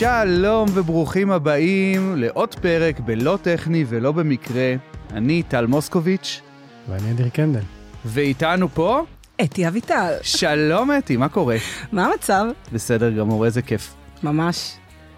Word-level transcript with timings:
שלום 0.00 0.68
וברוכים 0.74 1.30
הבאים 1.30 2.14
לעוד 2.16 2.54
פרק 2.54 3.00
בלא 3.00 3.38
טכני 3.42 3.84
ולא 3.88 4.12
במקרה. 4.12 4.74
אני 5.12 5.42
טל 5.42 5.66
מוסקוביץ', 5.66 6.40
ואני 6.88 7.10
אדיר 7.10 7.28
קנדל. 7.28 7.60
ואיתנו 8.04 8.68
פה, 8.68 9.04
אתי 9.42 9.68
אביטל. 9.68 10.12
שלום 10.22 10.90
אתי, 10.98 11.16
מה 11.16 11.28
קורה? 11.28 11.56
מה 11.92 12.06
המצב? 12.06 12.44
בסדר 12.72 13.10
גמור, 13.10 13.44
איזה 13.44 13.62
כיף. 13.62 13.94
ממש. 14.22 14.76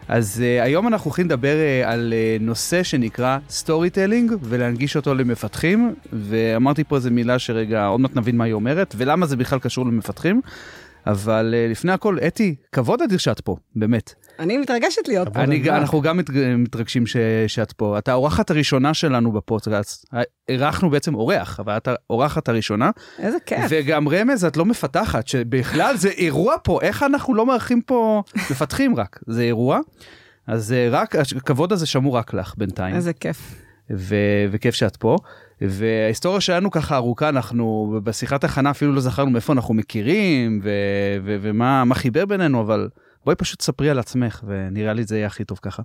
אז 0.09 0.43
אה, 0.43 0.65
היום 0.65 0.89
אנחנו 0.89 1.09
הולכים 1.09 1.27
לדבר 1.27 1.55
אה, 1.55 1.89
על 1.89 2.13
אה, 2.13 2.43
נושא 2.43 2.83
שנקרא 2.83 3.39
storytelling 3.49 4.33
ולהנגיש 4.43 4.97
אותו 4.97 5.15
למפתחים, 5.15 5.95
ואמרתי 6.13 6.85
פה 6.85 6.97
איזה 6.97 7.11
מילה 7.11 7.39
שרגע 7.39 7.87
עוד 7.87 8.01
מעט 8.01 8.17
נבין 8.17 8.37
מה 8.37 8.45
היא 8.45 8.53
אומרת 8.53 8.95
ולמה 8.99 9.27
זה 9.27 9.37
בכלל 9.37 9.59
קשור 9.59 9.87
למפתחים. 9.87 10.41
אבל 11.07 11.55
uh, 11.55 11.71
לפני 11.71 11.93
הכל, 11.93 12.19
אתי, 12.27 12.55
כבוד 12.73 13.03
אדיר 13.03 13.19
שאת 13.19 13.41
פה, 13.41 13.57
באמת. 13.77 14.15
אני 14.39 14.59
מתרגשת 14.59 15.09
להיות 15.09 15.29
פה. 15.29 15.41
אני, 15.41 15.71
אנחנו 15.71 16.01
גם 16.01 16.17
מת, 16.17 16.31
מתרגשים 16.59 17.07
ש, 17.07 17.17
שאת 17.47 17.73
פה. 17.73 17.99
את 17.99 18.09
האורחת 18.09 18.51
הראשונה 18.51 18.95
שלנו 18.95 19.33
בפודקאסט. 19.33 20.15
אירחנו 20.49 20.91
בעצם 20.91 21.15
אורח, 21.15 21.61
אבל 21.61 21.77
את 21.77 21.89
האורחת 21.89 22.49
הראשונה. 22.49 22.91
איזה 23.19 23.39
כיף. 23.47 23.67
וגם 23.71 24.09
רמז, 24.09 24.45
את 24.45 24.57
לא 24.57 24.65
מפתחת, 24.65 25.29
שבכלל 25.29 25.97
זה 25.97 26.09
אירוע 26.09 26.55
פה, 26.65 26.79
איך 26.83 27.03
אנחנו 27.03 27.35
לא 27.35 27.47
מארחים 27.47 27.83
פה, 27.83 28.23
מפתחים 28.37 28.97
רק, 28.97 29.21
זה 29.27 29.43
אירוע. 29.43 29.81
אז 30.47 30.75
רק, 30.91 31.17
הכבוד 31.37 31.73
הזה 31.73 31.87
שמור 31.87 32.17
רק 32.17 32.35
לך 32.35 32.55
בינתיים. 32.59 32.95
איזה 32.95 33.13
כיף. 33.13 33.55
ו- 33.91 34.47
וכיף 34.51 34.75
שאת 34.75 34.97
פה. 34.97 35.17
וההיסטוריה 35.69 36.41
שלנו 36.41 36.71
ככה 36.71 36.97
ארוכה, 36.97 37.29
אנחנו 37.29 37.95
בשיחת 38.05 38.45
הכנה 38.45 38.71
אפילו 38.71 38.93
לא 38.93 39.01
זכרנו 39.01 39.31
מאיפה 39.31 39.53
אנחנו 39.53 39.75
מכירים 39.75 40.61
ו- 40.63 40.69
ו- 41.25 41.37
ומה 41.43 41.85
מה 41.85 41.95
בינינו, 42.29 42.61
אבל 42.61 42.89
בואי 43.25 43.37
פשוט 43.37 43.63
ספרי 43.63 43.91
על 43.91 43.99
עצמך 43.99 44.43
ונראה 44.47 44.93
לי 44.93 45.05
זה 45.05 45.17
יהיה 45.17 45.27
הכי 45.27 45.45
טוב 45.45 45.59
ככה. 45.63 45.83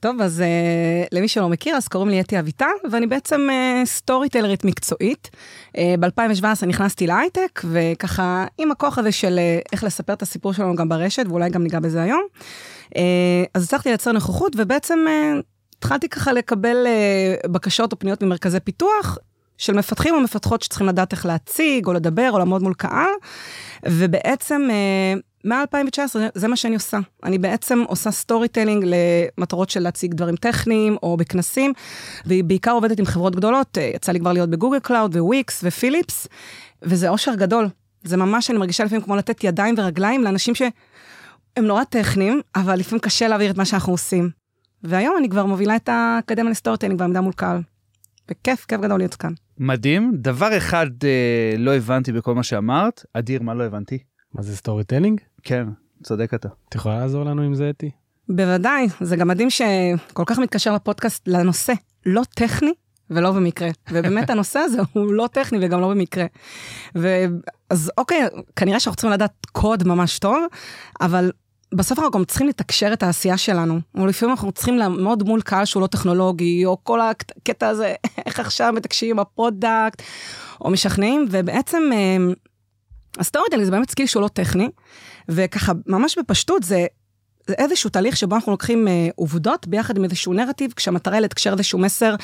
טוב, 0.00 0.20
אז 0.20 0.42
uh, 0.42 1.08
למי 1.12 1.28
שלא 1.28 1.48
מכיר, 1.48 1.76
אז 1.76 1.88
קוראים 1.88 2.10
לי 2.10 2.20
אתי 2.20 2.38
אביטל, 2.38 2.66
ואני 2.90 3.06
בעצם 3.06 3.48
uh, 3.50 3.86
סטורי 3.86 4.28
טלרית 4.28 4.64
מקצועית. 4.64 5.30
Uh, 5.76 5.80
ב-2017 6.00 6.66
נכנסתי 6.66 7.06
להייטק, 7.06 7.60
וככה 7.64 8.46
עם 8.58 8.70
הכוח 8.70 8.98
הזה 8.98 9.12
של 9.12 9.38
uh, 9.38 9.68
איך 9.72 9.84
לספר 9.84 10.12
את 10.12 10.22
הסיפור 10.22 10.52
שלנו 10.52 10.76
גם 10.76 10.88
ברשת, 10.88 11.24
ואולי 11.28 11.50
גם 11.50 11.62
ניגע 11.62 11.80
בזה 11.80 12.02
היום. 12.02 12.22
Uh, 12.86 12.98
אז 13.54 13.64
הצלחתי 13.64 13.88
לייצר 13.88 14.12
נוכחות, 14.12 14.52
ובעצם 14.58 14.98
uh, 15.06 15.42
התחלתי 15.80 16.08
ככה 16.08 16.32
לקבל 16.32 16.86
uh, 16.86 17.48
בקשות 17.48 17.92
או 17.92 17.98
פניות 17.98 18.22
ממרכזי 18.22 18.60
פיתוח, 18.60 19.18
של 19.58 19.72
מפתחים 19.72 20.14
או 20.14 20.20
מפתחות 20.20 20.62
שצריכים 20.62 20.88
לדעת 20.88 21.12
איך 21.12 21.26
להציג, 21.26 21.86
או 21.86 21.92
לדבר, 21.92 22.30
או 22.32 22.38
לעמוד 22.38 22.62
מול 22.62 22.74
קהל. 22.74 23.10
ובעצם 23.86 24.68
אה, 24.68 25.48
מ-2019 25.48 26.16
זה 26.34 26.48
מה 26.48 26.56
שאני 26.56 26.74
עושה. 26.74 26.98
אני 27.24 27.38
בעצם 27.38 27.84
עושה 27.88 28.10
storytelling 28.10 28.84
למטרות 29.38 29.70
של 29.70 29.80
להציג 29.80 30.14
דברים 30.14 30.36
טכניים 30.36 30.96
או 31.02 31.16
בכנסים, 31.16 31.72
ואני 32.26 32.44
בעיקר 32.44 32.70
עובדת 32.70 32.98
עם 32.98 33.04
חברות 33.04 33.36
גדולות, 33.36 33.78
אה, 33.78 33.90
יצא 33.94 34.12
לי 34.12 34.20
כבר 34.20 34.32
להיות 34.32 34.50
ב 34.50 34.54
Google 34.54 34.78
Cloud 34.78 35.16
ו 35.16 35.27
Wix 35.27 35.60
ו 35.64 35.71
Philips, 35.71 36.26
וזה 36.82 37.08
אושר 37.08 37.34
גדול. 37.34 37.68
זה 38.04 38.16
ממש, 38.16 38.50
אני 38.50 38.58
מרגישה 38.58 38.84
לפעמים 38.84 39.04
כמו 39.04 39.16
לתת 39.16 39.44
ידיים 39.44 39.74
ורגליים 39.78 40.24
לאנשים 40.24 40.54
שהם 40.54 40.70
נורא 41.56 41.84
טכניים, 41.84 42.40
אבל 42.56 42.78
לפעמים 42.78 43.00
קשה 43.00 43.28
להעביר 43.28 43.50
את 43.50 43.56
מה 43.56 43.64
שאנחנו 43.64 43.92
עושים. 43.92 44.39
והיום 44.82 45.14
אני 45.18 45.28
כבר 45.28 45.46
מובילה 45.46 45.76
את 45.76 45.88
האקדמיה 45.88 46.50
ל 46.50 46.78
storytelling 46.78 46.98
ועמידה 46.98 47.20
מול 47.20 47.32
קהל. 47.32 47.60
וכיף, 48.30 48.64
כיף 48.64 48.80
גדול 48.80 48.98
להיות 48.98 49.14
כאן. 49.14 49.32
מדהים. 49.58 50.12
דבר 50.14 50.56
אחד 50.56 50.86
אה, 51.04 51.54
לא 51.58 51.76
הבנתי 51.76 52.12
בכל 52.12 52.34
מה 52.34 52.42
שאמרת. 52.42 53.04
אדיר, 53.12 53.42
מה 53.42 53.54
לא 53.54 53.64
הבנתי? 53.64 53.98
מה 54.34 54.42
זה 54.42 54.56
storytelling? 54.56 55.20
כן, 55.42 55.66
צודק 56.02 56.34
אתה. 56.34 56.48
את 56.68 56.74
יכולה 56.74 56.98
לעזור 56.98 57.24
לנו 57.24 57.42
עם 57.42 57.54
זה, 57.54 57.70
אתי? 57.70 57.90
בוודאי, 58.28 58.86
זה 59.00 59.16
גם 59.16 59.28
מדהים 59.28 59.50
שכל 59.50 60.22
כך 60.26 60.38
מתקשר 60.38 60.74
לפודקאסט 60.74 61.28
לנושא, 61.28 61.72
לא 62.06 62.22
טכני 62.34 62.72
ולא 63.10 63.32
במקרה. 63.32 63.68
ובאמת 63.90 64.30
הנושא 64.30 64.58
הזה 64.58 64.78
הוא 64.92 65.12
לא 65.12 65.28
טכני 65.32 65.58
וגם 65.62 65.80
לא 65.80 65.88
במקרה. 65.88 66.26
אז 67.70 67.92
אוקיי, 67.98 68.28
כנראה 68.56 68.80
שאנחנו 68.80 68.96
צריכים 68.96 69.12
לדעת 69.12 69.46
קוד 69.52 69.88
ממש 69.88 70.18
טוב, 70.18 70.44
אבל 71.00 71.30
בסוף 71.74 71.98
אנחנו 71.98 72.10
גם 72.10 72.24
צריכים 72.24 72.48
לתקשר 72.48 72.92
את 72.92 73.02
העשייה 73.02 73.36
שלנו. 73.36 73.80
או 73.98 74.06
לפעמים 74.06 74.30
אנחנו 74.30 74.52
צריכים 74.52 74.78
לעמוד 74.78 75.22
מול 75.22 75.40
קהל 75.40 75.64
שהוא 75.64 75.80
לא 75.80 75.86
טכנולוגי, 75.86 76.64
או 76.66 76.84
כל 76.84 77.00
הקטע 77.00 77.68
הזה, 77.68 77.94
איך 78.26 78.40
עכשיו 78.40 78.72
מתקשרים 78.76 79.16
ב 79.16 79.26
product, 79.26 80.02
או 80.60 80.70
משכנעים, 80.70 81.26
ובעצם 81.30 81.82
אה, 81.92 82.16
ה 83.18 83.46
storytelling 83.50 83.64
זה 83.64 83.70
באמת 83.70 83.90
skill 83.90 84.06
שהוא 84.06 84.22
לא 84.22 84.28
טכני, 84.28 84.70
וככה 85.28 85.72
ממש 85.86 86.18
בפשטות 86.18 86.62
זה, 86.62 86.86
זה 87.46 87.54
איזשהו 87.58 87.90
תהליך 87.90 88.16
שבו 88.16 88.34
אנחנו 88.34 88.52
לוקחים 88.52 88.88
אה, 88.88 89.08
עובדות 89.14 89.66
ביחד 89.66 89.96
עם 89.96 90.04
איזשהו 90.04 90.32
נרטיב, 90.32 90.72
כשהמטרה 90.76 91.14
היא 91.14 91.22
לתקשר 91.22 91.52
איזשהו 91.52 91.78
מסר 91.78 92.14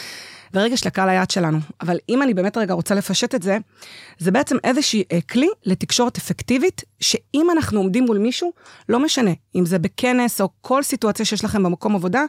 ורגש 0.55 0.87
לקהל 0.87 1.09
היעד 1.09 1.31
שלנו. 1.31 1.59
אבל 1.81 1.99
אם 2.09 2.23
אני 2.23 2.35
באמת 2.35 2.57
רגע 2.57 2.75
רוצה 2.75 2.95
לפשט 2.95 3.35
את 3.35 3.43
זה, 3.43 3.59
זה 4.19 4.31
בעצם 4.31 4.57
איזשהו 4.65 5.01
אה, 5.13 5.21
כלי 5.21 5.49
לתקשורת 5.65 6.17
אפקטיבית, 6.17 6.83
שאם 7.01 7.51
אנחנו 7.51 7.81
עומדים 7.81 8.05
מול 8.05 8.19
מישהו, 8.19 8.53
לא 8.89 8.99
משנה, 8.99 9.31
אם 9.55 9.67
זה 9.67 9.79
בכנס 9.79 10.41
או 10.41 10.49
כל 10.61 10.83
סיטואציה 10.83 11.25
שיש 11.25 11.45
לכם 11.45 11.63
במקום 11.63 11.95
עבודה, 11.95 12.25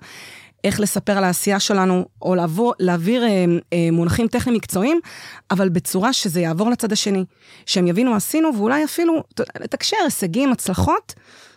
איך 0.63 0.79
לספר 0.79 1.17
על 1.17 1.23
העשייה 1.23 1.59
שלנו, 1.59 2.05
או 2.21 2.35
לעבור, 2.35 2.73
להעביר 2.79 3.23
אה, 3.23 3.45
אה, 3.73 3.89
מונחים 3.91 4.27
טכניים 4.27 4.57
מקצועיים, 4.57 4.99
אבל 5.51 5.69
בצורה 5.69 6.13
שזה 6.13 6.41
יעבור 6.41 6.69
לצד 6.69 6.91
השני, 6.91 7.25
שהם 7.65 7.87
יבינו 7.87 8.11
מה 8.11 8.17
עשינו, 8.17 8.55
ואולי 8.55 8.83
אפילו 8.83 9.23
לתקשר 9.59 9.97
הישגים, 10.03 10.51
הצלחות. 10.51 11.13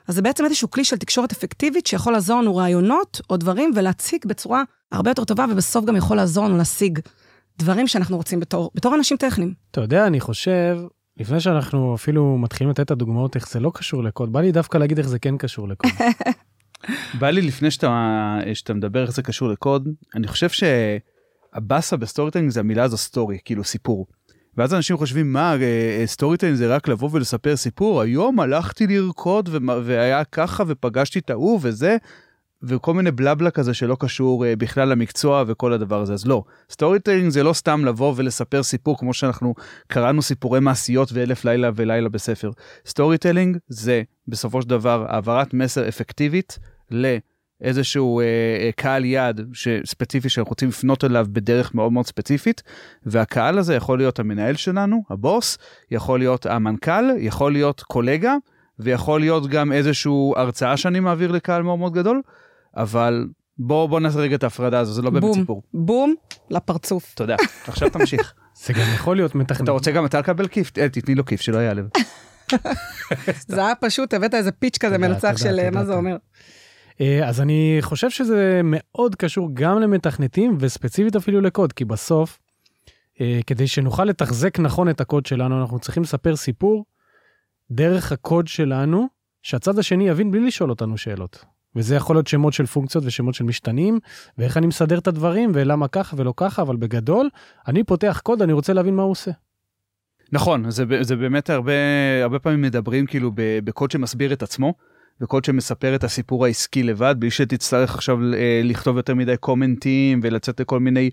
אז 0.08 0.14
זה 0.14 0.22
בעצם 0.22 0.44
איזשהו 0.44 0.70
כלי 0.70 0.84
של 0.84 0.96
תקשורת 0.96 1.32
אפקטיבית 1.32 1.86
שיכול 1.86 2.12
לעזור 2.12 2.40
לנו 2.40 2.56
רעיונות 2.56 3.20
או 3.30 3.36
דברים 3.36 3.72
ולהציג 3.74 4.26
בצורה 4.26 4.62
הרבה 4.92 5.10
יותר 5.10 5.24
טובה, 5.24 5.46
ובסוף 5.50 5.84
גם 5.84 5.96
יכול 5.96 6.16
לעזור 6.16 6.44
לנו 6.44 6.56
להשיג 6.56 6.98
דברים 7.58 7.88
שאנחנו 7.88 8.16
רוצים 8.16 8.40
בתור, 8.40 8.70
בתור 8.74 8.94
אנשים 8.94 9.16
טכניים. 9.16 9.54
אתה 9.70 9.80
יודע, 9.80 10.06
אני 10.06 10.20
חושב, 10.20 10.78
לפני 11.16 11.40
שאנחנו 11.40 11.94
אפילו 11.94 12.38
מתחילים 12.38 12.70
לתת 12.70 12.80
את 12.80 12.90
הדוגמאות 12.90 13.36
איך 13.36 13.48
זה 13.50 13.60
לא 13.60 13.70
קשור 13.74 14.04
לקוד, 14.04 14.32
בא 14.32 14.40
לי 14.40 14.52
דווקא 14.52 14.78
להגיד 14.78 14.98
איך 14.98 15.08
זה 15.08 15.18
כן 15.18 15.36
קשור 15.36 15.68
לקוד. 15.68 15.90
בא 17.20 17.30
לי 17.30 17.42
לפני 17.42 17.70
שאתה, 17.70 18.38
שאתה 18.54 18.74
מדבר 18.74 19.02
איך 19.02 19.10
זה 19.10 19.22
קשור 19.22 19.48
לקוד, 19.48 19.88
אני 20.14 20.28
חושב 20.28 20.48
שהבאסה 20.48 21.96
ב 21.96 22.30
storytelling 22.30 22.52
זה 22.52 22.60
המילה 22.60 22.82
הזו 22.82 22.96
story, 22.96 23.38
כאילו 23.44 23.64
סיפור. 23.64 24.06
ואז 24.56 24.74
אנשים 24.74 24.96
חושבים 24.96 25.32
מה 25.32 25.54
storytelling 26.06 26.58
זה 26.58 26.74
רק 26.74 26.88
לבוא 26.88 27.08
ולספר 27.12 27.56
סיפור, 27.56 28.00
היום 28.00 28.40
הלכתי 28.40 28.86
לרקוד 28.86 29.48
והיה 29.84 30.24
ככה 30.24 30.64
ופגשתי 30.66 31.18
את 31.18 31.30
ההוא 31.30 31.58
וזה. 31.62 31.96
וכל 32.62 32.94
מיני 32.94 33.10
בלה 33.10 33.30
בלה 33.30 33.50
כזה 33.50 33.74
שלא 33.74 33.96
קשור 34.00 34.44
אה, 34.44 34.48
בכלל 34.56 34.88
למקצוע 34.88 35.44
וכל 35.46 35.72
הדבר 35.72 36.00
הזה 36.00 36.12
אז 36.12 36.26
לא 36.26 36.44
storytelling 36.70 37.30
זה 37.30 37.42
לא 37.42 37.52
סתם 37.52 37.84
לבוא 37.84 38.14
ולספר 38.16 38.62
סיפור 38.62 38.98
כמו 38.98 39.14
שאנחנו 39.14 39.54
קראנו 39.86 40.22
סיפורי 40.22 40.60
מעשיות 40.60 41.12
ואלף 41.12 41.44
לילה 41.44 41.70
ולילה 41.74 42.08
בספר 42.08 42.50
storytelling 42.86 43.56
זה 43.68 44.02
בסופו 44.28 44.62
של 44.62 44.68
דבר 44.68 45.06
העברת 45.08 45.54
מסר 45.54 45.88
אפקטיבית 45.88 46.58
לאיזשהו 46.90 48.20
אה, 48.20 48.72
קהל 48.76 49.04
יעד 49.04 49.40
ספציפי 49.84 50.28
שאנחנו 50.28 50.50
רוצים 50.50 50.68
לפנות 50.68 51.04
אליו 51.04 51.26
בדרך 51.32 51.74
מאוד 51.74 51.92
מאוד 51.92 52.06
ספציפית 52.06 52.62
והקהל 53.06 53.58
הזה 53.58 53.74
יכול 53.74 53.98
להיות 53.98 54.18
המנהל 54.18 54.54
שלנו 54.54 55.02
הבוס 55.10 55.58
יכול 55.90 56.18
להיות 56.18 56.46
המנכ"ל 56.46 57.04
יכול 57.18 57.52
להיות 57.52 57.80
קולגה. 57.80 58.36
ויכול 58.82 59.20
להיות 59.20 59.46
גם 59.46 59.72
איזשהו 59.72 60.34
הרצאה 60.36 60.76
שאני 60.76 61.00
מעביר 61.00 61.32
לקהל 61.32 61.62
מאוד 61.62 61.78
מאוד 61.78 61.92
גדול, 61.92 62.22
אבל 62.76 63.26
בוא 63.58 63.86
בוא 63.86 64.00
נעשה 64.00 64.18
רגע 64.18 64.36
את 64.36 64.44
ההפרדה 64.44 64.78
הזו 64.78 64.92
זה 64.92 65.02
לא 65.02 65.10
באמת 65.10 65.34
סיפור. 65.34 65.62
בום 65.74 66.14
לפרצוף. 66.50 67.14
תודה 67.14 67.36
עכשיו 67.68 67.90
תמשיך. 67.90 68.34
זה 68.64 68.72
גם 68.72 68.86
יכול 68.94 69.16
להיות 69.16 69.34
מתכנן. 69.34 69.64
אתה 69.64 69.72
רוצה 69.72 69.90
גם 69.90 70.06
אתה 70.06 70.18
לקבל 70.18 70.48
כיף 70.48 70.78
אה, 70.78 70.88
תתני 70.88 71.14
לו 71.14 71.24
כיף 71.24 71.40
שלא 71.40 71.58
יעלב. 71.58 71.88
זה 73.48 73.64
היה 73.66 73.74
פשוט 73.74 74.14
הבאת 74.14 74.34
איזה 74.34 74.52
פיץ' 74.52 74.78
כזה 74.78 74.98
מנצח 74.98 75.36
של 75.36 75.70
מה 75.70 75.84
זה 75.84 75.94
אומר. 75.94 76.16
אה, 77.00 77.28
אז 77.28 77.40
אני 77.40 77.78
חושב 77.80 78.10
שזה 78.10 78.60
מאוד 78.64 79.14
קשור 79.14 79.50
גם 79.54 79.80
למתכנתים 79.80 80.56
וספציפית 80.60 81.16
אפילו 81.16 81.40
לקוד 81.40 81.72
כי 81.72 81.84
בסוף 81.84 82.38
אה, 83.20 83.40
כדי 83.46 83.66
שנוכל 83.66 84.04
לתחזק 84.04 84.58
נכון 84.58 84.88
את 84.88 85.00
הקוד 85.00 85.26
שלנו 85.26 85.60
אנחנו 85.60 85.78
צריכים 85.78 86.02
לספר 86.02 86.36
סיפור 86.36 86.84
דרך 87.70 88.12
הקוד 88.12 88.48
שלנו 88.48 89.06
שהצד 89.42 89.78
השני 89.78 90.08
יבין 90.08 90.30
בלי 90.30 90.46
לשאול 90.46 90.70
אותנו 90.70 90.98
שאלות. 90.98 91.44
וזה 91.76 91.94
יכול 91.94 92.16
להיות 92.16 92.26
שמות 92.26 92.52
של 92.52 92.66
פונקציות 92.66 93.04
ושמות 93.06 93.34
של 93.34 93.44
משתנים, 93.44 93.98
ואיך 94.38 94.56
אני 94.56 94.66
מסדר 94.66 94.98
את 94.98 95.08
הדברים, 95.08 95.50
ולמה 95.54 95.88
ככה 95.88 96.16
ולא 96.18 96.34
ככה, 96.36 96.62
אבל 96.62 96.76
בגדול, 96.76 97.28
אני 97.68 97.84
פותח 97.84 98.20
קוד, 98.24 98.42
אני 98.42 98.52
רוצה 98.52 98.72
להבין 98.72 98.96
מה 98.96 99.02
הוא 99.02 99.10
עושה. 99.10 99.30
נכון, 100.32 100.70
זה, 100.70 100.84
זה 101.00 101.16
באמת 101.16 101.50
הרבה, 101.50 101.72
הרבה 102.22 102.38
פעמים 102.38 102.62
מדברים 102.62 103.06
כאילו 103.06 103.30
בקוד 103.36 103.90
שמסביר 103.90 104.32
את 104.32 104.42
עצמו, 104.42 104.74
וקוד 105.20 105.44
שמספר 105.44 105.94
את 105.94 106.04
הסיפור 106.04 106.44
העסקי 106.44 106.82
לבד, 106.82 107.14
בלי 107.18 107.30
שתצטרך 107.30 107.94
עכשיו 107.94 108.18
אה, 108.34 108.60
לכתוב 108.64 108.96
יותר 108.96 109.14
מדי 109.14 109.36
קומנטים 109.36 110.20
ולצאת 110.22 110.60
לכל 110.60 110.80
מיני 110.80 111.10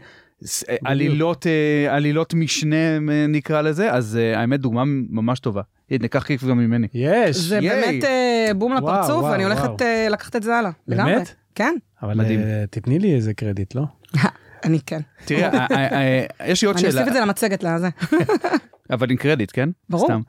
אה, 0.70 0.76
עלילות, 0.86 1.48
אה, 1.48 1.96
עלילות 1.96 2.34
משנה 2.34 3.00
נקרא 3.30 3.62
לזה, 3.62 3.92
אז 3.92 4.16
האמת 4.16 4.60
דוגמה 4.60 4.84
ממש 5.10 5.40
טובה. 5.40 5.62
הנה, 5.92 6.08
קח 6.08 6.24
כיף 6.24 6.44
גם 6.44 6.58
ממני. 6.58 6.88
יש, 6.94 7.38
זה 7.38 7.60
באמת 7.62 8.04
אה, 8.04 8.52
בום 8.58 8.72
וואו, 8.72 8.84
לפרצוף, 8.84 9.10
וואו, 9.22 9.32
ואני 9.32 9.44
הולכת 9.44 9.64
וואו. 9.64 9.78
אה, 9.82 10.08
לקחת 10.10 10.36
את 10.36 10.44
זה 10.44 10.56
הלאה. 10.56 10.72
באמת? 10.88 11.36
כן, 11.56 11.76
אבל 12.04 12.14
מדהים. 12.14 12.40
אה, 12.40 12.64
תתני 12.70 13.00
לי 13.00 13.16
איזה 13.16 13.34
קרדיט, 13.34 13.76
לא? 13.76 13.84
אני 14.66 14.80
כן. 14.86 15.00
תראי, 15.26 15.44
אה, 15.44 15.66
אה, 15.72 16.26
אה, 16.42 16.48
יש 16.48 16.62
לי 16.62 16.68
עוד 16.68 16.76
אני 16.78 16.82
שאלה, 16.82 16.94
אוסיף 17.02 17.08
את 17.08 17.14
זה 17.14 17.20
למצגת 17.26 17.64
לזה. 17.64 17.90
אבל 18.94 19.12
עם 19.12 19.18
קרדיט, 19.18 19.50
כן? 19.54 19.70
ברור. 19.90 20.06
סתם. 20.08 20.22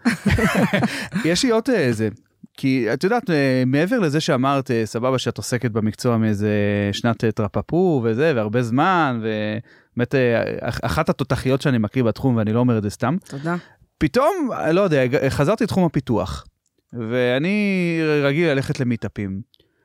יש 1.31 1.45
לי 1.45 1.51
עוד 1.51 1.69
איזה, 1.71 2.09
כי 2.57 2.87
את 2.93 3.05
יודעת, 3.05 3.31
מעבר 3.67 3.99
לזה 3.99 4.21
שאמרת, 4.21 4.71
סבבה 4.85 5.19
שאת 5.19 5.37
עוסקת 5.37 5.71
במקצוע 5.71 6.17
מאיזה 6.17 6.51
שנת 6.93 7.25
טרפפו 7.25 8.01
וזה, 8.05 8.33
והרבה 8.37 8.63
זמן, 8.63 9.21
ובאמת 9.23 10.15
אח- 10.61 10.81
אחת 10.83 11.09
התותחיות 11.09 11.63
שאני 11.63 11.79
מכיר 11.79 12.05
בתחום, 12.05 12.37
ואני 12.37 12.53
לא 12.53 12.61
אומר 12.61 12.79
את 12.79 12.83
זה 12.83 12.91
סתם, 12.91 13.17
תודה. 13.29 13.57
פתאום, 13.99 14.51
לא 14.73 14.81
יודע, 14.81 15.03
חזרתי 15.29 15.65
לתחום 15.65 15.85
הפיתוח, 15.85 16.45
ואני 16.93 18.01
רגיל 18.25 18.51
ללכת 18.51 18.81
למיטאפים. 18.81 19.41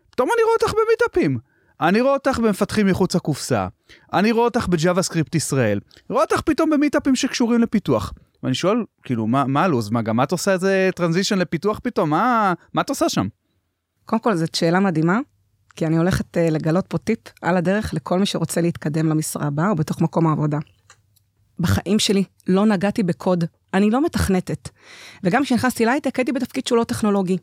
פתאום 0.09 0.29
אני 0.35 0.43
רואה 0.43 0.53
אותך 0.61 0.73
במיטאפים. 0.73 1.37
אני 1.81 2.01
רואה 2.01 2.13
אותך 2.13 2.39
במפתחים 2.39 2.87
מחוץ 2.87 3.15
לקופסה. 3.15 3.67
אני 4.13 4.31
רואה 4.31 4.45
אותך 4.45 4.67
ב 4.67 5.01
JavaScript 5.01 5.35
ישראל. 5.35 5.79
רואה 6.09 6.21
אותך 6.21 6.41
פתאום 6.41 6.69
במיטאפים 6.69 7.15
שקשורים 7.15 7.61
לפיתוח. 7.61 8.13
ואני 8.43 8.55
שואל, 8.55 8.77
כאילו, 9.03 9.27
מה, 9.27 9.45
מה 9.47 9.63
הלו"ז? 9.63 9.89
מה, 9.89 10.01
גם 10.01 10.23
את 10.23 10.31
עושה 10.31 10.51
איזה 10.51 10.89
transition 10.95 11.39
לפיתוח 11.39 11.79
פתאום? 11.83 12.09
מה, 12.09 12.53
מה 12.73 12.81
את 12.81 12.89
עושה 12.89 13.09
שם? 13.09 13.27
קודם 14.05 14.21
כל, 14.21 14.35
זאת 14.35 14.55
שאלה 14.55 14.79
מדהימה, 14.79 15.19
כי 15.75 15.85
אני 15.85 15.97
הולכת 15.97 16.37
אה, 16.37 16.49
לגלות 16.49 16.87
פה 16.87 16.97
טיפ 16.97 17.19
על 17.41 17.57
הדרך 17.57 17.93
לכל 17.93 18.19
מי 18.19 18.25
שרוצה 18.25 18.61
להתקדם 18.61 19.09
למשרה 19.09 19.47
הבאה 19.47 19.69
או 19.69 19.75
בתוך 19.75 20.01
מקום 20.01 20.27
העבודה. 20.27 20.57
בחיים 21.59 21.99
שלי 21.99 22.23
לא 22.47 22.65
נגעתי 22.65 23.03
בקוד, 23.03 23.43
אני 23.73 23.89
לא 23.89 24.05
מתכנתת. 24.05 24.69
וגם 25.23 25.43
כשנכנסתי 25.43 25.85
להייטק 25.85 26.19
הייתי 26.19 26.31
בתפקיד 26.31 26.67
שהוא 26.67 26.77
לא 26.77 26.83
טכנולוגי. 26.83 27.37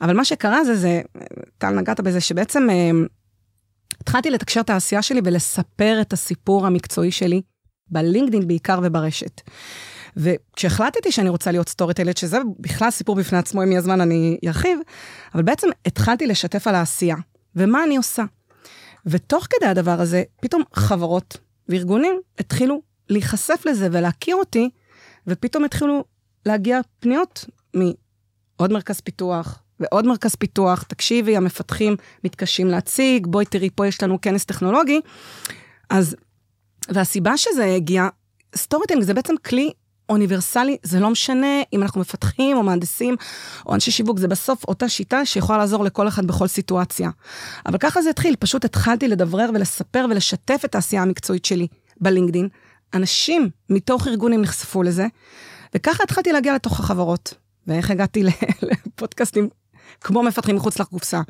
אבל 0.00 0.16
מה 0.16 0.24
שקרה 0.24 0.64
זה, 0.64 0.76
זה, 0.76 1.00
טל 1.58 1.70
נגעת 1.70 2.00
בזה, 2.00 2.20
שבעצם 2.20 2.70
אה, 2.70 2.90
התחלתי 4.00 4.30
לתקשר 4.30 4.60
את 4.60 4.70
העשייה 4.70 5.02
שלי 5.02 5.20
ולספר 5.24 5.98
את 6.00 6.12
הסיפור 6.12 6.66
המקצועי 6.66 7.10
שלי, 7.10 7.42
בלינקדאין 7.88 8.48
בעיקר 8.48 8.80
וברשת. 8.82 9.40
וכשהחלטתי 10.16 11.12
שאני 11.12 11.28
רוצה 11.28 11.50
להיות 11.50 11.68
סטורי 11.68 11.94
טיילד, 11.94 12.16
שזה 12.16 12.38
בכלל 12.58 12.90
סיפור 12.90 13.16
בפני 13.16 13.38
עצמו, 13.38 13.62
אם 13.62 13.70
יהיה 13.70 13.80
זמן 13.80 14.00
אני 14.00 14.38
ארחיב, 14.46 14.78
אבל 15.34 15.42
בעצם 15.42 15.68
התחלתי 15.86 16.26
לשתף 16.26 16.66
על 16.66 16.74
העשייה, 16.74 17.16
ומה 17.56 17.84
אני 17.84 17.96
עושה. 17.96 18.24
ותוך 19.06 19.46
כדי 19.50 19.66
הדבר 19.66 20.00
הזה, 20.00 20.22
פתאום 20.42 20.62
חברות 20.72 21.36
וארגונים 21.68 22.20
התחילו 22.38 22.82
להיחשף 23.10 23.62
לזה 23.66 23.88
ולהכיר 23.92 24.36
אותי, 24.36 24.70
ופתאום 25.26 25.64
התחילו 25.64 26.04
להגיע 26.46 26.80
פניות 27.00 27.44
מעוד 27.74 28.72
מרכז 28.72 29.00
פיתוח 29.00 29.62
ועוד 29.80 30.06
מרכז 30.06 30.34
פיתוח, 30.34 30.82
תקשיבי, 30.82 31.36
המפתחים 31.36 31.96
מתקשים 32.24 32.68
להציג, 32.68 33.26
בואי 33.26 33.44
תראי, 33.44 33.70
פה 33.74 33.86
יש 33.86 34.02
לנו 34.02 34.20
כנס 34.20 34.44
טכנולוגי. 34.44 35.00
אז, 35.90 36.16
והסיבה 36.88 37.36
שזה 37.36 37.74
הגיע, 37.74 38.08
storytelling 38.56 39.06
זה 39.06 39.14
בעצם 39.14 39.34
כלי 39.46 39.72
אוניברסלי, 40.08 40.76
זה 40.82 41.00
לא 41.00 41.10
משנה 41.10 41.62
אם 41.72 41.82
אנחנו 41.82 42.00
מפתחים 42.00 42.56
או 42.56 42.62
מהנדסים 42.62 43.16
או 43.66 43.74
אנשי 43.74 43.90
שיווק, 43.90 44.18
זה 44.18 44.28
בסוף 44.28 44.64
אותה 44.64 44.88
שיטה 44.88 45.24
שיכולה 45.24 45.58
לעזור 45.58 45.84
לכל 45.84 46.08
אחד 46.08 46.26
בכל 46.26 46.46
סיטואציה. 46.46 47.10
אבל 47.66 47.78
ככה 47.78 48.02
זה 48.02 48.10
התחיל, 48.10 48.36
פשוט 48.38 48.64
התחלתי 48.64 49.08
לדברר 49.08 49.50
ולספר 49.54 50.06
ולשתף 50.10 50.62
את 50.64 50.74
העשייה 50.74 51.02
המקצועית 51.02 51.44
שלי 51.44 51.66
בלינקדין. 52.00 52.48
אנשים 52.94 53.50
מתוך 53.70 54.06
ארגונים 54.06 54.42
נחשפו 54.42 54.82
לזה, 54.82 55.06
וככה 55.74 56.02
התחלתי 56.02 56.32
להגיע 56.32 56.54
לתוך 56.54 56.80
החברות. 56.80 57.34
ואיך 57.66 57.90
הגעתי 57.90 58.24
לפודקאסטים 58.62 59.48
כמו 60.00 60.22
מפתחים 60.22 60.56
מחוץ 60.56 60.80
לקופסה. 60.80 61.20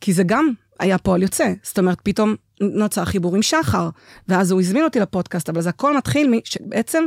כי 0.00 0.12
זה 0.12 0.22
גם 0.22 0.48
היה 0.80 0.98
פועל 0.98 1.22
יוצא, 1.22 1.52
זאת 1.62 1.78
אומרת, 1.78 1.98
פתאום 2.02 2.34
נוצר 2.60 3.04
חיבור 3.04 3.36
עם 3.36 3.42
שחר, 3.42 3.88
ואז 4.28 4.50
הוא 4.50 4.60
הזמין 4.60 4.84
אותי 4.84 5.00
לפודקאסט, 5.00 5.48
אבל 5.48 5.60
זה 5.60 5.68
הכל 5.68 5.96
מתחיל 5.96 6.30
משבעצם 6.30 7.04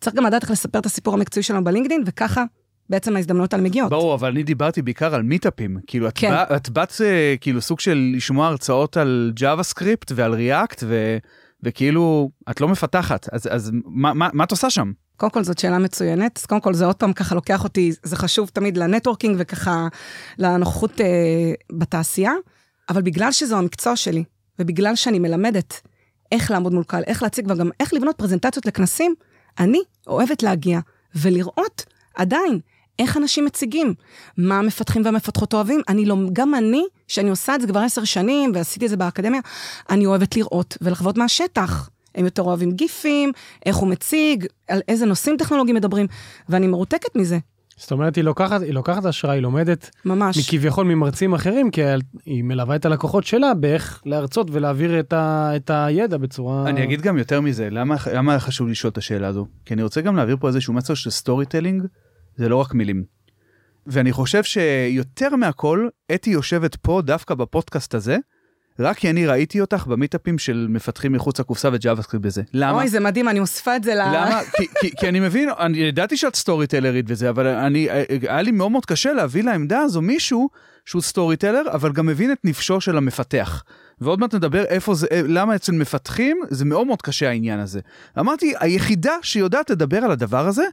צריך 0.00 0.16
גם 0.16 0.26
לדעת 0.26 0.42
איך 0.42 0.50
לספר 0.50 0.78
את 0.78 0.86
הסיפור 0.86 1.14
המקצועי 1.14 1.42
שלנו 1.42 1.64
בלינקדאין, 1.64 2.02
וככה 2.06 2.44
בעצם 2.90 3.16
ההזדמנויות 3.16 3.52
האלה 3.52 3.64
מגיעות. 3.64 3.90
ברור, 3.90 4.14
אבל 4.14 4.28
אני 4.28 4.42
דיברתי 4.42 4.82
בעיקר 4.82 5.14
על 5.14 5.22
מיטאפים. 5.22 5.78
כאילו, 5.86 6.08
את, 6.08 6.12
כן. 6.14 6.30
בא, 6.30 6.56
את 6.56 6.68
באת 6.68 6.92
אה, 7.00 7.34
כאילו 7.40 7.60
סוג 7.60 7.80
של 7.80 8.12
לשמוע 8.16 8.46
הרצאות 8.46 8.96
על 8.96 9.32
JavaScript 9.34 10.12
ועל 10.14 10.34
React, 10.34 10.82
ו, 10.86 11.18
וכאילו, 11.62 12.30
את 12.50 12.60
לא 12.60 12.68
מפתחת, 12.68 13.28
אז, 13.32 13.48
אז 13.50 13.70
מה, 13.84 14.14
מה, 14.14 14.28
מה 14.32 14.44
את 14.44 14.50
עושה 14.50 14.70
שם? 14.70 14.92
קודם 15.16 15.32
כל 15.32 15.44
זאת 15.44 15.58
שאלה 15.58 15.78
מצוינת, 15.78 16.38
אז 16.38 16.46
קודם 16.46 16.60
כל 16.60 16.74
זה 16.74 16.86
עוד 16.86 16.96
פעם 16.96 17.12
ככה 17.12 17.34
לוקח 17.34 17.64
אותי, 17.64 17.92
זה 18.02 18.16
חשוב 18.16 18.48
תמיד 18.48 18.76
ל 18.76 18.82
networking 18.82 19.36
וככה 19.38 19.88
לנוכחות 20.38 21.00
אה, 21.00 21.06
בתעשייה, 21.72 22.32
אבל 22.88 23.02
בגלל 23.02 23.32
שזו 23.32 23.58
המקצוע 23.58 23.96
שלי, 23.96 24.24
ובגלל 24.58 24.96
שאני 24.96 25.18
מלמדת 25.18 25.80
איך 26.32 26.50
לעמוד 26.50 26.72
מול 26.72 26.84
קהל, 26.84 27.02
איך 27.06 27.22
להציג 27.22 27.50
וגם 27.50 27.70
איך 27.80 27.94
לבנות 27.94 28.16
פרזנטציות 28.16 28.66
לכנסים, 28.66 29.14
אני 29.58 29.80
אוהבת 30.06 30.42
להגיע 30.42 30.80
ולראות 31.14 31.84
עדיין 32.16 32.60
איך 32.98 33.16
אנשים 33.16 33.44
מציגים, 33.44 33.94
מה 34.36 34.58
המפתחים 34.58 35.04
והמפתחות 35.04 35.54
אוהבים. 35.54 35.80
אני 35.88 36.06
לא, 36.06 36.16
גם 36.32 36.54
אני, 36.54 36.84
שאני 37.08 37.30
עושה 37.30 37.54
את 37.54 37.60
זה 37.60 37.66
כבר 37.66 37.80
עשר 37.80 38.04
שנים 38.04 38.52
ועשיתי 38.54 38.84
את 38.84 38.90
זה 38.90 38.96
באקדמיה, 38.96 39.40
אני 39.90 40.06
אוהבת 40.06 40.36
לראות 40.36 40.76
ולחוות 40.80 41.18
מהשטח. 41.18 41.90
הם 42.14 42.24
יותר 42.24 42.42
אוהבים 42.42 42.72
גיפים, 42.72 43.32
איך 43.66 43.76
הוא 43.76 43.88
מציג, 43.88 44.46
על 44.68 44.80
איזה 44.88 45.06
נושאים 45.06 45.36
טכנולוגיים 45.36 45.76
מדברים, 45.76 46.06
ואני 46.48 46.66
מרותקת 46.66 47.16
מזה, 47.16 47.38
זאת 47.78 47.92
אומרת, 47.92 48.16
היא 48.16 48.24
לוקחת, 48.24 48.62
היא 48.62 48.72
לוקחת 48.72 49.04
השראה, 49.04 49.34
היא 49.34 49.42
לומדת 49.42 49.90
ממש. 50.04 50.38
מכביכול 50.38 50.86
ממרצים 50.86 51.34
אחרים, 51.34 51.70
כי 51.70 51.82
היא 52.26 52.44
מלווה 52.44 52.76
את 52.76 52.86
הלקוחות 52.86 53.24
שלה 53.24 53.54
באיך 53.54 54.02
להרצות 54.06 54.48
ולהעביר 54.52 55.00
את, 55.00 55.12
ה, 55.12 55.50
את 55.56 55.70
הידע 55.74 56.16
בצורה... 56.16 56.68
אני 56.68 56.84
אגיד 56.84 57.00
גם 57.00 57.18
יותר 57.18 57.40
מזה, 57.40 57.68
למה, 57.70 57.96
למה 58.14 58.38
חשוב 58.38 58.68
לשאול 58.68 58.90
את 58.90 58.98
השאלה 58.98 59.28
הזו? 59.28 59.46
כי 59.64 59.74
אני 59.74 59.82
רוצה 59.82 60.00
גם 60.00 60.16
להעביר 60.16 60.36
פה 60.40 60.48
איזשהו 60.48 60.74
מסר 60.74 60.94
של 60.94 61.10
storytelling, 61.10 61.82
זה 62.38 62.48
לא 62.48 62.56
רק 62.56 62.74
מילים. 62.74 63.04
ואני 63.86 64.12
חושב 64.12 64.42
שיותר 64.42 65.36
מהכל, 65.36 65.88
אתי 66.14 66.30
יושבת 66.30 66.76
פה 66.76 67.02
דווקא 67.04 67.34
בפודקאסט 67.34 67.94
הזה, 67.94 68.16
רק 68.78 68.96
כי 68.96 69.10
אני 69.10 69.26
ראיתי 69.26 69.60
אותך 69.60 69.86
במיטאפים 69.86 70.38
של 70.38 70.66
מפתחים 70.70 71.12
מחוץ 71.12 71.40
לקופסה 71.40 71.68
ו 71.72 72.02
JavaScript 72.02 72.24
בזה. 72.24 72.42
למה? 72.54 72.78
אוי, 72.78 72.88
זה 72.88 73.00
מדהים, 73.00 73.28
אני 73.28 73.40
מוסיפה 73.40 73.76
את 73.76 73.84
זה 73.84 73.94
ל... 73.94 73.98
למה? 73.98 74.40
כי, 74.56 74.66
כי, 74.80 74.90
כי 74.96 75.08
אני 75.08 75.20
מבין, 75.20 75.48
אני 75.58 75.78
ידעתי 75.78 76.16
שאת 76.16 76.36
סטורי 76.36 76.66
טלרית 76.66 77.04
וזה, 77.08 77.30
אבל 77.30 77.46
אני, 77.46 77.88
היה 78.28 78.42
לי 78.42 78.50
מאוד 78.50 78.70
מאוד 78.70 78.86
קשה 78.86 79.12
להביא 79.12 79.42
לעמדה 79.42 79.80
הזו 79.80 80.02
מישהו 80.02 80.48
שהוא 80.84 81.02
storyteller, 81.02 81.62
אבל 81.72 81.92
גם 81.92 82.06
מבין 82.06 82.32
את 82.32 82.38
נפשו 82.44 82.80
של 82.80 82.96
המפתח. 82.96 83.64
ועוד 84.00 84.20
מעט 84.20 84.34
נדבר 84.34 84.64
איפה 84.64 84.94
זה, 84.94 85.06
למה 85.10 85.54
אצל 85.54 85.72
מפתחים 85.72 86.40
זה 86.50 86.64
מאוד 86.64 86.86
מאוד 86.86 87.02
קשה 87.02 87.28
העניין 87.28 87.60
הזה. 87.60 87.80
אמרתי, 88.18 88.52
היחידה 88.60 89.12
שיודעת 89.22 89.70
לדבר 89.70 89.98
על 89.98 90.10
הדבר 90.10 90.46
הזה, 90.46 90.64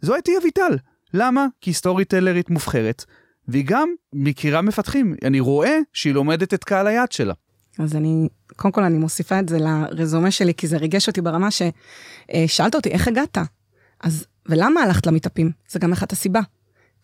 זו 0.00 0.14
אתי 0.14 0.32
אביטל. 0.40 0.76
למה? 1.14 1.46
כי 1.60 1.70
היא 1.70 1.74
סטורי 1.74 2.04
טלרית 2.04 2.50
מובחרת, 2.50 3.04
והיא 3.48 3.64
גם 3.66 3.88
מכירה 4.12 4.62
מפתחים. 4.62 5.14
אני 5.24 5.40
רואה 5.40 5.78
שהיא 5.92 6.14
לומדת 6.14 6.54
את 6.54 6.64
קהל 6.64 6.86
היעד 6.86 7.12
שלה. 7.12 7.34
אז 7.78 7.96
אני, 7.96 8.28
קודם 8.56 8.72
כל 8.72 8.84
אני 8.84 8.98
מוסיפה 8.98 9.38
את 9.38 9.48
זה 9.48 9.58
לרזומה 9.58 10.30
שלי, 10.30 10.54
כי 10.54 10.66
זה 10.66 10.76
ריגש 10.76 11.08
אותי 11.08 11.20
ברמה 11.20 11.48
ששאלת 11.50 12.74
אותי, 12.74 12.88
איך 12.88 13.08
הגעת? 13.08 13.38
אז, 14.00 14.26
ולמה 14.46 14.80
הלכת 14.80 15.06
למיטאפים? 15.06 15.50
זה 15.68 15.78
גם 15.78 15.92
אחת 15.92 16.12
הסיבה. 16.12 16.40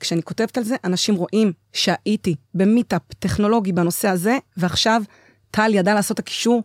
כשאני 0.00 0.22
כותבת 0.22 0.58
על 0.58 0.64
זה, 0.64 0.76
אנשים 0.84 1.14
רואים 1.14 1.52
שהייתי 1.72 2.34
במיטאפ 2.54 3.02
טכנולוגי 3.18 3.72
בנושא 3.72 4.08
הזה, 4.08 4.38
ועכשיו 4.56 5.02
טל 5.50 5.74
ידע 5.74 5.94
לעשות 5.94 6.14
את 6.14 6.18
הקישור. 6.18 6.62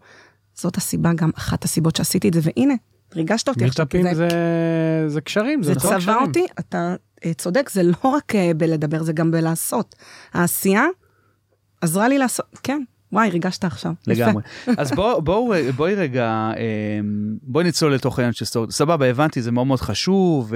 זאת 0.53 0.77
הסיבה, 0.77 1.13
גם 1.15 1.31
אחת 1.37 1.63
הסיבות 1.63 1.95
שעשיתי 1.95 2.27
את 2.27 2.33
זה, 2.33 2.39
והנה, 2.43 2.73
ריגשת 3.15 3.49
אותי 3.49 3.63
מיטאפים 3.63 4.13
זה, 4.15 4.27
זה 5.07 5.21
קשרים, 5.21 5.63
זה, 5.63 5.73
זה 5.73 5.89
רק 5.89 6.01
צבע. 6.01 6.15
אותי, 6.21 6.45
אתה 6.59 6.77
אה, 6.77 6.95
צודק, 7.31 7.69
זה 7.69 7.83
לא 7.83 8.09
רק 8.09 8.35
אה, 8.35 8.51
בלדבר, 8.57 9.03
זה 9.03 9.13
גם 9.13 9.31
בלעשות. 9.31 9.95
העשייה 10.33 10.85
עזרה 11.81 12.07
לי 12.07 12.17
לעשות, 12.17 12.45
כן, 12.63 12.83
וואי, 13.11 13.29
ריגשת 13.29 13.65
עכשיו. 13.65 13.93
לגמרי. 14.07 14.43
אז 14.77 14.91
בוא, 14.91 15.19
בוא, 15.19 15.55
בואי 15.75 15.95
רגע, 15.95 16.51
אמ, 16.57 17.37
בואי 17.41 17.65
נצלול 17.65 17.93
לתוך 17.93 18.19
העניין 18.19 18.33
של 18.33 18.45
סטורי. 18.45 18.71
סבבה, 18.71 19.05
הבנתי, 19.05 19.41
זה 19.41 19.51
מאוד 19.51 19.67
מאוד 19.67 19.79
חשוב, 19.79 20.53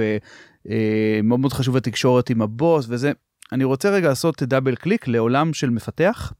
ומאוד 0.64 1.40
מאוד 1.40 1.52
חשוב 1.52 1.76
התקשורת 1.76 2.30
עם 2.30 2.42
הבוס 2.42 2.86
וזה. 2.88 3.12
אני 3.52 3.64
רוצה 3.64 3.90
רגע 3.90 4.08
לעשות 4.08 4.42
double 4.42 4.74
click 4.74 5.08
לעולם 5.08 5.52
של 5.52 5.70
מפתח, 5.70 6.32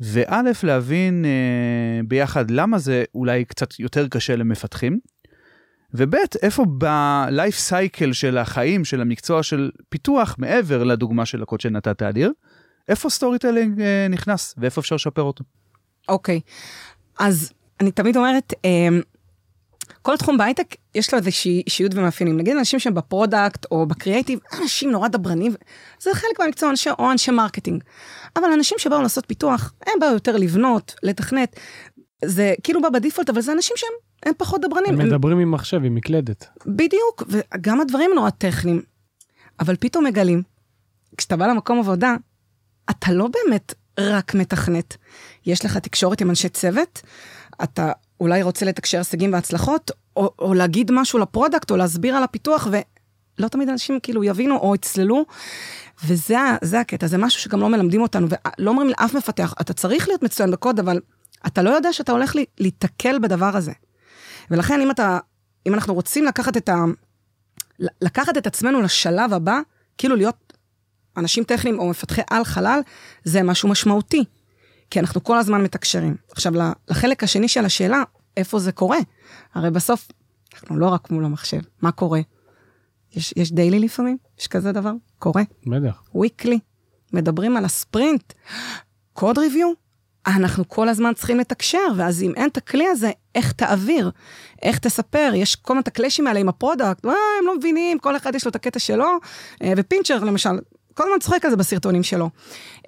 וא', 0.00 0.40
להבין 0.62 1.24
אה, 1.24 2.00
ביחד 2.08 2.50
למה 2.50 2.78
זה 2.78 3.04
אולי 3.14 3.44
קצת 3.44 3.80
יותר 3.80 4.08
קשה 4.08 4.36
למפתחים, 4.36 4.98
וב', 5.94 6.14
איפה 6.42 6.64
ב 6.68 6.86
life 6.86 7.58
cycle 7.58 8.12
של 8.12 8.38
החיים, 8.38 8.84
של 8.84 9.00
המקצוע 9.00 9.42
של 9.42 9.70
פיתוח, 9.88 10.36
מעבר 10.38 10.84
לדוגמה 10.84 11.26
של 11.26 11.42
הקוד 11.42 11.60
שנתת 11.60 12.02
אדיר, 12.02 12.32
איפה 12.88 13.10
storytelling 13.10 13.80
אה, 13.80 14.06
נכנס 14.10 14.54
ואיפה 14.58 14.80
אפשר 14.80 14.94
לשפר 14.94 15.22
אותו. 15.22 15.44
אוקיי, 16.08 16.40
אז 17.18 17.52
אני 17.80 17.90
תמיד 17.90 18.16
אומרת, 18.16 18.52
אמ, 18.64 19.00
כל 20.02 20.16
תחום 20.16 20.38
בהייטק 20.38 20.74
יש 20.94 21.12
לו 21.12 21.18
איזושהי 21.18 21.62
אישיות 21.66 21.94
ומאפיינים. 21.94 22.36
נגיד 22.36 22.56
אנשים 22.56 22.78
שהם 22.78 22.94
ב 22.94 23.03
product 23.03 23.66
או 23.70 23.86
בקריאייטיב, 23.86 24.38
אנשים 24.60 24.90
נורא 24.90 25.08
דברנים, 25.08 25.54
זה 26.00 26.10
חלק 26.14 26.40
מהמקצוע 26.40 26.70
אנשי, 26.70 26.90
או 26.98 27.10
אנשי 27.10 27.30
marketing. 27.30 27.84
אבל 28.36 28.52
אנשים 28.54 28.78
שבאו 28.78 29.02
לעשות 29.02 29.24
פיתוח, 29.26 29.72
הם 29.86 29.92
באו 30.00 30.12
יותר 30.12 30.36
לבנות, 30.36 30.94
לתכנת. 31.02 31.56
זה 32.24 32.54
כאילו 32.62 32.82
בא 32.82 32.88
ב 32.88 32.93
default, 32.93 33.30
אבל 33.30 33.40
זה 33.40 33.52
אנשים 33.52 33.76
שהם 33.76 33.90
הם 34.22 34.32
פחות 34.36 34.60
דברנים. 34.60 35.00
הם 35.00 35.06
מדברים 35.06 35.38
עם 35.38 35.50
מחשב, 35.50 35.80
עם 35.84 35.94
מקלדת. 35.94 36.46
בדיוק, 36.66 37.22
וגם 37.28 37.80
הדברים 37.80 38.10
נורא 38.14 38.30
טכניים. 38.30 38.82
אבל 39.60 39.76
פתאום 39.80 40.04
מגלים, 40.04 40.42
כשאתה 41.16 41.36
בא 41.36 41.46
למקום 41.46 41.78
עבודה, 41.78 42.16
אתה 42.90 43.12
לא 43.12 43.28
באמת 43.28 43.74
רק 44.00 44.34
מתכנת. 44.34 44.96
יש 45.46 45.64
לך 45.64 45.76
תקשורת 45.76 46.20
עם 46.20 46.30
אנשי 46.30 46.48
צוות, 46.48 47.02
אתה 47.62 47.92
אולי 48.20 48.42
רוצה 48.42 48.66
לתקשר 48.66 48.98
הישגים 48.98 49.32
והצלחות, 49.32 49.90
או, 50.16 50.30
או 50.38 50.54
להגיד 50.54 50.90
משהו 50.94 51.18
ל 51.18 51.24
product, 51.24 51.70
או 51.70 51.76
להסביר 51.76 52.16
על 52.16 52.22
הפיתוח, 52.22 52.68
ולא 52.70 53.48
תמיד 53.48 53.68
אנשים 53.68 53.98
כאילו 54.02 54.24
יבינו 54.24 54.56
או 54.56 54.74
יצללו. 54.74 55.24
וזה 56.04 56.80
הקטע, 56.80 57.06
זה 57.06 57.18
משהו 57.18 57.40
שגם 57.40 57.60
לא 57.60 57.68
מלמדים 57.68 58.02
אותנו, 58.02 58.26
ולא 58.30 58.70
אומרים 58.70 58.88
לאף 58.88 59.14
מפתח, 59.14 59.54
אתה 59.60 59.72
צריך 59.72 60.08
להיות 60.08 60.22
מצוין 60.22 60.50
בקוד, 60.50 60.78
אבל 60.78 61.00
אתה 61.46 61.62
לא 61.62 61.70
יודע 61.70 61.92
שאתה 61.92 62.12
הולך 62.12 62.36
להיתקל 62.58 63.18
בדבר 63.18 63.56
הזה. 63.56 63.72
ולכן 64.50 64.80
אם 64.80 64.90
אתה, 64.90 65.18
אם 65.66 65.74
אנחנו 65.74 65.94
רוצים 65.94 66.24
לקחת 66.24 66.56
את 66.56 66.68
ה... 66.68 66.84
לקחת 67.78 68.36
את 68.36 68.46
עצמנו 68.46 68.82
לשלב 68.82 69.32
הבא, 69.32 69.60
כאילו 69.98 70.16
להיות 70.16 70.52
אנשים 71.16 71.44
טכניים 71.44 71.78
או 71.78 71.90
מפתחי 71.90 72.22
על 72.30 72.44
חלל, 72.44 72.80
זה 73.24 73.42
משהו 73.42 73.68
משמעותי. 73.68 74.24
כי 74.90 75.00
אנחנו 75.00 75.24
כל 75.24 75.38
הזמן 75.38 75.62
מתקשרים. 75.62 76.16
עכשיו, 76.30 76.52
לחלק 76.88 77.24
השני 77.24 77.48
של 77.48 77.64
השאלה, 77.64 78.02
איפה 78.36 78.58
זה 78.58 78.72
קורה? 78.72 78.98
הרי 79.54 79.70
בסוף, 79.70 80.08
אנחנו 80.54 80.76
לא 80.76 80.88
רק 80.88 81.10
מול 81.10 81.24
המחשב, 81.24 81.60
מה 81.82 81.92
קורה? 81.92 82.20
יש, 83.12 83.34
יש 83.36 83.52
daily 83.52 83.78
לפעמים? 83.78 84.16
יש 84.40 84.46
כזה 84.46 84.72
דבר? 84.72 84.92
קורה? 85.18 85.42
בטח. 85.66 86.02
weekly. 86.14 86.58
מדברים 87.12 87.56
על 87.56 87.64
הספרינט. 87.64 88.32
code 89.12 89.38
review? 89.38 89.72
אנחנו 90.36 90.68
כל 90.68 90.88
הזמן 90.88 91.12
צריכים 91.14 91.38
לתקשר, 91.38 91.86
ואז 91.96 92.22
אם 92.22 92.32
אין 92.36 92.48
את 92.48 92.56
הכלי 92.56 92.86
הזה, 92.86 93.10
איך 93.34 93.52
תעביר? 93.52 94.10
איך 94.62 94.78
תספר? 94.78 95.32
יש 95.34 95.56
כל 95.56 95.72
מיני 95.72 95.82
את 95.82 95.88
הקלאשים 95.88 96.26
האלה 96.26 96.40
עם 96.40 96.48
ה 96.48 96.54
product, 96.54 97.06
אה, 97.06 97.12
הם 97.40 97.46
לא 97.46 97.56
מבינים, 97.56 97.98
כל 97.98 98.16
אחד 98.16 98.34
יש 98.34 98.44
לו 98.44 98.50
את 98.50 98.56
הקטע 98.56 98.78
שלו, 98.78 99.08
אה, 99.62 99.72
ופינצ'ר 99.76 100.24
למשל, 100.24 100.58
כל 100.94 101.04
הזמן 101.04 101.18
צוחק 101.20 101.44
על 101.44 101.50
זה 101.50 101.56
בסרטונים 101.56 102.02
שלו. 102.02 102.30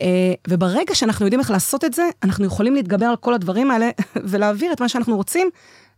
אה, 0.02 0.34
וברגע 0.48 0.94
שאנחנו 0.94 1.26
יודעים 1.26 1.40
איך 1.40 1.50
לעשות 1.50 1.84
את 1.84 1.94
זה, 1.94 2.08
אנחנו 2.22 2.44
יכולים 2.44 2.74
להתגבר 2.74 3.06
על 3.06 3.16
כל 3.16 3.34
הדברים 3.34 3.70
האלה 3.70 3.90
ולהעביר 4.30 4.72
את 4.72 4.80
מה 4.80 4.88
שאנחנו 4.88 5.16
רוצים, 5.16 5.50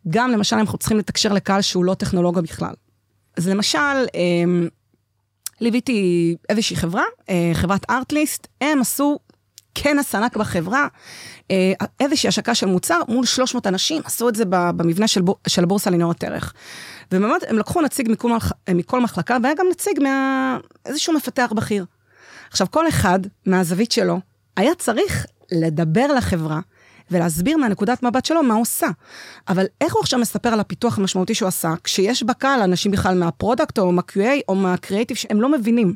גם 0.09 0.31
למשל 0.31 0.57
אם 0.57 0.61
אנחנו 0.61 0.79
צריכים 0.79 0.99
לתקשר 0.99 1.33
לקהל 1.33 1.61
שהוא 1.61 1.85
לא 1.85 1.95
טכנולוגיה 1.95 2.43
בכלל. 2.43 2.75
אז 3.37 3.49
למשל, 3.49 3.79
אה, 3.79 4.69
ליוויתי 5.61 6.37
איזושהי 6.49 6.77
חברה, 6.77 7.03
חברת 7.55 7.91
ארטליסט, 7.91 8.47
הם 8.61 8.81
עשו 8.81 9.19
כנס 9.75 10.15
ענק 10.15 10.37
בחברה, 10.37 10.87
איזושהי 12.01 12.29
השקה 12.29 12.55
של 12.55 12.67
מוצר 12.67 13.01
מול 13.09 13.27
300 13.27 13.67
אנשים, 13.67 14.03
עשו 14.05 14.29
את 14.29 14.35
זה 14.35 14.45
במבנה 14.49 15.09
של, 15.09 15.23
בור, 15.23 15.39
של 15.49 15.63
הבורסה 15.63 15.91
לניירות 15.91 16.25
ערך. 16.25 16.53
ובאמת, 17.13 17.43
הם 17.49 17.59
לקחו 17.59 17.83
נציג 17.83 18.11
מכל, 18.11 18.31
מכל 18.71 19.01
מחלקה, 19.01 19.37
והיה 19.43 19.55
גם 19.55 19.67
נציג 19.71 20.01
מאיזשהו 20.01 21.13
מפתח 21.13 21.53
בכיר. 21.57 21.85
עכשיו, 22.51 22.67
כל 22.71 22.89
אחד 22.89 23.21
מהזווית 23.47 23.93
שלו 23.93 24.21
היה 24.57 24.75
צריך 24.75 25.27
לדבר 25.53 26.07
לחברה 26.07 26.61
ולהסביר 27.11 27.57
מהנקודת 27.57 28.03
מבט 28.03 28.25
שלו 28.25 28.43
מה 28.43 28.55
הוא 28.55 28.63
עושה. 28.63 28.87
אבל 29.49 29.65
איך 29.81 29.95
הוא 29.95 30.01
עכשיו 30.01 30.19
מספר 30.19 30.49
על 30.49 30.61
הפיתוח 30.61 30.99
המשמעותי 30.99 31.35
שהוא 31.35 31.49
עשה, 31.49 31.75
כשיש 31.85 32.23
בקהל 32.23 32.61
אנשים 32.61 32.93
בכלל 32.93 33.19
מה 33.19 33.32
product 33.32 33.79
או 33.79 33.93
מה-QA 33.93 34.41
או 34.49 34.55
מהקריאיטיב 34.55 35.17
שהם 35.17 35.41
לא 35.41 35.53
מבינים. 35.53 35.95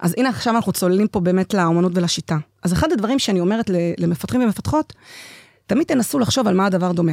אז 0.00 0.14
הנה 0.16 0.28
עכשיו 0.28 0.56
אנחנו 0.56 0.72
צוללים 0.72 1.08
פה 1.08 1.20
באמת 1.20 1.54
לאומנות 1.54 1.92
ולשיטה. 1.94 2.36
אז 2.62 2.72
אחד 2.72 2.92
הדברים 2.92 3.18
שאני 3.18 3.40
אומרת 3.40 3.70
למפתחים 3.98 4.42
ומפתחות, 4.42 4.92
תמיד 5.66 5.86
תנסו 5.86 6.18
לחשוב 6.18 6.48
למה 6.48 6.66
הדבר 6.66 6.92
דומה. 6.92 7.12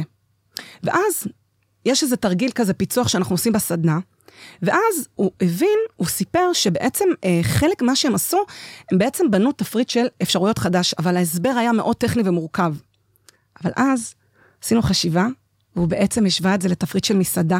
ואז 0.82 1.26
יש 1.84 2.02
איזה 2.02 2.16
תרגיל 2.16 2.50
כזה 2.50 2.74
פיצוח 2.74 3.08
שאנחנו 3.08 3.34
עושים 3.34 3.52
בסדנה, 3.52 3.98
ואז 4.62 5.08
הוא 5.14 5.30
הבין, 5.40 5.78
הוא 5.96 6.06
סיפר 6.06 6.52
שבעצם 6.52 7.04
אה, 7.24 7.40
חלק 7.42 7.82
מה 7.82 7.96
שהם 7.96 8.14
עשו, 8.14 8.38
הם 8.92 8.98
בעצם 8.98 9.30
בנו 9.30 9.52
תפריט 9.52 9.88
של 9.88 10.06
אפשרויות 10.22 10.58
חדש, 10.58 10.94
אבל 10.98 11.16
ההסבר 11.16 11.50
היה 11.50 11.72
מאוד 11.72 11.96
טכני 11.96 12.22
ומורכב. 12.26 12.74
אבל 13.64 13.70
אז 13.76 14.14
עשינו 14.62 14.82
חשיבה, 14.82 15.26
והוא 15.76 15.88
בעצם 15.88 16.26
השווה 16.26 16.54
את 16.54 16.62
זה 16.62 16.68
לתפריט 16.68 17.04
של 17.04 17.16
מסעדה. 17.16 17.58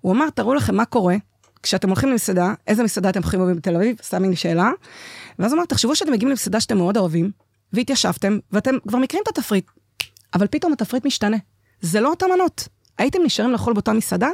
הוא 0.00 0.12
אמר, 0.12 0.30
תראו 0.30 0.54
לכם 0.54 0.74
מה 0.74 0.84
קורה 0.84 1.16
כשאתם 1.64 1.88
הולכים 1.88 2.10
למסעדה, 2.10 2.54
איזה 2.66 2.82
מסעדה 2.82 3.08
אתם 3.08 3.20
הולכים 3.22 3.40
אוהבים 3.40 3.56
בתל 3.56 3.76
אביב, 3.76 3.96
סתם 4.02 4.24
לי 4.24 4.36
שאלה. 4.36 4.70
ואז 5.38 5.52
הוא 5.52 5.58
אמר, 5.58 5.66
תחשבו 5.66 5.96
שאתם 5.96 6.12
מגיעים 6.12 6.30
למסעדה 6.30 6.60
שאתם 6.60 6.76
מאוד 6.76 6.96
אוהבים, 6.96 7.30
והתיישבתם, 7.72 8.38
ואתם 8.52 8.74
כבר 8.88 8.98
מכירים 8.98 9.22
את 9.22 9.38
התפריט, 9.38 9.66
אבל 10.34 10.46
פתאום 10.46 10.72
התפריט 10.72 11.04
משתנה. 11.04 11.36
זה 11.80 12.00
לא 12.00 12.10
אותן 12.10 12.26
מנות. 12.34 12.68
הייתם 12.98 13.18
נשארים 13.24 13.52
לאכול 13.52 13.72
באותה 13.72 13.92
מסעדה? 13.92 14.28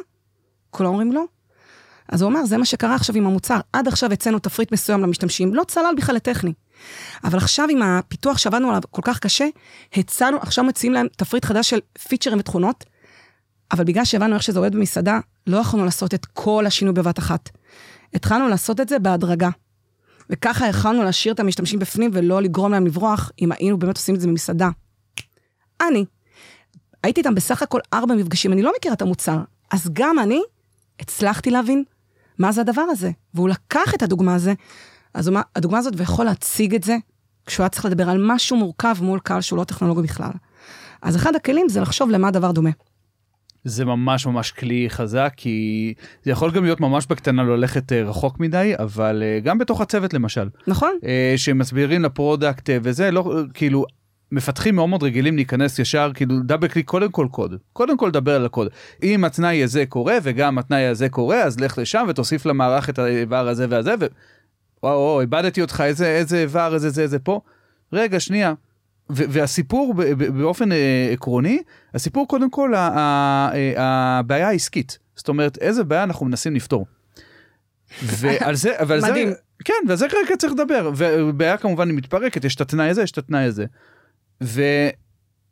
כולם 0.70 0.88
אומרים 0.88 1.12
לא. 1.12 1.24
אז 2.08 2.22
הוא 2.22 2.28
אומר, 2.28 2.44
זה 2.44 2.58
מה 2.58 2.64
שקרה 2.64 2.94
עכשיו 2.94 3.16
עם 3.16 3.26
המוצר. 3.26 3.60
עד 3.72 3.88
עכשיו 3.88 4.12
הצאנו 4.12 4.38
תפריט 4.38 4.72
מסוים 4.72 5.00
למשתמשים, 5.00 5.54
לא 5.54 5.64
צלל 5.64 5.94
בכלל 5.96 6.14
לטכני. 6.14 6.52
אבל 7.24 7.38
עכשיו 7.38 7.66
עם 7.70 7.82
הפיתוח 7.82 8.38
שעבדנו 8.38 8.68
עליו 8.68 8.80
כל 8.90 9.02
כך 9.04 9.18
קשה, 9.18 9.46
הצענו, 9.92 10.38
עכשיו 10.40 10.64
מציעים 10.64 10.92
להם 10.92 11.06
תפריט 11.16 11.44
חדש 11.44 11.70
של 11.70 11.78
פיצ'רים 12.08 12.38
ותכונות, 12.38 12.84
אבל 13.72 13.84
בגלל 13.84 14.04
שהבנו 14.04 14.34
איך 14.34 14.42
שזה 14.42 14.58
עובד 14.58 14.74
במסעדה, 14.74 15.20
לא 15.46 15.56
יכולנו 15.56 15.84
לעשות 15.84 16.14
את 16.14 16.26
כל 16.26 16.66
השינוי 16.66 16.94
בבת 16.94 17.18
אחת. 17.18 17.50
התחלנו 18.14 18.48
לעשות 18.48 18.80
את 18.80 18.88
זה 18.88 18.98
בהדרגה. 18.98 19.48
וככה 20.30 20.68
יכולנו 20.68 21.02
להשאיר 21.02 21.34
את 21.34 21.40
המשתמשים 21.40 21.78
בפנים 21.78 22.10
ולא 22.14 22.42
לגרום 22.42 22.72
להם 22.72 22.86
לברוח, 22.86 23.32
אם 23.42 23.52
היינו 23.52 23.78
באמת 23.78 23.96
עושים 23.96 24.14
את 24.14 24.20
זה 24.20 24.26
במסעדה. 24.26 24.68
אני, 25.80 26.04
הייתי 27.02 27.20
איתם 27.20 27.34
בסך 27.34 27.62
הכל 27.62 27.80
ארבע 27.94 28.14
מפגשים, 28.14 28.52
אני 28.52 28.62
לא 28.62 28.72
מכירה 28.76 28.94
את 28.94 29.02
המוצר, 29.02 29.38
אז 29.70 29.88
גם 29.92 30.18
אני 30.18 30.42
הצלחתי 31.00 31.50
להבין 31.50 31.84
מה 32.38 32.52
זה 32.52 32.60
הדבר 32.60 32.82
הזה. 32.82 33.10
והוא 33.34 33.48
לקח 33.48 33.94
את 33.94 34.02
הדוגמה 34.02 34.34
הזה, 34.34 34.54
אז 35.14 35.30
הדוגמה 35.56 35.78
הזאת, 35.78 35.94
ויכול 35.96 36.24
להציג 36.24 36.74
את 36.74 36.82
זה, 36.84 36.96
כשהוא 37.46 37.64
היה 37.64 37.68
צריך 37.68 37.84
לדבר 37.84 38.10
על 38.10 38.24
משהו 38.26 38.56
מורכב 38.56 38.96
מול 39.00 39.20
קהל 39.20 39.40
שהוא 39.40 39.56
לא 39.56 39.64
טכנולוגי 39.64 40.02
בכלל. 40.02 40.30
אז 41.02 41.16
אחד 41.16 41.34
הכלים 41.34 41.68
זה 41.68 41.80
לחשוב 41.80 42.10
למה 42.10 42.28
הדבר 42.28 42.52
דומה. 42.52 42.70
זה 43.64 43.84
ממש 43.84 44.26
ממש 44.26 44.52
כלי 44.52 44.90
חזק 44.90 45.32
כי 45.36 45.94
זה 46.22 46.30
יכול 46.30 46.50
גם 46.50 46.64
להיות 46.64 46.80
ממש 46.80 47.06
בקטנה 47.06 47.42
ללכת 47.42 47.92
אה, 47.92 48.02
רחוק 48.02 48.40
מדי 48.40 48.72
אבל 48.78 49.22
אה, 49.22 49.40
גם 49.40 49.58
בתוך 49.58 49.80
הצוות 49.80 50.14
למשל. 50.14 50.48
נכון. 50.66 50.98
אה, 51.04 51.34
שמסבירים 51.36 52.02
ל 52.02 52.11
product 52.11 52.70
וזה 52.82 53.10
לא 53.10 53.34
כאילו 53.54 53.84
מפתחים 54.32 54.76
מאוד 54.76 54.88
מאוד 54.88 55.02
רגילים 55.02 55.36
להיכנס 55.36 55.78
ישר 55.78 56.10
כאילו 56.14 56.34
double 56.44 56.68
click 56.68 56.86
קודם 56.86 57.10
כל 57.10 57.26
קוד. 57.30 57.54
קודם 57.72 57.96
כל 57.96 58.10
דבר 58.10 58.34
על 58.34 58.46
הקוד. 58.46 58.68
אם 59.02 59.24
התנאי 59.24 59.62
הזה 59.62 59.86
קורה 59.86 60.18
וגם 60.22 60.58
התנאי 60.58 60.86
הזה 60.86 61.08
קורה 61.08 61.42
אז 61.42 61.60
לך 61.60 61.78
לשם 61.78 62.06
ותוסיף 62.08 62.46
למערך 62.46 62.90
את 62.90 62.98
האיבר 62.98 63.48
הזה 63.48 63.66
והזה 63.68 63.94
וואו 64.82 65.20
איבדתי 65.20 65.62
אותך 65.62 65.82
איזה 65.86 66.06
איזה 66.06 66.42
איבר 66.42 66.74
איזה 66.74 66.90
זה 66.90 67.06
זה 67.06 67.18
פה. 67.18 67.40
רגע 67.92 68.20
שנייה 68.20 68.54
והסיפור 69.12 69.94
באופן 70.38 70.72
אה, 70.72 71.10
עקרוני 71.12 71.62
הסיפור 71.94 72.28
קודם 72.28 72.50
כל 72.50 72.74
אה, 72.74 73.50
הבעיה 73.76 74.48
העסקית 74.48 74.98
זאת 75.16 75.28
אומרת 75.28 75.58
איזה 75.58 75.84
בעיה 75.84 76.02
אנחנו 76.02 76.26
מנסים 76.26 76.54
לפתור. 76.54 76.86
ועל 78.02 78.54
זה 78.54 78.72
מדהים. 79.02 79.28
זה 79.28 79.34
כן 79.64 79.74
ועל 79.88 79.96
זה 79.96 80.08
כרגע 80.08 80.36
צריך 80.38 80.52
לדבר 80.52 80.90
ובעיה 80.96 81.56
כמובן 81.56 81.88
היא 81.88 81.96
מתפרקת 81.96 82.44
יש 82.44 82.54
את 82.54 82.60
התנאי 82.60 82.88
הזה 82.88 83.02
יש 83.02 83.10
את 83.10 83.18
התנאי 83.18 83.44
הזה. 83.44 83.64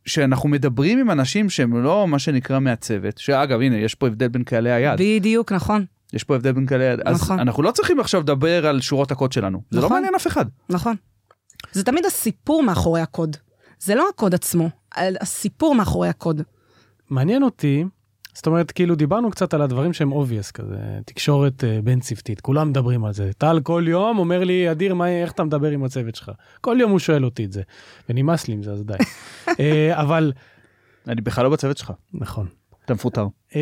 ושאנחנו 0.07 0.49
מדברים 0.49 0.99
עם 0.99 1.11
אנשים 1.11 1.51
שהם 1.51 1.83
לא 1.83 2.09
מה 2.09 2.19
שנקרא 2.19 2.59
מהצוות, 2.59 3.19
שאגב 3.19 3.61
הנה 3.61 3.77
יש 3.77 3.95
פה 3.95 4.07
הבדל 4.07 4.29
בין 4.29 4.45
קהלי 4.45 4.73
היד. 4.73 5.01
בדיוק, 5.01 5.53
נכון. 5.53 5.85
יש 6.13 6.25
פה 6.25 6.35
הבדל 6.35 6.53
בין 6.53 6.67
קהלי 6.67 6.85
היד. 6.85 7.01
נכון. 7.01 7.37
אז 7.37 7.43
אנחנו 7.43 7.63
לא 7.63 7.71
צריכים 7.71 8.01
עכשיו 8.01 8.21
לדבר 8.21 8.67
על 8.67 8.81
שורות 8.81 9.11
הקוד 9.11 9.33
שלנו. 9.33 9.59
נכון. 9.59 9.67
זה 9.71 9.81
לא 9.81 9.85
נכון. 9.85 9.97
מעניין 9.97 10.15
אף 10.15 10.27
אחד. 10.27 10.45
נכון. 10.69 10.97
זה 11.73 11.85
תמיד 11.85 12.07
הסיפור 12.07 12.63
מאחורי 12.63 13.01
הקוד. 13.01 13.37
זה 13.81 13.95
לא 13.95 14.09
הקוד 14.09 14.35
עצמו, 14.35 14.71
הסיפור 14.97 15.75
מאחורי 15.75 16.09
הקוד. 16.09 16.43
מעניין 17.11 17.43
אותי 17.43 17.85
זאת 18.39 18.47
אומרת, 18.47 18.71
כאילו 18.71 18.95
דיברנו 18.95 19.31
קצת 19.31 19.55
על 19.55 19.63
הדברים 19.63 19.93
שהם 19.93 20.13
obvious 20.13 20.53
כזה, 20.55 20.77
תקשורת 21.07 21.65
uh, 21.65 21.85
בין 21.85 22.01
צוותית, 22.01 22.41
כולם 22.41 22.69
מדברים 22.69 23.05
על 23.05 23.13
זה. 23.13 23.31
טל 23.39 23.61
כל 23.61 23.85
יום 23.87 24.19
אומר 24.19 24.45
לי, 24.45 24.71
אדיר, 24.71 24.95
מה, 24.95 25.09
איך 25.09 25.33
אתה 25.33 25.45
מדבר 25.45 25.71
עם 25.71 25.85
הצוות 25.85 26.15
שלך? 26.15 26.31
כל 26.61 26.77
יום 26.81 26.91
הוא 26.91 26.99
שואל 26.99 27.25
אותי 27.25 27.45
את 27.45 27.53
זה, 27.53 27.63
ונמאס 28.09 28.49
לי 28.49 28.55
עם 28.55 28.63
זה, 28.63 28.73
אז 28.73 28.85
די. 28.85 28.95
uh, 28.95 29.53
אבל... 30.03 30.33
אני 31.09 31.21
בכלל 31.21 31.45
לא 31.45 31.51
בצוות 31.51 31.79
שלך. 31.79 31.93
נכון. 32.15 32.47
אתה 32.85 32.95
מפוטר. 32.95 33.27
Uh, 33.51 33.55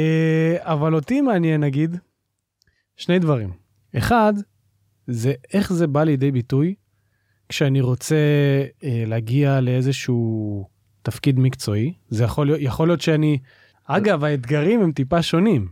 אבל 0.58 0.94
אותי 0.94 1.20
מעניין, 1.20 1.60
נגיד, 1.60 1.96
שני 2.96 3.18
דברים. 3.18 3.50
אחד, 3.96 4.34
זה 5.06 5.32
איך 5.52 5.72
זה 5.72 5.86
בא 5.86 6.04
לידי 6.04 6.30
ביטוי 6.30 6.74
כשאני 7.48 7.80
רוצה 7.80 8.16
uh, 8.66 8.84
להגיע 9.06 9.60
לאיזשהו 9.60 10.64
תפקיד 11.02 11.38
מקצועי. 11.40 11.92
זה 12.08 12.24
יכול 12.24 12.46
להיות, 12.46 12.58
יכול 12.62 12.88
להיות 12.88 13.00
שאני... 13.00 13.38
אגב, 13.88 14.24
האתגרים 14.24 14.80
הם 14.82 14.92
טיפה 14.92 15.22
שונים. 15.22 15.68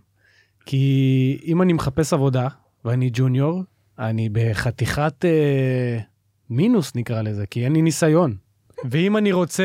כי 0.66 1.38
אם 1.44 1.62
אני 1.62 1.72
מחפש 1.72 2.12
עבודה 2.12 2.48
ואני 2.84 3.10
ג'וניור, 3.12 3.62
אני 3.98 4.28
בחתיכת 4.32 5.24
אה, 5.24 5.98
מינוס 6.50 6.94
נקרא 6.94 7.22
לזה, 7.22 7.46
כי 7.46 7.64
אין 7.64 7.72
לי 7.72 7.82
ניסיון. 7.82 8.34
ואם 8.90 9.16
אני 9.16 9.32
רוצה 9.32 9.64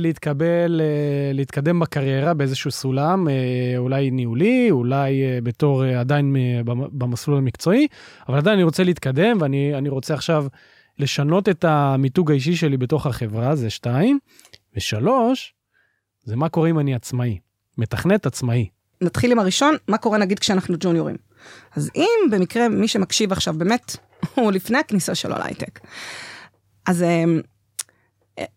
להתקבל, 0.00 0.80
אה, 0.80 1.32
להתקדם 1.34 1.80
בקריירה 1.80 2.34
באיזשהו 2.34 2.70
סולם, 2.70 3.28
אה, 3.28 3.34
אולי 3.76 4.10
ניהולי, 4.10 4.70
אולי 4.70 5.22
אה, 5.22 5.38
בתור 5.42 5.84
אה, 5.84 6.00
עדיין 6.00 6.36
אה, 6.36 6.62
במ- 6.64 6.98
במסלול 6.98 7.38
המקצועי, 7.38 7.86
אבל 8.28 8.38
עדיין 8.38 8.54
אני 8.54 8.64
רוצה 8.64 8.84
להתקדם 8.84 9.38
ואני 9.40 9.74
אני 9.74 9.88
רוצה 9.88 10.14
עכשיו 10.14 10.46
לשנות 11.00 11.48
את 11.48 11.64
המיתוג 11.64 12.30
האישי 12.30 12.56
שלי 12.56 12.76
בתוך 12.76 13.06
החברה, 13.06 13.56
זה 13.56 13.70
שתיים. 13.70 14.18
ושלוש, 14.76 15.54
זה 16.24 16.36
מה 16.36 16.48
קורה 16.48 16.70
אם 16.70 16.78
אני 16.78 16.94
עצמאי, 16.94 17.38
מתכנת 17.78 18.26
עצמאי. 18.26 18.68
נתחיל 19.00 19.32
עם 19.32 19.38
הראשון, 19.38 19.76
מה 19.88 19.98
קורה 19.98 20.18
נגיד 20.18 20.38
כשאנחנו 20.38 20.76
ג'וניורים. 20.80 21.16
אז 21.76 21.90
אם 21.96 22.30
במקרה 22.30 22.68
מי 22.68 22.88
שמקשיב 22.88 23.32
עכשיו 23.32 23.54
באמת, 23.54 23.96
הוא 24.34 24.52
לפני 24.52 24.78
הכניסה 24.78 25.14
שלו 25.14 25.38
להייטק, 25.38 25.80
אז 26.86 27.02
אמ, 27.02 27.40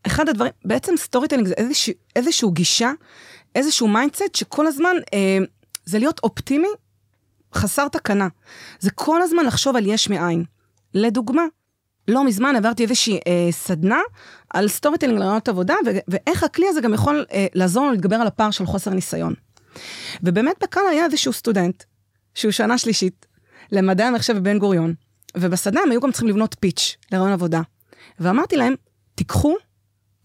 אחד 0.08 0.30
הדברים, 0.30 0.52
בעצם 0.66 0.94
storytelling 0.98 1.48
זה 1.48 1.54
איזשהו, 1.58 1.94
איזשהו 2.16 2.52
גישה, 2.52 2.92
איזשהו 3.56 3.88
mindset 3.88 4.36
שכל 4.36 4.68
הזמן 4.68 4.96
אמ, 5.14 5.46
זה 5.86 6.00
להיות 6.00 6.20
אופטימי, 6.24 6.68
חסר 7.54 7.88
תקנה. 7.88 8.28
זה 8.80 8.92
כל 8.92 9.22
הזמן 9.22 9.46
לחשוב 9.46 9.76
על 9.76 9.86
יש 9.86 10.10
מאין. 10.10 10.44
לדוגמה, 10.94 11.44
לא 12.08 12.26
מזמן 12.26 12.56
עברתי 12.56 12.84
איזושהי 12.84 13.20
אה, 13.28 13.52
סדנה 13.52 14.00
על 14.50 14.68
storytelling 14.68 15.20
לראיונות 15.20 15.50
עבודה, 15.50 15.76
ו- 15.86 15.98
ואיך 16.08 16.44
הכלי 16.44 16.68
הזה 16.70 16.82
גם 16.82 16.94
יכול 16.94 17.26
אה, 17.32 17.48
לעזור 17.54 17.84
לנו 17.84 17.92
להתגבר 17.92 18.16
על 18.16 18.28
הפער 18.28 18.52
של 18.52 18.66
חוסר 18.66 18.92
ניסיון. 18.92 19.34
ובאמת 20.24 20.56
בקהל 20.64 20.88
היה 20.92 21.06
איזשהו 21.06 21.34
סטודנט, 21.34 21.84
שהוא 22.36 22.52
שנה 22.52 22.78
שלישית, 22.78 23.26
למדעי 23.72 24.08
המחשב 24.08 24.38
בבן 24.38 24.60
גוריון, 24.60 24.94
ובסדנה 25.38 25.82
הם 25.82 25.92
היו 25.92 26.02
גם 26.02 26.12
צריכים 26.12 26.30
לבנות 26.30 26.56
pitch 26.60 26.98
לראיון 27.12 27.34
עבודה. 27.34 27.62
ואמרתי 28.20 28.58
להם, 28.58 28.76
תיקחו, 29.16 29.56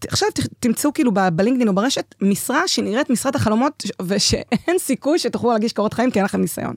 עכשיו 0.07 0.29
תמצאו 0.59 0.93
כאילו 0.93 1.11
ב- 1.13 1.29
בלינקדאין 1.29 1.67
או 1.67 1.75
ברשת, 1.75 2.15
משרה 2.21 2.67
שנראית 2.67 3.09
משרת 3.09 3.35
החלומות, 3.35 3.83
ושאין 4.07 4.77
סיכוי 4.77 5.19
שתוכלו 5.19 5.51
להגיש 5.51 5.73
קורות 5.73 5.93
חיים 5.93 6.11
כי 6.11 6.19
אין 6.19 6.25
לכם 6.25 6.41
ניסיון. 6.41 6.75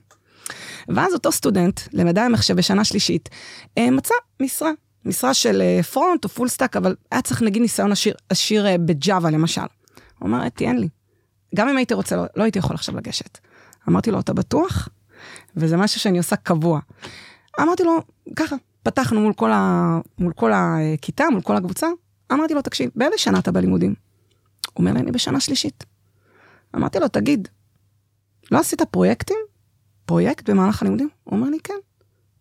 ואז 0.87 1.13
אותו 1.13 1.31
סטודנט 1.31 1.79
למדעי 1.93 2.25
המחשב 2.25 2.55
בשנה 2.55 2.83
שלישית, 2.83 3.29
אה, 3.77 3.91
מצא 3.91 4.13
משרה, 4.39 4.71
משרה 5.05 5.33
של 5.33 5.61
אה, 5.61 5.83
front 5.83 6.23
או 6.23 6.29
full 6.29 6.47
stack, 6.47 6.77
אבל 6.77 6.95
היה 7.11 7.21
צריך 7.21 7.41
נגיד 7.41 7.61
ניסיון 7.61 7.91
עשיר, 7.91 8.15
עשיר 8.29 8.67
אה, 8.67 8.77
ב 8.77 8.88
Java 8.88 9.31
למשל. 9.31 9.61
הוא 10.19 10.29
אמר, 10.29 10.47
אתי, 10.47 10.67
אין 10.67 10.79
לי. 10.79 10.89
גם 11.55 11.69
אם 11.69 11.77
הייתי 11.77 11.93
רוצה, 11.93 12.15
לא, 12.15 12.23
לא 12.35 12.43
הייתי 12.43 12.59
יכול 12.59 12.75
עכשיו 12.75 12.97
לגשת. 12.97 13.37
אמרתי 13.89 14.11
לו, 14.11 14.19
אתה 14.19 14.33
בטוח? 14.33 14.89
וזה 15.55 15.77
משהו 15.77 15.99
שאני 15.99 16.17
עושה 16.17 16.35
קבוע. 16.35 16.79
אמרתי 17.59 17.83
לו, 17.83 17.99
ככה, 18.35 18.55
פתחנו 18.83 19.21
מול 19.21 19.33
כל, 19.33 19.51
ה... 19.51 19.99
מול 20.19 20.33
כל 20.33 20.51
הכיתה, 20.53 21.25
מול 21.31 21.41
כל 21.41 21.55
הקבוצה, 21.55 21.87
אמרתי 22.31 22.53
לו, 22.53 22.61
תקשיב, 22.61 22.89
באיזה 22.95 23.17
שנה 23.17 23.39
אתה 23.39 23.51
בלימודים? 23.51 23.93
הוא 24.65 24.79
אומר 24.79 24.93
לי, 24.93 24.99
אני 24.99 25.11
בשנה 25.11 25.39
שלישית. 25.39 25.83
אמרתי 26.75 26.99
לו, 26.99 27.07
תגיד, 27.07 27.47
לא 28.51 28.59
עשית 28.59 28.81
פרויקטים? 28.81 29.37
פרויקט 30.05 30.49
במהלך 30.49 30.81
הלימודים? 30.81 31.09
הוא 31.23 31.39
אומר 31.39 31.49
לי, 31.49 31.59
כן. 31.63 31.73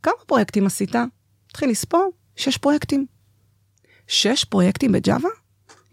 כמה 0.02 0.14
פרויקטים 0.26 0.66
עשית? 0.66 0.94
התחיל 1.50 1.70
לספור, 1.70 2.12
שש 2.36 2.56
פרויקטים. 2.56 3.06
שש 4.08 4.44
פרויקטים 4.44 4.92
בג'אווה? 4.92 5.30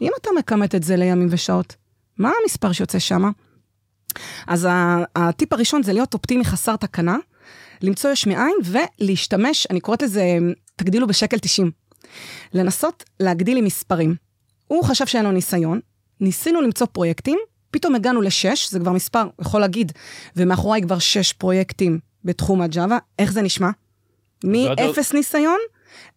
אם 0.02 0.12
אתה 0.22 0.30
מכמת 0.40 0.76
את 0.76 0.84
זה 0.84 0.96
לימים 0.96 1.28
ושעות, 1.32 1.76
מה 2.18 2.32
המספר 2.44 2.72
שיוצא 2.72 3.00
שמה? 3.00 3.30
אז 4.48 4.68
הטיפ 5.16 5.54
הראשון 5.54 5.84
זה 5.84 5.94
להיות 5.94 6.14
אופטימי 6.14 6.46
חסר 6.46 6.76
תקנה, 6.76 7.18
למצוא 7.82 8.10
יש 8.10 8.28
מאין 8.28 8.56
ולהשתמש, 8.64 9.68
אני 9.70 9.80
קוראת 9.80 10.02
לזה, 10.02 10.24
תגדילו 10.76 11.08
בשקל 11.08 11.38
90. 11.40 11.72
לנסות 12.54 13.04
להגדיל 13.20 13.58
עם 13.58 13.66
מספרים. 13.66 14.16
הוא 14.68 14.84
חשב 14.84 15.06
שאין 15.06 15.26
לו 15.26 15.32
ניסיון, 15.32 15.80
ניסינו 16.20 16.62
למצוא 16.62 16.88
פרויקטים, 16.88 17.40
פתאום 17.72 17.96
הגענו 17.96 18.22
לשש, 18.22 18.72
זה 18.72 18.80
כבר 18.80 18.92
מספר, 18.92 19.28
יכול 19.42 19.62
להגיד, 19.62 19.92
ומאחוריי 20.36 20.82
כבר 20.82 21.00
שש 21.00 21.34
פרויקטים 21.34 22.00
בתחום 22.26 22.62
הג'אווה, 22.62 22.98
איך 23.20 23.32
זה 23.32 23.42
נשמע? 23.42 23.70
מאפס 24.44 25.14
ניסיון, 25.14 25.60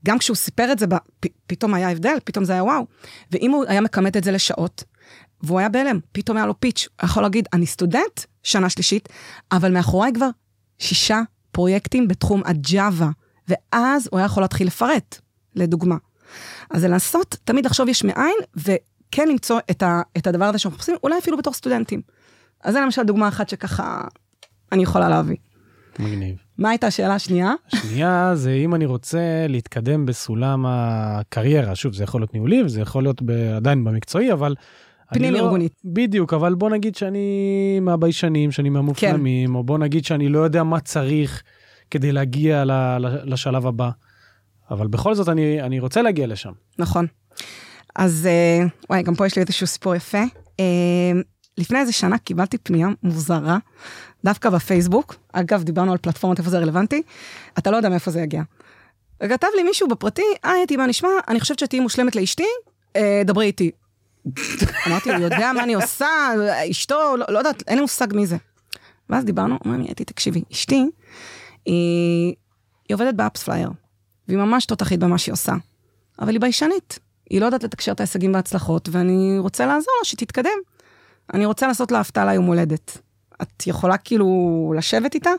גם 0.06 0.18
כשהוא 0.18 0.36
סיפר 0.36 0.72
את 0.72 0.78
זה, 0.78 0.86
פ- 1.20 1.26
פתאום 1.46 1.74
היה 1.74 1.90
הבדל, 1.90 2.16
פתאום 2.24 2.44
זה 2.44 2.52
היה 2.52 2.64
וואו. 2.64 2.86
ואם 3.30 3.50
הוא 3.50 3.64
היה 3.68 3.80
מכמת 3.80 4.16
את 4.16 4.24
זה 4.24 4.32
לשעות, 4.32 4.84
והוא 5.42 5.58
היה 5.58 5.68
בהלם, 5.68 5.98
פתאום 6.12 6.36
היה 6.36 6.46
לו 6.46 6.60
פיץ', 6.60 6.88
הוא 7.00 7.06
יכול 7.06 7.22
להגיד, 7.22 7.48
אני 7.52 7.66
סטודנט, 7.66 8.20
שנה 8.42 8.68
שלישית, 8.70 9.08
אבל 9.52 9.72
מאחוריי 9.72 10.12
כבר 10.14 10.28
שישה 10.78 11.20
פרויקטים 11.52 12.08
בתחום 12.08 12.42
הג'אווה, 12.44 13.10
ואז 13.48 14.08
הוא 14.10 14.18
היה 14.18 14.26
יכול 14.26 14.42
להתחיל 14.42 14.66
לפרט, 14.66 15.18
לדוגמה. 15.54 15.96
אז 16.70 16.80
זה 16.80 16.88
לנסות 16.88 17.36
תמיד 17.44 17.66
לחשוב 17.66 17.88
יש 17.88 18.04
מאין, 18.04 18.34
וכן 18.56 19.28
למצוא 19.28 19.60
את, 19.70 19.82
ה, 19.82 20.02
את 20.16 20.26
הדבר 20.26 20.44
הזה 20.44 20.58
שאנחנו 20.58 20.76
מחפשים, 20.76 20.96
אולי 21.02 21.18
אפילו 21.18 21.36
בתור 21.36 21.52
סטודנטים. 21.52 22.02
אז 22.64 22.74
זה 22.74 22.80
למשל 22.80 23.02
דוגמה 23.02 23.28
אחת 23.28 23.48
שככה 23.48 24.04
אני 24.72 24.82
יכולה 24.82 25.08
להביא. 25.08 25.36
מגניב. 25.98 26.36
מה 26.58 26.70
הייתה 26.70 26.86
השאלה 26.86 27.14
השנייה? 27.14 27.52
שנייה 27.68 28.32
זה 28.34 28.52
אם 28.52 28.74
אני 28.74 28.86
רוצה 28.86 29.46
להתקדם 29.48 30.06
בסולם 30.06 30.64
הקריירה, 30.68 31.74
שוב 31.74 31.94
זה 31.94 32.04
יכול 32.04 32.20
להיות 32.20 32.34
ניהולי 32.34 32.62
וזה 32.62 32.80
יכול 32.80 33.02
להיות 33.02 33.22
עדיין 33.56 33.84
במקצועי, 33.84 34.32
אבל... 34.32 34.54
פנים 35.14 35.34
לא- 35.34 35.38
ארגונית. 35.38 35.72
בדיוק, 35.84 36.34
אבל 36.34 36.54
בוא 36.54 36.70
נגיד 36.70 36.94
שאני 36.96 37.78
מהביישנים, 37.80 38.52
שאני 38.52 38.68
מהמופנמים, 38.68 39.48
כן. 39.48 39.54
או 39.54 39.64
בוא 39.64 39.78
נגיד 39.78 40.04
שאני 40.04 40.28
לא 40.28 40.38
יודע 40.38 40.62
מה 40.62 40.80
צריך 40.80 41.42
כדי 41.90 42.12
להגיע 42.12 42.64
לשלב 43.24 43.66
הבא. 43.66 43.90
אבל 44.70 44.86
בכל 44.86 45.14
זאת 45.14 45.28
אני, 45.28 45.62
אני 45.62 45.80
רוצה 45.80 46.02
להגיע 46.02 46.26
לשם. 46.26 46.52
נכון. 46.78 47.06
אז 47.96 48.28
אה, 48.30 48.66
וואי, 48.90 49.02
גם 49.02 49.14
פה 49.14 49.26
יש 49.26 49.36
לי 49.36 49.42
איזשהו 49.42 49.66
סיפור 49.66 49.94
יפה. 49.94 50.22
אה, 50.60 50.64
לפני 51.58 51.78
איזה 51.78 51.92
שנה 51.92 52.18
קיבלתי 52.18 52.58
פנייה 52.58 52.88
מוזרה, 53.02 53.58
דווקא 54.24 54.50
בפייסבוק. 54.50 55.14
אגב, 55.32 55.62
דיברנו 55.62 55.92
על 55.92 55.98
פלטפורמות, 55.98 56.38
איפה 56.38 56.50
זה 56.50 56.58
רלוונטי. 56.58 57.02
אתה 57.58 57.70
לא 57.70 57.76
יודע 57.76 57.88
מאיפה 57.88 58.10
זה 58.10 58.20
יגיע. 58.20 58.42
וכתב 59.22 59.46
לי 59.56 59.62
מישהו 59.62 59.88
בפרטי, 59.88 60.22
היי, 60.42 60.64
אתי, 60.64 60.76
מה 60.76 60.86
נשמע? 60.86 61.08
אני 61.28 61.40
חושבת 61.40 61.58
שתהיי 61.58 61.80
מושלמת 61.80 62.16
לאשתי, 62.16 62.46
אה, 62.96 63.22
דברי 63.24 63.46
איתי. 63.46 63.70
אמרתי, 64.86 65.10
הוא 65.10 65.18
יודע 65.18 65.52
מה 65.54 65.62
אני 65.62 65.74
עושה, 65.74 66.08
אשתו, 66.70 67.16
לא, 67.16 67.26
לא 67.28 67.38
יודעת, 67.38 67.62
אין 67.66 67.76
לי 67.76 67.82
מושג 67.82 68.06
מי 68.14 68.26
זה. 68.26 68.36
ואז 69.10 69.24
דיברנו, 69.24 69.58
לי, 69.64 69.92
אתי, 69.92 70.04
תקשיבי, 70.04 70.42
אשתי, 70.52 70.86
היא, 71.66 72.34
היא 72.88 72.94
עובדת 72.94 73.14
ב 73.14 73.42
AppsFlyer, 73.42 73.70
והיא 74.28 74.38
ממש 74.38 74.66
תותחית 74.66 75.00
במה 75.00 75.18
שהיא 75.18 75.32
עושה, 75.32 75.52
אבל 76.18 76.32
היא 76.32 76.40
ביישנית. 76.40 76.98
היא 77.30 77.40
לא 77.40 77.46
יודעת 77.46 77.64
לתקשר 77.64 77.92
את 77.92 78.00
ההישגים 78.00 78.34
וההצלחות, 78.34 78.88
ואני 78.92 79.38
רוצה 79.38 79.66
לעזור 79.66 79.94
לה 80.00 80.04
שתתקדם. 80.04 80.50
אני 81.34 81.46
רוצה 81.46 81.66
לעשות 81.66 81.92
לה 81.92 82.00
הפתעה 82.00 82.24
ליום 82.24 82.44
הולדת. 82.44 82.98
את 83.42 83.66
יכולה 83.66 83.96
כאילו 83.96 84.74
לשבת 84.76 85.14
איתה? 85.14 85.30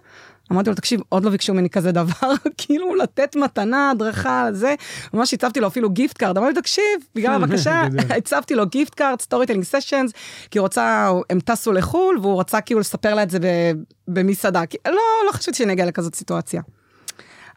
אמרתי 0.51 0.69
לו, 0.69 0.75
תקשיב, 0.75 1.01
עוד 1.09 1.23
לא 1.23 1.29
ביקשו 1.31 1.53
ממני 1.53 1.69
כזה 1.69 1.91
דבר, 1.91 2.31
כאילו 2.57 2.95
לתת 2.95 3.35
מתנה, 3.35 3.89
הדרכה, 3.91 4.47
זה. 4.51 4.75
ממש 5.13 5.33
עיצבתי 5.33 5.59
לו 5.59 5.67
אפילו 5.67 5.89
gift 5.89 6.17
card, 6.17 6.37
אמרתי 6.37 6.53
לו, 6.55 6.61
תקשיב, 6.61 6.83
בגלל 7.15 7.33
הבקשה. 7.43 7.81
עיצבתי 8.09 8.55
לו 8.55 8.65
gift 8.65 8.95
card, 8.95 9.21
storytelling 9.21 9.63
sessions, 9.63 10.11
כי 10.51 10.59
הוא 10.59 10.65
רצה, 10.65 11.09
הם 11.29 11.39
טסו 11.39 11.71
לחו"ל, 11.71 12.19
והוא 12.21 12.39
רצה 12.39 12.61
כאילו 12.61 12.79
לספר 12.79 13.15
לה 13.15 13.23
את 13.23 13.29
זה 13.29 13.39
ב- 13.39 13.71
במסעדה. 14.07 14.65
כי, 14.65 14.77
לא, 14.87 15.01
לא 15.27 15.31
חשבתי 15.31 15.57
שנגיע 15.57 15.85
לכזאת 15.85 16.15
סיטואציה. 16.15 16.61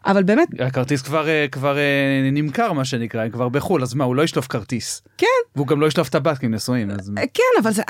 אבל 0.05 0.23
באמת, 0.23 0.47
הכרטיס 0.59 1.01
כבר 1.01 1.27
אה, 1.27 1.45
כבר 1.51 1.77
אה, 1.77 2.29
נמכר 2.31 2.73
מה 2.73 2.85
שנקרא 2.85 3.23
הם 3.23 3.29
כבר 3.29 3.49
בחול 3.49 3.83
אז 3.83 3.93
מה 3.93 4.03
הוא 4.03 4.15
לא 4.15 4.21
ישלוף 4.21 4.47
כרטיס 4.47 5.01
כן, 5.17 5.27
והוא 5.55 5.67
גם 5.67 5.81
לא 5.81 5.87
ישלוף 5.87 6.09
טבק 6.09 6.43
עם 6.43 6.53
נשואים 6.53 6.91
אז 6.91 7.11
אה, 7.17 7.23
כן, 7.33 7.43
אבל 7.63 7.71
זה, 7.71 7.81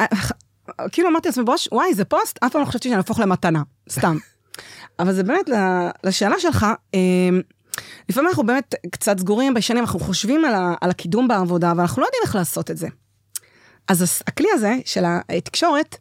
כאילו 0.92 1.10
אמרתי 1.10 1.28
לעצמי 1.28 1.44
וואי, 1.72 1.94
זה 1.94 2.06
פוסט, 2.06 2.40
אף 2.44 2.52
פעם 2.52 2.62
לא 2.62 2.66
חשבתי 2.66 2.90
שאני 2.90 2.98
אהפוך 2.98 3.20
למתנה, 3.20 3.62
סתם. 3.90 4.18
אבל 5.00 5.14
זה 5.14 5.24
באמת, 5.24 5.50
לשאלה 6.04 6.40
שלך, 6.40 6.66
אה, 6.96 7.00
לפעמים 8.10 8.30
אנחנו 8.30 8.46
באמת 8.46 8.76
קצת 8.92 9.20
סגורים 9.20 9.54
בשנים, 9.54 9.84
אנחנו 9.84 10.00
חושבים 10.00 10.46
על, 10.46 10.56
ה, 10.56 10.74
על 10.82 10.90
הקידום 10.90 11.28
בעבודה, 11.28 11.72
אבל 11.72 11.82
אנחנו 11.82 12.02
לא 12.02 12.08
יודעים 12.08 12.22
איך 12.26 12.36
לעשות 12.36 12.72
את 12.72 12.78
זה. 12.78 12.88
אז 13.88 14.22
הכלי 14.28 14.48
הזה 14.54 14.76
של 14.86 15.04
התקשורת, 15.30 15.96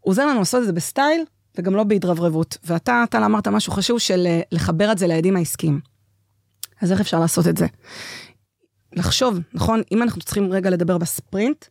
עוזר 0.00 0.26
לנו 0.26 0.38
לעשות 0.38 0.60
את 0.60 0.66
זה 0.66 0.72
בסטייל, 0.72 1.24
וגם 1.58 1.74
לא 1.74 1.84
בהתרברבות. 1.84 2.58
ואתה, 2.64 3.04
אתה 3.08 3.26
אמרת 3.26 3.48
משהו 3.48 3.72
חשוב 3.72 3.98
של 3.98 4.26
אה, 4.26 4.40
לחבר 4.52 4.92
את 4.92 4.98
זה 4.98 5.06
ליעדים 5.06 5.36
העסקיים. 5.36 5.80
אז 6.80 6.92
איך 6.92 7.00
אפשר 7.00 7.20
לעשות 7.20 7.48
את 7.48 7.56
זה? 7.56 7.66
לחשוב, 8.92 9.38
נכון, 9.54 9.82
אם 9.92 10.02
אנחנו 10.02 10.20
צריכים 10.20 10.52
רגע 10.52 10.70
לדבר 10.70 10.98
בספרינט, 10.98 11.64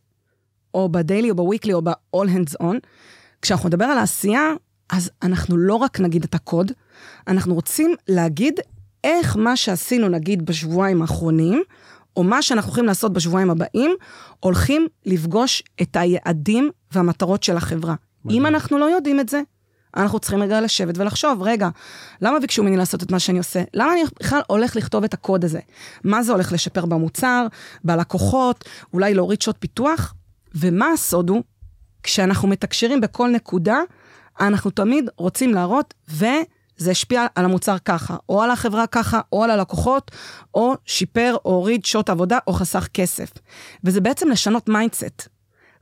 או 0.74 0.88
בדיילי 0.88 1.30
או 1.30 1.34
בוויקלי 1.34 1.72
או 1.72 1.82
ב-all 1.82 2.26
hands 2.26 2.62
on, 2.62 2.76
כשאנחנו 3.42 3.68
נדבר 3.68 3.84
על 3.84 3.98
העשייה, 3.98 4.52
אז 4.90 5.10
אנחנו 5.22 5.56
לא 5.56 5.74
רק 5.74 6.00
נגיד 6.00 6.24
את 6.24 6.34
הקוד, 6.34 6.72
אנחנו 7.28 7.54
רוצים 7.54 7.94
להגיד 8.08 8.60
איך 9.04 9.36
מה 9.36 9.56
שעשינו 9.56 10.08
נגיד 10.08 10.46
בשבועיים 10.46 11.02
האחרונים, 11.02 11.62
או 12.16 12.22
מה 12.22 12.42
שאנחנו 12.42 12.68
הולכים 12.68 12.86
לעשות 12.86 13.12
בשבועיים 13.12 13.50
הבאים, 13.50 13.94
הולכים 14.40 14.86
לפגוש 15.06 15.62
את 15.82 15.96
היעדים 15.96 16.70
והמטרות 16.92 17.42
של 17.42 17.56
החברה. 17.56 17.94
אם 18.30 18.46
אנחנו 18.46 18.78
לא 18.78 18.84
יודעים 18.84 19.20
את 19.20 19.28
זה, 19.28 19.40
אנחנו 19.96 20.18
צריכים 20.18 20.42
רגע 20.42 20.60
לשבת 20.60 20.98
ולחשוב, 20.98 21.42
רגע, 21.42 21.68
למה 22.22 22.40
ביקשו 22.40 22.62
ממני 22.62 22.76
לעשות 22.76 23.02
את 23.02 23.12
מה 23.12 23.18
שאני 23.18 23.38
עושה? 23.38 23.62
למה 23.74 23.92
אני 23.92 24.02
בכלל 24.20 24.40
הולך 24.46 24.76
לכתוב 24.76 25.04
את 25.04 25.14
הקוד 25.14 25.44
הזה? 25.44 25.60
מה 26.04 26.22
זה 26.22 26.32
הולך 26.32 26.52
לשפר 26.52 26.86
במוצר, 26.86 27.46
בלקוחות, 27.84 28.64
אולי 28.94 29.14
להוריד 29.14 29.42
שעות 29.42 29.56
פיתוח? 29.58 30.14
ומה 30.54 30.92
הסוד 30.92 31.30
הוא? 31.30 31.42
כשאנחנו 32.02 32.48
מתקשרים 32.48 33.00
בכל 33.00 33.28
נקודה, 33.28 33.80
אנחנו 34.40 34.70
תמיד 34.70 35.10
רוצים 35.16 35.54
להראות, 35.54 35.94
וזה 36.08 36.90
השפיע 36.90 37.26
על 37.34 37.44
המוצר 37.44 37.78
ככה, 37.78 38.16
או 38.28 38.42
על 38.42 38.50
החברה 38.50 38.86
ככה, 38.86 39.20
או 39.32 39.44
על 39.44 39.50
הלקוחות, 39.50 40.10
או 40.54 40.74
שיפר, 40.84 41.36
או 41.44 41.50
הוריד 41.50 41.84
שעות 41.84 42.10
עבודה, 42.10 42.38
או 42.46 42.52
חסך 42.52 42.88
כסף. 42.94 43.32
וזה 43.84 44.00
בעצם 44.00 44.28
לשנות 44.28 44.68
mindset. 44.68 45.28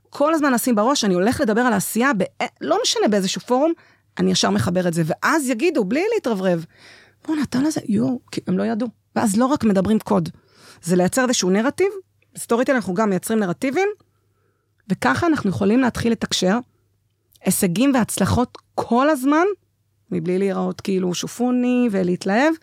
כל 0.09 0.33
הזמן 0.33 0.53
לשים 0.53 0.75
בראש, 0.75 1.05
אני 1.05 1.13
הולך 1.13 1.41
לדבר 1.41 1.61
על 1.61 1.73
העשייה, 1.73 2.11
ב... 2.17 2.23
לא 2.61 2.79
משנה 2.83 3.07
באיזשהו 3.07 3.41
פורום, 3.41 3.73
אני 4.17 4.31
ישר 4.31 4.49
מחבר 4.49 4.87
את 4.87 4.93
זה, 4.93 5.03
ואז 5.05 5.49
יגידו, 5.49 5.85
בלי 5.85 6.03
להתרברב, 6.15 6.65
בוא 7.27 7.35
נתן 7.35 7.63
לזה, 7.63 7.81
יואו, 7.87 8.19
כי 8.31 8.41
הם 8.47 8.57
לא 8.57 8.63
ידעו. 8.63 8.87
ואז 9.15 9.37
לא 9.37 9.45
רק 9.45 9.63
מדברים 9.63 9.99
קוד, 9.99 10.29
זה 10.81 10.95
לייצר 10.95 11.23
איזשהו 11.23 11.49
נרטיב, 11.49 11.87
ב 12.33 12.37
storytell 12.37 12.73
אנחנו 12.73 12.93
גם 12.93 13.09
מייצרים 13.09 13.39
נרטיבים, 13.39 13.89
וככה 14.89 15.27
אנחנו 15.27 15.49
יכולים 15.49 15.79
להתחיל 15.79 16.11
לתקשר 16.11 16.57
הישגים 17.45 17.91
והצלחות 17.93 18.57
כל 18.75 19.09
הזמן, 19.09 19.45
מבלי 20.11 20.37
להיראות 20.39 20.81
כאילו 20.81 21.13
שופוני 21.13 21.87
ולהתרהב, 21.91 22.53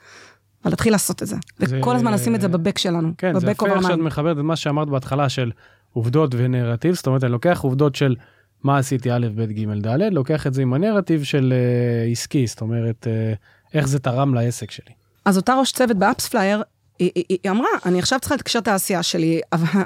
אבל 0.65 0.73
להתחיל 0.73 0.93
לעשות 0.93 1.23
את 1.23 1.29
זה. 1.29 1.37
זה- 1.59 1.79
וכל 1.81 1.97
הזמן 1.97 2.13
לשים 2.13 2.35
את 2.35 2.41
זה 2.41 2.49
ב 2.49 2.55
back 2.55 2.79
שלנו, 2.79 3.13
כן, 3.19 3.35
זה 3.41 3.47
ב 3.47 3.48
back 3.48 3.55
יפה 3.57 3.67
איך 3.67 3.75
שאת 3.75 3.79
of 3.83 3.87
our 3.87 3.93
mind. 3.93 4.03
מחברת 4.07 4.37
את 4.39 4.43
מה 4.43 4.57
שאמרת 4.57 4.89
בהתחלה 4.89 5.29
של 5.29 5.51
עובדות 5.93 6.35
ונרטיב, 6.39 6.95
זאת 6.95 7.07
אומרת, 7.07 7.25
אני 7.25 7.33
לוקח 7.33 7.61
עובדות 7.61 7.95
של 7.95 8.17
מה 8.63 8.79
עשיתי 8.79 9.13
א', 9.13 9.27
ב', 9.35 9.43
ג', 9.43 9.87
ד', 9.87 10.01
לוקח 10.13 10.47
את 10.47 10.55
זה 10.55 10.63
עם 10.63 10.73
הנרטיב 10.75 11.23
של 11.25 11.53
אה, 11.57 12.11
עסקי, 12.13 12.47
זאת 12.47 12.61
אומרת, 12.61 13.07
אה, 13.07 13.33
איך 13.75 13.89
זה 13.89 13.99
תרם 13.99 14.35
לעסק 14.35 14.71
שלי. 14.71 14.95
אז 15.25 15.37
אותה 15.37 15.55
ראש 15.59 15.73
צוות 15.73 15.97
ב 15.97 16.29
AppsFlyer, 16.29 16.63
היא, 16.99 17.11
היא, 17.15 17.39
היא 17.43 17.51
אמרה, 17.51 17.69
אני 17.87 17.99
עכשיו 17.99 18.21
צריכה 18.21 18.35
לתקשר 18.35 18.59
את 18.59 18.69
העשייה 18.69 19.03
שלי, 19.03 19.41
אבל 19.53 19.67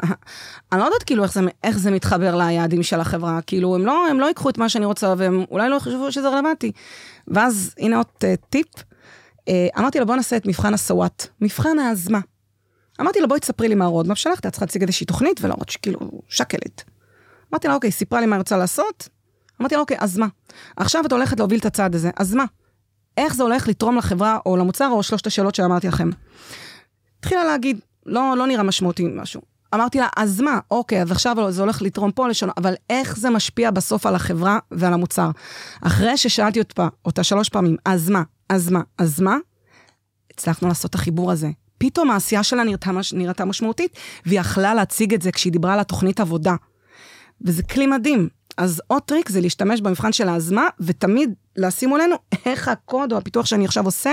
אני 0.72 0.80
לא 0.80 0.84
יודעת 0.84 1.02
כאילו 1.02 1.22
איך 1.22 1.32
זה, 1.32 1.40
איך 1.64 1.78
זה 1.78 1.90
מתחבר 1.90 2.36
ליעדים 2.36 2.82
של 2.82 3.00
החברה, 3.00 3.40
כאילו 3.46 3.74
הם 3.74 3.86
לא, 3.86 4.08
הם 4.10 4.20
לא 4.20 4.26
ייקחו 4.26 4.50
את 4.50 4.58
מה 4.58 4.68
שאני 4.68 4.84
רוצה 4.84 5.14
והם 5.18 5.44
אולי 5.50 5.68
לא 5.68 5.76
יחשבו 5.76 6.12
שזה 6.12 6.28
רלוונטי. 6.28 6.72
ואז 7.28 7.74
הנה 7.78 7.96
עוד 7.96 8.06
uh, 8.06 8.46
טיפ, 8.50 8.66
uh, 8.76 9.42
אמרתי 9.78 10.00
לה 10.00 10.06
בוא 10.06 10.16
נעשה 10.16 10.36
את 10.36 10.46
מבחן 10.46 10.74
ה 10.74 10.81
so 10.81 10.94
what, 10.94 11.26
מבחן 11.40 11.78
האז 11.78 11.99
מה. 11.99 12.20
אמרתי 13.00 13.20
לה 13.20 13.28
בואי 13.28 13.40
תספרי 13.40 13.68
לי 13.68 13.74
מה 13.74 13.84
ה 13.84 13.88
roadmap 13.88 14.18
שלך, 14.18 14.38
את 14.38 14.46
צריכה 14.46 14.64
להציג 14.64 14.82
איזושהי 14.82 15.06
תוכנית 15.06 15.40
ולהראות 15.42 15.68
שכאילו 15.68 15.98
שקלת. 16.28 16.84
אמרתי 17.52 17.68
לה 17.68 17.74
אוקיי, 17.74 17.90
סיפרה 17.90 18.20
לי 18.20 18.26
מה 18.26 18.36
היא 18.36 18.40
רוצה 18.40 18.56
לעשות, 18.56 19.08
אמרתי 19.60 19.74
לה 19.74 19.80
אוקיי, 19.80 19.96
אז 20.00 20.18
מה? 20.18 20.26
עכשיו 20.76 21.06
את 21.06 21.12
הולכת 21.12 21.38
להוביל 21.38 21.58
את 21.58 21.64
הצעד 21.64 21.94
הזה, 21.94 22.10
אז 22.16 22.34
מה? 22.34 22.44
איך 23.16 23.34
זה 23.34 23.42
הולך 23.42 23.68
לתרום 23.68 23.96
לחברה 23.96 24.38
או 24.46 24.56
למוצר 24.56 24.88
או 24.88 25.02
שלושת 25.02 25.26
השאלות 25.26 25.54
שאמרתי 25.54 25.88
לכם. 25.88 26.10
התחילה 27.20 27.44
להגיד, 27.44 27.80
לא, 28.06 28.34
לא 28.36 28.46
נראה 28.46 28.62
משמעותי 28.62 29.06
משהו. 29.14 29.40
אמרתי 29.74 29.98
לה, 29.98 30.08
אז 30.16 30.40
מה? 30.40 30.58
אוקיי, 30.70 31.02
אז 31.02 31.10
עכשיו 31.10 31.36
זה 31.52 31.62
הולך 31.62 31.82
לתרום 31.82 32.12
פה 32.12 32.28
לשון, 32.28 32.50
אבל 32.56 32.74
איך 32.90 33.16
זה 33.16 33.30
משפיע 33.30 33.70
בסוף 33.70 34.06
על 34.06 34.14
החברה 34.14 34.58
ועל 34.70 34.92
המוצר? 34.92 35.30
אחרי 35.82 36.16
ששאלתי 36.16 36.58
אותה, 36.58 36.88
אותה 37.04 37.24
שלוש 37.24 37.48
פעמים, 37.48 37.76
אז 37.84 38.10
מה? 38.10 38.22
אז 38.48 38.70
מה? 38.70 38.80
אז 38.98 39.20
מה? 39.20 39.36
הצלחנו 40.34 40.68
לעשות 40.68 40.90
את 40.90 40.94
החיבור 40.94 41.32
הזה. 41.32 41.50
פתאום 41.78 42.10
העשייה 42.10 42.42
שלה 42.42 42.64
נראתה, 42.64 42.90
נראתה 43.12 43.44
משמעותית, 43.44 43.96
והיא 44.26 44.40
יכלה 44.40 44.74
להציג 44.74 45.14
את 45.14 45.22
זה 45.22 45.32
כשהיא 45.32 45.52
דיברה 45.52 45.74
על 45.74 45.80
התוכנית 45.80 46.20
עבודה. 46.20 46.54
וזה 47.40 47.62
כלי 47.62 47.86
מדהים. 47.86 48.28
אז 48.60 48.82
עוד 48.86 49.02
טריק 49.02 49.28
זה 49.28 49.40
להשתמש 49.40 49.80
במבחן 49.80 50.12
של 50.12 50.28
ההזמה, 50.28 50.68
ותמיד 50.80 51.34
לשים 51.56 51.88
מולנו 51.88 52.16
איך 52.46 52.68
הקוד 52.68 53.12
או 53.12 53.18
הפיתוח 53.18 53.46
שאני 53.46 53.64
עכשיו 53.64 53.84
עושה, 53.84 54.10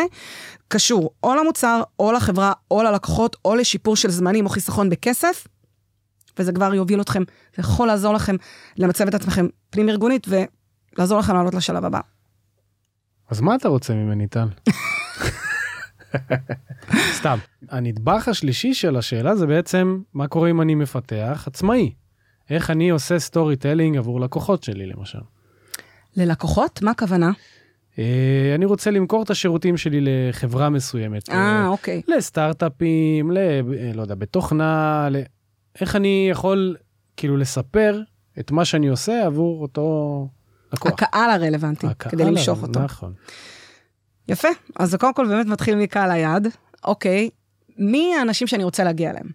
קשור 0.67 1.11
או 1.23 1.35
למוצר, 1.35 1.83
או 1.99 2.11
לחברה, 2.11 2.53
או 2.71 2.83
ללקוחות, 2.83 3.35
או 3.45 3.55
לשיפור 3.55 3.95
של 3.95 4.09
זמנים 4.09 4.45
או 4.45 4.49
חיסכון 4.49 4.89
בכסף, 4.89 5.47
וזה 6.39 6.51
כבר 6.51 6.73
יוביל 6.73 7.01
אתכם, 7.01 7.23
זה 7.55 7.61
יכול 7.61 7.87
לעזור 7.87 8.13
לכם 8.13 8.35
למצב 8.77 9.07
את 9.07 9.13
עצמכם 9.13 9.47
פנים 9.69 9.89
ארגונית, 9.89 10.27
ולעזור 10.27 11.19
לכם 11.19 11.35
לעלות 11.35 11.53
לשלב 11.53 11.85
הבא. 11.85 11.99
אז 13.29 13.41
מה 13.41 13.55
אתה 13.55 13.67
רוצה 13.67 13.93
ממני, 13.93 14.27
טל? 14.27 14.47
סתם. 17.11 17.37
הנדבך 17.69 18.27
השלישי 18.27 18.73
של 18.73 18.95
השאלה 18.95 19.35
זה 19.35 19.47
בעצם, 19.47 20.01
מה 20.13 20.27
קורה 20.27 20.49
אם 20.49 20.61
אני 20.61 20.75
מפתח 20.75 21.43
עצמאי? 21.47 21.93
איך 22.49 22.69
אני 22.69 22.89
עושה 22.89 23.19
storytelling 23.19 23.97
עבור 23.97 24.21
לקוחות 24.21 24.63
שלי, 24.63 24.85
למשל. 24.85 25.19
ללקוחות, 26.15 26.81
מה 26.81 26.91
הכוונה? 26.91 27.31
אה, 27.99 28.51
אני 28.55 28.65
רוצה 28.65 28.91
למכור 28.91 29.23
את 29.23 29.29
השירותים 29.29 29.77
שלי 29.77 29.99
לחברה 30.01 30.69
מסוימת. 30.69 31.29
אה, 31.29 31.67
אוקיי. 31.67 32.01
לסטארט-אפים, 32.07 33.31
ל... 33.31 33.37
אה, 33.37 33.61
לא 33.93 34.01
יודע, 34.01 34.15
בתוכנה, 34.15 35.07
ל... 35.11 35.17
איך 35.81 35.95
אני 35.95 36.27
יכול 36.31 36.75
כאילו 37.17 37.37
לספר 37.37 38.01
את 38.39 38.51
מה 38.51 38.65
שאני 38.65 38.87
עושה 38.87 39.25
עבור 39.25 39.61
אותו 39.61 40.27
לקוח. 40.73 40.91
הקהל 40.91 41.29
הרלוונטי, 41.29 41.87
הקהל 41.87 42.11
כדי 42.11 42.25
למשוך 42.25 42.59
אבל, 42.59 42.67
אותו. 42.67 42.79
נכון. 42.79 43.13
יפה, 44.27 44.47
אז 44.75 44.91
זה 44.91 44.97
קודם 44.97 45.13
כל 45.13 45.27
באמת 45.27 45.45
מתחיל 45.45 45.75
מקהל 45.75 46.11
היעד. 46.11 46.47
אוקיי, 46.85 47.29
מי 47.77 48.15
האנשים 48.19 48.47
שאני 48.47 48.63
רוצה 48.63 48.83
להגיע 48.83 49.09
אליהם? 49.09 49.27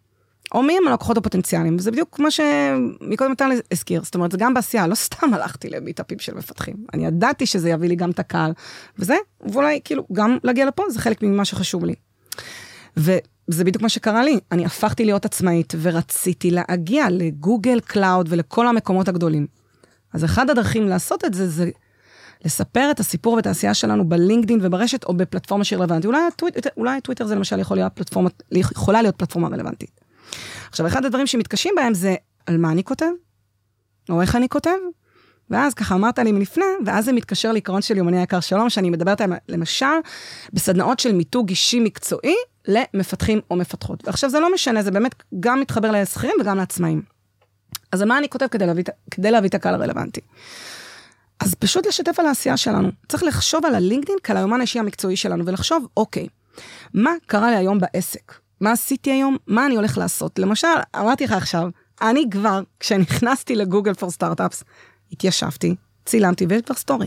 או 0.55 0.62
מי 0.62 0.77
הם 0.77 0.88
הלקוחות 0.88 1.17
הפוטנציאליים? 1.17 1.77
וזה 1.77 1.91
בדיוק 1.91 2.19
מה 2.19 2.31
שמקודם 2.31 3.31
נתן 3.31 3.51
הזכיר, 3.71 4.03
זאת 4.05 4.15
אומרת, 4.15 4.33
זה 4.33 4.38
גם 4.38 4.55
בעשייה, 4.55 4.87
לא 4.87 4.95
סתם 4.95 5.35
הלכתי 5.35 5.71
למיטאפים 5.71 6.19
של 6.19 6.35
מפתחים. 6.35 6.77
אני 6.95 7.07
ידעתי 7.07 7.47
שזה 7.47 7.71
יביא 7.71 7.88
לי 7.88 7.97
גם 7.97 8.11
את 8.11 8.19
הקהל, 8.19 8.53
וזה, 8.99 9.17
ואולי 9.41 9.81
כאילו 9.85 10.07
גם 10.12 10.38
להגיע 10.45 10.67
לפה 10.67 10.83
זה 10.91 10.99
חלק 10.99 11.23
ממה 11.23 11.45
שחשוב 11.45 11.85
לי. 11.85 11.95
וזה 12.97 13.65
בדיוק 13.65 13.83
מה 13.83 13.88
שקרה 13.88 14.25
לי, 14.25 14.38
אני 14.53 14.65
הפכתי 14.65 15.05
להיות 15.05 15.25
עצמאית 15.25 15.73
ורציתי 15.81 16.51
להגיע 16.51 17.07
ל 17.11 17.20
Google 17.20 17.81
Cloud 17.81 18.27
ולכל 18.31 18.67
המקומות 18.67 19.09
הגדולים. 19.09 19.47
אז 20.12 20.25
אחד 20.25 20.51
הדרכים 20.51 20.88
לעשות 20.88 21.25
את 21.25 21.35
זה, 21.35 21.49
זה 21.49 21.71
לספר 22.45 22.91
את 22.91 23.01
הסיפור 23.01 23.35
ואת 23.35 23.47
העשייה 23.47 23.75
שלנו 23.75 24.09
בלינקדין 24.09 24.59
וברשת 24.62 25.05
או 25.05 25.15
בפלטפורמה 25.15 25.65
שהיא 25.65 25.79
רלוונטית. 25.79 26.07
אולי, 26.07 26.21
אולי 26.77 27.01
טוויטר 27.01 27.27
זה 27.27 27.35
למשל 27.35 27.59
יכול 27.59 27.77
להיות 27.77 27.93
פלטפורמה, 27.95 28.31
יכולה 28.53 29.03
להיות 29.03 29.17
פלטפורמה 29.17 29.49
רלוונטית. 29.49 30.02
עכשיו, 30.72 30.87
אחד 30.87 31.04
הדברים 31.04 31.26
שמתקשים 31.26 31.74
בהם 31.76 31.94
זה 31.94 32.14
על 32.46 32.56
מה 32.56 32.72
אני 32.72 32.85
כותב, 32.85 33.11
או 34.11 34.20
איך 34.20 34.37
אני 34.37 34.48
כותב, 34.48 34.76
ואז 35.50 35.74
ככה 35.74 35.94
אמרת 35.94 36.18
לי 36.18 36.32
מלפני, 36.32 36.64
ואז 36.87 37.04
זה 37.04 37.12
מתקשר 37.12 37.52
לעיקרון 37.52 37.82
של 37.82 37.96
יומני 37.96 38.20
היקר 38.20 38.40
שלום, 38.40 38.70
שאני 38.70 38.90
מדברת 38.90 39.20
עליהם 39.20 39.38
למשל 39.48 39.87
בסדנאות 40.52 41.00
של 41.00 41.12
מיתוג 41.12 41.48
אישי 41.48 41.80
מקצועי 41.80 42.35
למפתחים 42.68 43.40
או 43.50 43.56
מפתחות. 43.56 44.06
ועכשיו 44.06 44.30
זה 44.30 44.40
לא 44.40 44.54
משנה, 44.54 44.82
זה 44.82 44.90
באמת 44.90 45.14
גם 45.40 45.61
מתחבר 45.61 45.90
לשכירים 45.90 46.37
וגם 46.40 46.56
לעצמאים. 46.56 47.02
אז 47.92 48.02
על 48.02 48.08
מה 48.08 48.18
אני 48.18 48.28
כותב 48.28 48.46
כדי 48.46 48.66
להביא, 48.66 48.85
כדי 49.11 49.30
להביא 49.30 49.48
את 49.48 49.54
הקהל 49.54 49.74
הרלוונטי? 49.74 50.20
אז 51.40 51.54
פשוט 51.54 51.87
לשתף 51.87 52.20
על 52.20 52.26
העשייה 52.26 52.56
שלנו. 52.56 52.88
צריך 53.08 53.22
לחשוב 53.22 53.66
על 53.66 53.74
הלינקדאין 53.74 54.18
כעל 54.22 54.37
היומן 54.37 54.58
האישי 54.61 54.78
המקצועי 54.78 55.16
שלנו, 55.16 55.46
ולחשוב, 55.46 55.87
אוקיי, 55.96 56.28
מה 56.94 57.11
קרה 57.26 57.50
לי 57.50 57.56
היום 57.56 57.78
בעסק? 57.78 58.41
מה 58.62 58.72
עשיתי 58.72 59.11
היום? 59.11 59.37
מה 59.46 59.66
אני 59.66 59.77
הולך 59.77 59.98
לעשות? 59.98 60.38
למשל, 60.38 60.68
אמרתי 60.96 61.25
לך 61.25 61.33
עכשיו, 61.33 61.68
אני 62.03 62.25
כבר, 62.31 62.61
כשנכנסתי 62.81 63.57
לגוגל 63.57 63.94
פור 63.94 64.11
סטארט-אפס, 64.11 64.64
התיישבתי, 65.12 65.75
צילמתי 66.05 66.46
ויש 66.48 66.62
כבר 66.62 66.75
סטורי. 66.75 67.07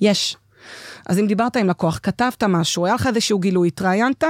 יש. 0.00 0.36
אז 1.06 1.18
אם 1.18 1.26
דיברת 1.26 1.56
עם 1.56 1.68
לקוח, 1.68 2.00
כתבת 2.02 2.42
משהו, 2.42 2.86
היה 2.86 2.94
לך 2.94 3.06
איזשהו 3.06 3.38
גילוי, 3.38 3.68
התראיינת, 3.68 4.24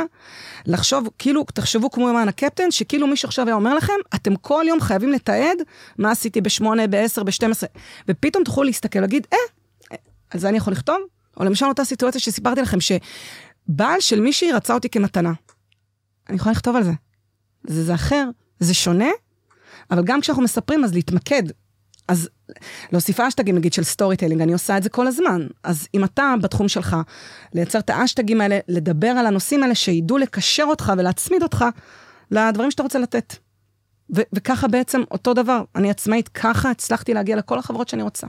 לחשוב, 0.67 1.09
כאילו, 1.19 1.45
תחשבו 1.55 1.91
כמו 1.91 2.09
יומן 2.09 2.29
הקפטן, 2.29 2.71
שכאילו 2.71 3.07
מישהו 3.07 3.27
עכשיו 3.27 3.47
היה 3.47 3.55
אומר 3.55 3.75
לכם, 3.75 3.93
אתם 4.15 4.37
כל 4.37 4.65
יום 4.69 4.81
חייבים 4.81 5.13
לתעד 5.13 5.59
מה 5.99 6.11
עשיתי 6.11 6.41
בשמונה, 6.41 6.87
בעשר, 6.87 7.23
בשתים 7.23 7.51
עשרה, 7.51 7.69
ופתאום 8.09 8.45
תוכלו 8.45 8.63
להסתכל, 8.63 9.01
להגיד, 9.01 9.27
אה, 9.33 9.39
על 10.31 10.41
זה 10.41 10.49
אני 10.49 10.57
יכול 10.57 10.73
לכתוב? 10.73 10.97
או 11.37 11.45
למשל 11.45 11.67
אותה 11.67 11.85
סיטואציה 11.85 12.21
שסיפרתי 12.21 12.61
לכם, 12.61 12.79
שבעל 12.81 14.01
של 14.01 14.21
מישהי 14.21 14.53
רצה 14.53 14.75
אותי 14.75 14.89
כמתנה. 14.89 15.33
אני 16.29 16.37
יכולה 16.37 16.53
לכתוב 16.53 16.77
על 16.77 16.83
זה. 16.83 16.93
זה, 17.67 17.85
זה 17.85 17.95
אחר, 17.95 18.29
זה 18.59 18.75
שונה, 18.75 19.09
אבל 19.91 20.05
גם 20.05 20.21
כשאנחנו 20.21 20.43
מספרים, 20.43 20.85
אז 20.85 20.95
להתמקד. 20.95 21.43
אז 22.09 22.29
להוסיף 22.93 23.21
אשטגים, 23.21 23.57
נגיד, 23.57 23.73
של 23.73 23.83
storytelling, 23.83 24.43
אני 24.43 24.53
עושה 24.53 24.77
את 24.77 24.83
זה 24.83 24.89
כל 24.89 25.07
הזמן. 25.07 25.47
אז 25.65 25.89
אם 25.95 26.05
אתה 26.05 26.35
בתחום 26.43 26.69
שלך, 26.69 26.97
לייצר 27.55 27.79
את 27.79 27.91
האשטגים 27.91 28.41
האלה, 28.41 28.59
לדבר 28.69 29.09
על 29.09 29.27
הנושאים 29.27 29.63
האלה, 29.63 29.75
שידעו 29.75 30.19
לקשר 30.19 30.65
אותך 30.65 30.93
ולהצמיד 30.99 31.43
אותך 31.43 31.65
לדברים 32.31 32.71
שאתה 32.71 32.83
רוצה 32.83 32.99
לתת. 32.99 33.37
ו- 34.17 34.23
וככה 34.33 34.69
בעצם 34.69 35.01
אותו 35.11 35.35
דבר, 35.35 35.63
אני 35.77 35.91
עצמאית, 35.91 36.29
ככה 36.29 36.71
הצלחתי 36.71 37.15
להגיע 37.15 37.37
לכל 37.37 37.59
החברות 37.59 37.89
שאני 37.89 38.03
רוצה. 38.03 38.27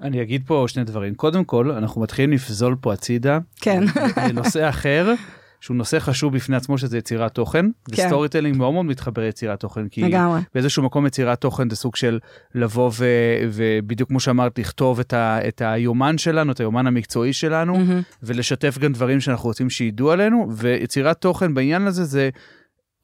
אני 0.00 0.22
אגיד 0.22 0.42
פה 0.46 0.64
שני 0.68 0.84
דברים. 0.84 1.14
קודם 1.14 1.44
כל, 1.44 1.70
אנחנו 1.70 2.00
מתחילים 2.00 2.32
לפזול 2.32 2.76
פה 2.80 2.92
הצידה 2.92 3.38
כן. 3.60 3.84
לנושא 4.28 4.68
אחר, 4.68 5.14
שהוא 5.60 5.76
נושא 5.76 5.98
חשוב 5.98 6.34
בפני 6.34 6.56
עצמו 6.56 6.78
שזה 6.78 6.98
יצירת 6.98 7.34
תוכן, 7.34 7.66
כן. 7.92 8.04
ו 8.04 8.28
storytelling 8.28 8.56
מאוד 8.56 8.72
מאוד 8.74 8.86
מתחבר 8.86 9.22
ליצירת 9.22 9.60
תוכן, 9.60 9.88
כי 9.88 10.02
לגמרי. 10.02 10.40
באיזשהו 10.54 10.82
מקום 10.82 11.06
יצירת 11.06 11.40
תוכן 11.40 11.70
זה 11.70 11.76
סוג 11.76 11.96
של 11.96 12.18
לבוא 12.54 12.90
ו, 12.98 13.06
ובדיוק 13.52 14.08
כמו 14.08 14.20
שאמרת, 14.20 14.58
לכתוב 14.58 15.00
את, 15.00 15.12
ה, 15.12 15.48
את 15.48 15.62
היומן 15.64 16.18
שלנו, 16.18 16.52
את 16.52 16.60
היומן 16.60 16.86
המקצועי 16.86 17.32
שלנו, 17.32 17.78
מהמם. 17.78 18.02
ולשתף 18.22 18.78
גם 18.78 18.92
דברים 18.92 19.20
שאנחנו 19.20 19.48
רוצים 19.48 19.70
שידעו 19.70 20.10
עלינו, 20.10 20.46
ויצירת 20.56 21.20
תוכן 21.20 21.54
בעניין 21.54 21.86
הזה 21.86 22.04
זה, 22.04 22.30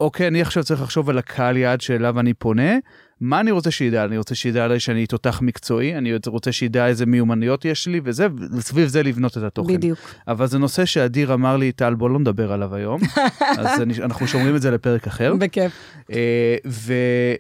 אוקיי, 0.03 0.29
אני 0.29 0.41
עכשיו 0.41 0.65
צריך 0.65 0.83
לחשוב 0.83 1.11
על 1.11 1.19
הקהל 1.19 1.57
יעד 1.57 1.81
שאליו 1.81 2.21
אני 2.21 2.35
פונה, 2.35 2.73
מה 3.21 3.41
אני 3.41 3.51
רוצה 3.51 3.71
שידע? 3.71 4.05
אני 4.05 4.19
רוצה 4.19 4.35
שידע 4.35 4.65
עליי 4.65 4.81
שאני 4.81 5.07
תותח 5.07 5.41
מקצועי, 5.43 5.99
אני 5.99 6.13
רוצה 6.27 6.53
שידע 6.53 6.87
איזה 6.87 7.07
מיומנויות 7.07 7.65
יש 7.65 7.87
לי, 7.87 8.01
וזה, 8.05 8.27
וסביב 8.57 8.89
זה 8.89 9.03
לבנות 9.03 9.39
את 9.39 9.43
התוכן. 9.43 9.75
בדיוק. 9.75 9.99
אבל 10.29 10.47
זה 10.47 10.59
נושא 10.59 10.85
שאדיר 10.85 11.35
אמר 11.35 11.57
לי, 11.57 11.73
טל, 11.73 11.95
בוא 11.95 12.11
לא 12.11 12.19
נדבר 12.19 12.53
עליו 12.53 12.75
היום, 12.75 13.01
אז 13.59 13.81
אני, 13.81 13.95
אנחנו 14.03 14.27
שומרים 14.27 14.57
את 14.57 14.63
זה 14.63 14.71
לפרק 14.71 15.07
אחר. 15.07 15.35
בכיף. 15.39 15.73
אה, 16.13 16.57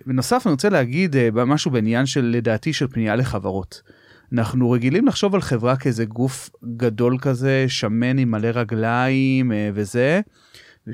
ובנוסף 0.05 0.43
אני 0.47 0.53
רוצה 0.53 0.69
להגיד 0.69 1.17
אה, 1.17 1.29
משהו 1.33 1.71
בעניין 1.71 2.07
של 2.07 2.25
לדעתי 2.25 2.73
של 2.73 2.87
פנייה 2.89 3.17
לחברות. 3.17 3.83
אנחנו 4.33 4.71
רגילים 4.71 5.07
לחשוב 5.07 5.35
על 5.35 5.41
חברה 5.41 5.77
כאיזה 5.77 6.05
גוף 6.05 6.51
גדול 6.77 7.19
כזה, 7.19 7.65
שמן 7.69 8.19
עם 8.19 8.31
מלא 8.31 8.49
רגליים 8.55 9.53
אה, 9.53 9.71
וזה. 9.75 10.21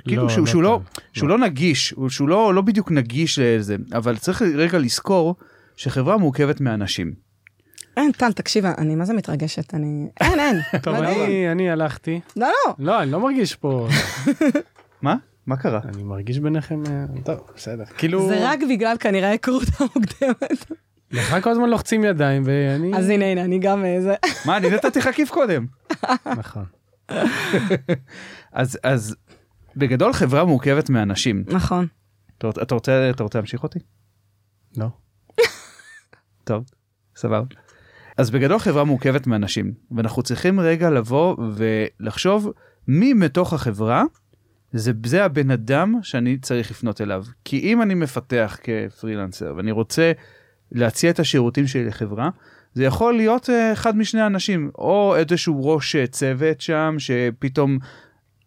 כאילו 0.04 0.22
לא, 0.22 0.28
שהוא, 0.28 0.40
לא 0.44 0.46
שהוא, 0.50 0.62
לא, 0.62 0.80
שהוא 1.12 1.28
לא 1.28 1.38
נגיש, 1.38 1.90
הוא- 1.90 2.08
שהוא 2.08 2.28
לא, 2.28 2.54
לא 2.54 2.62
בדיוק 2.62 2.90
נגיש 2.90 3.38
לזה, 3.38 3.76
אבל 3.92 4.16
צריך 4.16 4.42
רגע 4.42 4.78
לזכור 4.78 5.34
שחברה 5.76 6.16
מורכבת 6.16 6.60
מאנשים. 6.60 7.12
אין, 7.96 8.12
טל, 8.12 8.32
תקשיב, 8.32 8.64
אני 8.66 8.94
מה 8.94 9.04
זה 9.04 9.12
מתרגשת, 9.14 9.74
אני... 9.74 10.08
אין, 10.20 10.40
אין. 10.40 10.56
טוב, 10.82 10.94
לא 10.94 11.08
יודע. 11.08 11.24
אני, 11.24 11.52
אני 11.52 11.70
הלכתי. 11.70 12.20
לא, 12.36 12.46
לא. 12.66 12.74
לא, 12.78 13.02
אני 13.02 13.10
לא 13.10 13.20
מרגיש 13.20 13.54
פה, 13.54 13.88
מה? 15.02 15.14
מה 15.46 15.56
קרה? 15.56 15.80
אני 15.94 16.02
מרגיש 16.02 16.38
ביניכם, 16.38 16.82
אה, 16.86 17.04
טוב, 17.24 17.38
בסדר. 17.56 17.84
כאילו, 17.98 18.28
זה 18.28 18.38
רק 18.50 18.58
בגלל 18.70 18.96
כנראה 19.00 19.28
ההיכרות 19.28 19.62
המוקדמת. 19.78 20.70
לך 21.10 21.36
כל 21.42 21.50
הזמן 21.50 21.68
לוחצים 21.70 22.04
ידיים, 22.04 22.42
ואני... 22.46 22.90
אז 22.96 23.08
הנה, 23.08 23.24
הנה, 23.24 23.44
אני 23.44 23.58
גם 23.58 23.84
אה, 23.84 24.00
זה. 24.00 24.14
מה, 24.46 24.56
אני 24.56 24.70
נתתי 24.70 24.98
לך 24.98 25.08
כיף 25.14 25.30
קודם. 25.30 25.66
נכון. 26.38 26.64
אז, 28.52 28.78
אז 28.82 29.16
בגדול 29.78 30.12
חברה 30.12 30.44
מורכבת 30.44 30.90
מאנשים. 30.90 31.44
נכון. 31.48 31.86
אתה, 32.38 32.50
אתה 32.62 32.74
רוצה, 32.74 33.10
אתה 33.10 33.22
רוצה 33.22 33.38
להמשיך 33.38 33.62
אותי? 33.62 33.78
לא. 34.76 34.86
טוב, 36.44 36.64
סבבה. 37.16 37.44
אז 38.16 38.30
בגדול 38.30 38.58
חברה 38.58 38.84
מורכבת 38.84 39.26
מאנשים, 39.26 39.72
ואנחנו 39.90 40.22
צריכים 40.22 40.60
רגע 40.60 40.90
לבוא 40.90 41.36
ולחשוב 41.54 42.52
מי 42.88 43.12
מתוך 43.12 43.52
החברה 43.52 44.04
זה, 44.72 44.92
זה 45.06 45.24
הבן 45.24 45.50
אדם 45.50 45.94
שאני 46.02 46.38
צריך 46.38 46.70
לפנות 46.70 47.00
אליו. 47.00 47.24
כי 47.44 47.58
אם 47.58 47.82
אני 47.82 47.94
מפתח 47.94 48.58
כפרילנסר 48.62 49.54
ואני 49.56 49.70
רוצה 49.70 50.12
להציע 50.72 51.10
את 51.10 51.20
השירותים 51.20 51.66
שלי 51.66 51.84
לחברה, 51.84 52.30
זה 52.74 52.84
יכול 52.84 53.14
להיות 53.16 53.50
אה, 53.50 53.72
אחד 53.72 53.96
משני 53.96 54.26
אנשים, 54.26 54.70
או 54.78 55.16
איזשהו 55.16 55.66
ראש 55.66 55.96
אה, 55.96 56.06
צוות 56.06 56.60
שם 56.60 56.94
שפתאום 56.98 57.78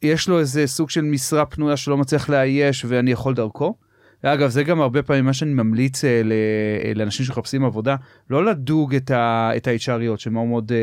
יש 0.04 0.30
לו 0.30 0.40
איזה 0.40 0.68
סוג 0.68 0.90
של 0.90 1.02
משרה 1.02 1.46
פנויה 1.46 1.78
שלא 1.78 1.98
מצליח 1.98 2.30
לאייש 2.30 2.86
ואני 2.88 3.12
יכול 3.12 3.34
דרכו. 3.34 3.76
אגב, 4.24 4.50
זה 4.50 4.64
גם 4.64 4.82
הרבה 4.82 5.04
פעמים 5.04 5.26
מה 5.26 5.34
שאני 5.34 5.54
ממליץ 5.54 6.04
אה, 6.06 6.22
ל- 6.24 6.32
אה, 6.86 6.92
לאנשים 6.96 7.26
שמחפשים 7.26 7.66
עבודה, 7.66 7.96
לא 8.30 8.46
לדוג 8.46 8.96
את 8.96 9.12
ה- 9.12 9.52
את 9.58 9.68
ה-HRיות 9.68 10.18
שמאוד 10.18 10.48
מאוד 10.48 10.72
אה, 10.72 10.78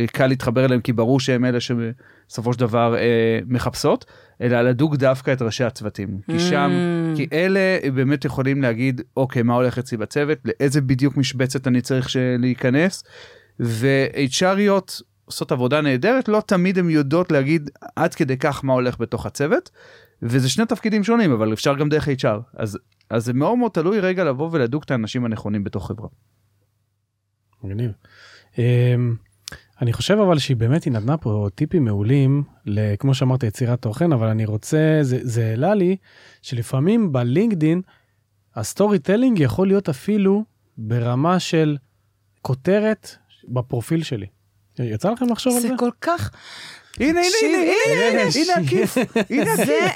אה, 0.00 0.06
קל 0.06 0.26
להתחבר 0.26 0.64
אליהם, 0.64 0.80
כי 0.80 0.92
ברור 0.92 1.20
שהם 1.20 1.44
אלה 1.44 1.58
שבסופו 1.60 2.52
של 2.52 2.58
דבר 2.60 2.96
אה, 2.96 3.02
מחפשות, 3.46 4.04
אלא 4.40 4.60
לדוג 4.62 4.96
דווקא 4.96 5.32
את 5.32 5.42
ראשי 5.42 5.64
הצוותים. 5.64 6.08
כי 6.26 6.38
שם, 6.38 6.70
Mm. 6.72 7.16
כי 7.16 7.26
אלה 7.32 7.60
באמת 7.94 8.24
יכולים 8.24 8.62
להגיד, 8.62 9.00
אוקיי, 9.16 9.42
מה 9.42 9.54
הולך 9.54 9.78
אצלי 9.78 9.98
בצוות, 9.98 10.38
לאיזה 10.44 10.80
בדיוק 10.80 11.16
משבצת 11.16 11.66
אני 11.66 11.80
צריך 11.80 12.08
להיכנס, 12.38 13.04
ו-HRיות 13.60 15.00
עושות 15.24 15.52
עבודה 15.52 15.80
נהדרת, 15.80 16.28
לא 16.28 16.42
תמיד 16.46 16.78
הן 16.78 16.90
יודעות 16.90 17.32
להגיד 17.32 17.70
עד 17.96 18.14
כדי 18.14 18.36
כך 18.36 18.64
מה 18.64 18.72
הולך 18.72 19.00
בתוך 19.00 19.26
הצוות. 19.26 19.70
וזה 20.22 20.48
שני 20.48 20.66
תפקידים 20.66 21.04
שונים 21.04 21.32
אבל 21.32 21.52
אפשר 21.52 21.74
גם 21.74 21.88
דרך 21.88 22.08
HR 22.08 22.40
אז 22.56 22.78
אז 23.10 23.24
זה 23.24 23.32
מאוד 23.32 23.58
מאוד 23.58 23.70
תלוי 23.70 24.00
רגע 24.00 24.24
לבוא 24.24 24.48
ולדוג 24.52 24.82
את 24.86 24.90
האנשים 24.90 25.24
הנכונים 25.24 25.64
בתוך 25.64 25.86
חברה. 25.88 26.08
מגניב. 27.64 27.90
אמ, 28.58 29.16
אני 29.82 29.92
חושב 29.92 30.18
אבל 30.18 30.38
שהיא 30.38 30.56
באמת 30.56 30.84
היא 30.84 30.92
נתנה 30.92 31.16
פה 31.16 31.48
טיפים 31.54 31.84
מעולים 31.84 32.42
כמו 32.98 33.14
שאמרת 33.14 33.42
יצירת 33.42 33.82
תוכן 33.82 34.12
אבל 34.12 34.26
אני 34.26 34.44
רוצה 34.44 34.98
זה 35.02 35.18
זה 35.22 35.46
העלה 35.46 35.74
לי 35.74 35.96
שלפעמים 36.42 37.12
בלינקדין 37.12 37.82
ה 38.54 38.98
storytelling 38.98 39.38
יכול 39.38 39.66
להיות 39.66 39.88
אפילו 39.88 40.44
ברמה 40.78 41.40
של 41.40 41.76
כותרת 42.42 43.08
בפרופיל 43.48 44.02
שלי. 44.02 44.26
יצא 44.78 45.10
לכם 45.10 45.26
לחשוב 45.30 45.54
על 45.56 45.60
זה 45.62 45.68
זה? 45.68 45.74
כל 45.78 45.90
כך... 46.00 46.30
הנה 47.00 47.20
הנה 47.20 47.28
הנה 47.42 47.58
הנה 48.12 48.30
הנה 48.34 48.54
הנה 49.30 49.56
זה, 49.56 49.88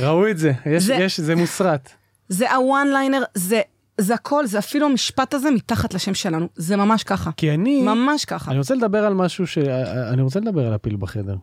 ראו 0.00 0.28
את 0.28 0.38
זה 0.38 0.52
יש 0.66 1.20
זה- 1.20 1.34
מוסרט. 1.34 1.90
זה 2.28 2.52
הוואן 2.54 2.88
ליינר, 2.92 3.22
זה, 3.34 3.60
זה 3.98 4.14
הכל, 4.14 4.46
זה 4.46 4.58
אפילו 4.58 4.86
המשפט 4.86 5.34
הזה 5.34 5.50
מתחת 5.50 5.94
לשם 5.94 6.14
שלנו. 6.14 6.48
זה 6.56 6.76
ממש 6.76 7.02
ככה. 7.04 7.30
כי 7.36 7.50
אני 7.54 7.82
ממש 7.82 8.24
ככה. 8.24 8.50
אני 8.50 8.58
רוצה 8.58 8.74
לדבר 8.74 9.04
על 9.04 9.14
משהו 9.14 9.46
שאני 9.46 10.22
רוצה 10.22 10.40
לדבר 10.40 10.66
על 10.66 10.72
הפיל 10.74 10.96
בחדר. 10.96 11.36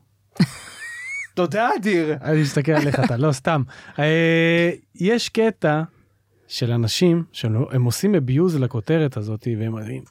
תודה 1.33 1.69
אדיר. 1.75 2.13
אני 2.21 2.41
מסתכל 2.41 2.71
עליך 2.71 2.99
אתה 2.99 3.17
לא 3.17 3.31
סתם 3.31 3.61
אה, 3.99 4.71
יש 4.95 5.29
קטע 5.29 5.81
של 6.47 6.71
אנשים 6.71 7.23
שהם 7.31 7.83
עושים 7.83 8.15
abuse 8.15 8.57
לכותרת 8.59 9.17
הזאת 9.17 9.47
והם 9.59 9.73
אומרים 9.73 10.03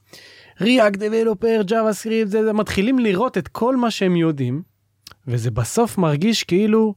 React 0.63 0.97
Developer, 0.97 1.69
JavaScript, 1.69 2.27
זה, 2.27 2.45
זה 2.45 2.53
מתחילים 2.53 2.99
לראות 2.99 3.39
את 3.39 3.49
כל 3.49 3.77
מה 3.77 3.91
שהם 3.91 4.17
יודעים 4.17 4.63
וזה 5.27 5.51
בסוף 5.51 5.99
מרגיש 5.99 6.45
כאילו 6.45 6.95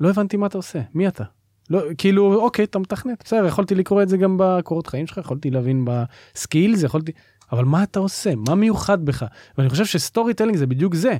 לא 0.00 0.10
הבנתי 0.10 0.36
מה 0.36 0.46
אתה 0.46 0.58
עושה 0.58 0.80
מי 0.94 1.08
אתה. 1.08 1.24
לא 1.70 1.80
כאילו 1.98 2.34
אוקיי 2.34 2.64
אתה 2.64 2.78
מתכנת 2.78 3.22
בסדר 3.24 3.46
יכולתי 3.46 3.74
לקרוא 3.74 4.02
את 4.02 4.08
זה 4.08 4.16
גם 4.16 4.36
בקורות 4.40 4.86
חיים 4.86 5.06
שלך 5.06 5.18
יכולתי 5.18 5.50
להבין 5.50 5.84
ב 5.84 5.98
skills 5.98 6.82
יכולתי 6.82 7.12
אבל 7.52 7.64
מה 7.64 7.82
אתה 7.82 7.98
עושה 7.98 8.34
מה 8.34 8.54
מיוחד 8.54 9.04
בך 9.04 9.26
ואני 9.58 9.68
חושב 9.68 9.84
ש 9.84 10.34
storytelling 10.34 10.56
זה 10.56 10.66
בדיוק 10.66 10.94
זה. 10.94 11.16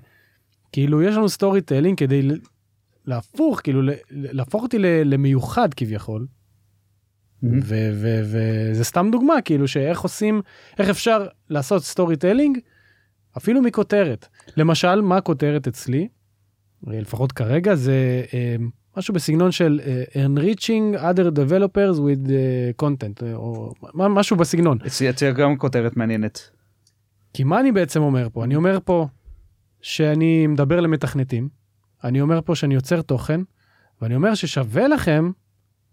כאילו 0.73 1.03
יש 1.03 1.15
לנו 1.15 1.29
storytelling 1.29 1.99
כדי 1.99 2.29
להפוך 3.07 3.61
כאילו 3.65 3.81
להפוך 4.11 4.63
אותי 4.63 4.79
למיוחד 5.05 5.75
כביכול 5.75 6.27
וזה 7.43 8.85
סתם 8.85 9.09
דוגמה 9.13 9.35
כאילו 9.45 9.69
שאיך 9.69 10.01
עושים 10.01 10.43
איך 10.79 10.89
אפשר 10.89 11.27
לעשות 11.51 11.83
storytelling 11.85 12.59
אפילו 13.37 13.63
מכותרת. 13.63 14.27
למשל 14.57 15.01
מה 15.01 15.17
הכותרת 15.17 15.67
אצלי? 15.69 16.09
אה, 16.89 17.01
לפחות 17.01 17.33
כרגע 17.33 17.75
זה 17.75 18.23
אה, 18.35 18.57
משהו 18.97 19.15
בסגנון 19.15 19.53
של 19.53 19.81
אה, 19.87 20.27
enriching 20.27 20.97
other 20.99 21.31
developers 21.39 21.99
with 21.99 22.31
אה, 22.31 22.71
content 22.83 23.27
אה, 23.27 23.35
או 23.35 23.73
מה- 23.95 24.09
משהו 24.09 24.37
בסגנון. 24.37 24.79
אצלי 24.87 25.11
אצלי 25.11 25.33
גם 25.33 25.57
כותרת 25.57 25.97
מעניינת. 25.97 26.51
כי 27.35 27.45
מה 27.45 27.61
אני 27.61 27.73
בעצם 27.73 28.03
אומר 28.03 28.29
פה? 28.33 28.45
אני 28.45 28.57
אומר 28.57 28.79
פה 28.85 29.07
שאני 29.81 30.47
מדבר 30.47 30.81
למתכנתים 30.81 31.49
אני 32.05 32.21
אומר 32.21 32.41
פה 32.45 32.55
שאני 32.55 32.75
יוצר 32.75 33.03
תוכן 33.03 33.41
ואני 34.03 34.17
אומר 34.17 34.35
ששווה 34.35 34.89
לכם 34.89 35.31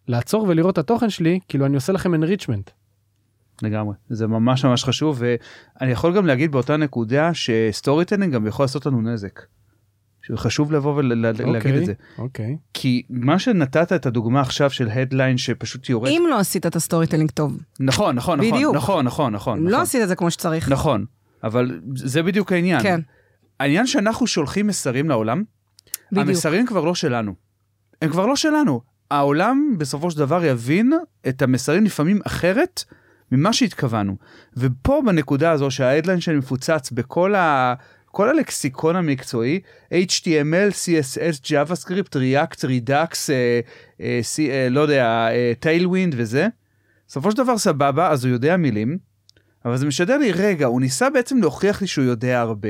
לעצור 0.08 0.46
ולראות 0.48 0.74
את 0.74 0.78
התוכן 0.78 1.10
שלי 1.10 1.40
כאילו 1.48 1.66
אני 1.66 1.76
עושה 1.76 1.94
לכם 1.94 2.24
enrichment. 2.24 2.72
לגמרי 3.62 3.96
זה 4.10 4.28
ממש 4.28 4.66
ממש 4.66 4.84
חשוב 4.84 5.22
ואני 5.22 5.92
יכול 5.92 6.16
גם 6.16 6.26
להגיד 6.26 6.52
באותה 6.52 6.78
נקודה 6.78 7.34
ש 7.34 8.06
storytelling 8.06 8.34
גם 8.34 8.48
יכול 8.48 8.64
לעשות 8.64 8.86
לנו 8.86 9.02
נזק. 9.02 9.42
שחשוב 10.28 10.72
לבוא 10.72 10.96
ולהגיד 10.96 11.76
את 11.76 11.86
זה 11.86 11.94
אוקיי. 12.18 12.58
כי 12.74 13.04
מה 13.10 13.40
שנתת 13.40 13.94
את 13.94 14.06
הדוגמה 14.06 14.42
עכשיו 14.42 14.70
של 14.70 14.90
ה 14.90 14.95
headline 14.95 15.38
שפשוט 15.38 15.90
יורד 15.90 16.10
אם 16.10 16.24
לא 16.30 16.40
עשית 16.40 16.66
את 16.66 16.76
ה 16.76 17.08
storytelling 17.08 17.32
טוב, 17.32 17.60
נכון 17.80 18.16
נכון 18.16 18.40
נכון 18.40 18.52
בדיוק. 18.56 18.76
נכון 18.76 19.06
נכון 19.06 19.34
נכון 19.34 19.58
אם 19.58 19.64
לא 19.64 19.72
נכון. 19.72 19.82
עשית 19.82 20.02
את 20.04 20.08
זה 20.08 20.16
כמו 20.16 20.32
שצריך. 20.32 20.72
נכון 20.72 21.06
אבל 21.44 21.82
זה 21.96 22.24
בדיוק 22.24 22.52
העניין 22.52 22.84
כן, 22.84 23.00
העניין 23.60 23.88
שאנחנו 23.88 24.28
שולחים 24.28 24.68
מסרים 24.68 25.10
לעולם 25.10 25.44
בדיוק. 26.12 26.28
המסרים 26.28 26.66
כבר 26.66 26.86
לא 26.86 26.96
שלנו. 26.96 27.36
הם 28.02 28.10
כבר 28.10 28.26
לא 28.26 28.36
שלנו. 28.36 28.82
העולם 29.12 29.76
בסופו 29.78 30.12
של 30.12 30.18
דבר 30.18 30.46
יבין 30.46 30.94
את 31.28 31.42
המסרים 31.42 31.86
לפעמים 31.86 32.20
אחרת 32.28 32.84
ממה 33.32 33.54
שהתכוונו. 33.54 34.16
ופה 34.58 35.02
בנקודה 35.06 35.52
הזו 35.52 35.72
שההדליין 35.72 36.22
שלי 36.22 36.38
מפוצץ 36.38 36.92
בכל 36.92 37.36
ה... 37.36 37.74
כל 38.16 38.30
הלקסיקון 38.30 38.96
המקצועי, 38.96 39.60
HTML, 39.94 40.72
CSS, 40.72 41.46
JavaScript, 41.46 42.16
React, 42.16 42.60
Redux, 42.64 43.30
אה, 43.30 43.60
אה, 44.02 44.20
C, 44.24 44.40
אה, 44.50 44.68
לא 44.70 44.80
יודע, 44.80 45.28
אה, 45.32 45.54
Tailwind 45.62 46.14
וזה, 46.16 46.48
בסופו 47.08 47.32
של 47.32 47.38
דבר 47.38 47.58
סבבה, 47.58 48.10
אז 48.10 48.26
הוא 48.26 48.34
יודע 48.34 48.58
מילים, 48.58 48.98
אבל 49.66 49.78
זה 49.78 49.86
משדר 49.86 50.18
לי, 50.18 50.32
רגע, 50.32 50.66
הוא 50.66 50.82
ניסה 50.82 51.10
בעצם 51.10 51.38
להוכיח 51.38 51.82
לי 51.82 51.88
שהוא 51.88 52.06
יודע 52.06 52.42
הרבה, 52.42 52.70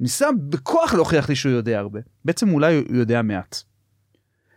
ניסה 0.00 0.28
בכוח 0.48 0.94
להוכיח 0.94 1.28
לי 1.28 1.34
שהוא 1.34 1.52
יודע 1.52 1.78
הרבה. 1.78 2.00
בעצם 2.24 2.52
אולי 2.52 2.76
הוא 2.88 2.96
יודע 2.96 3.22
מעט. 3.22 3.62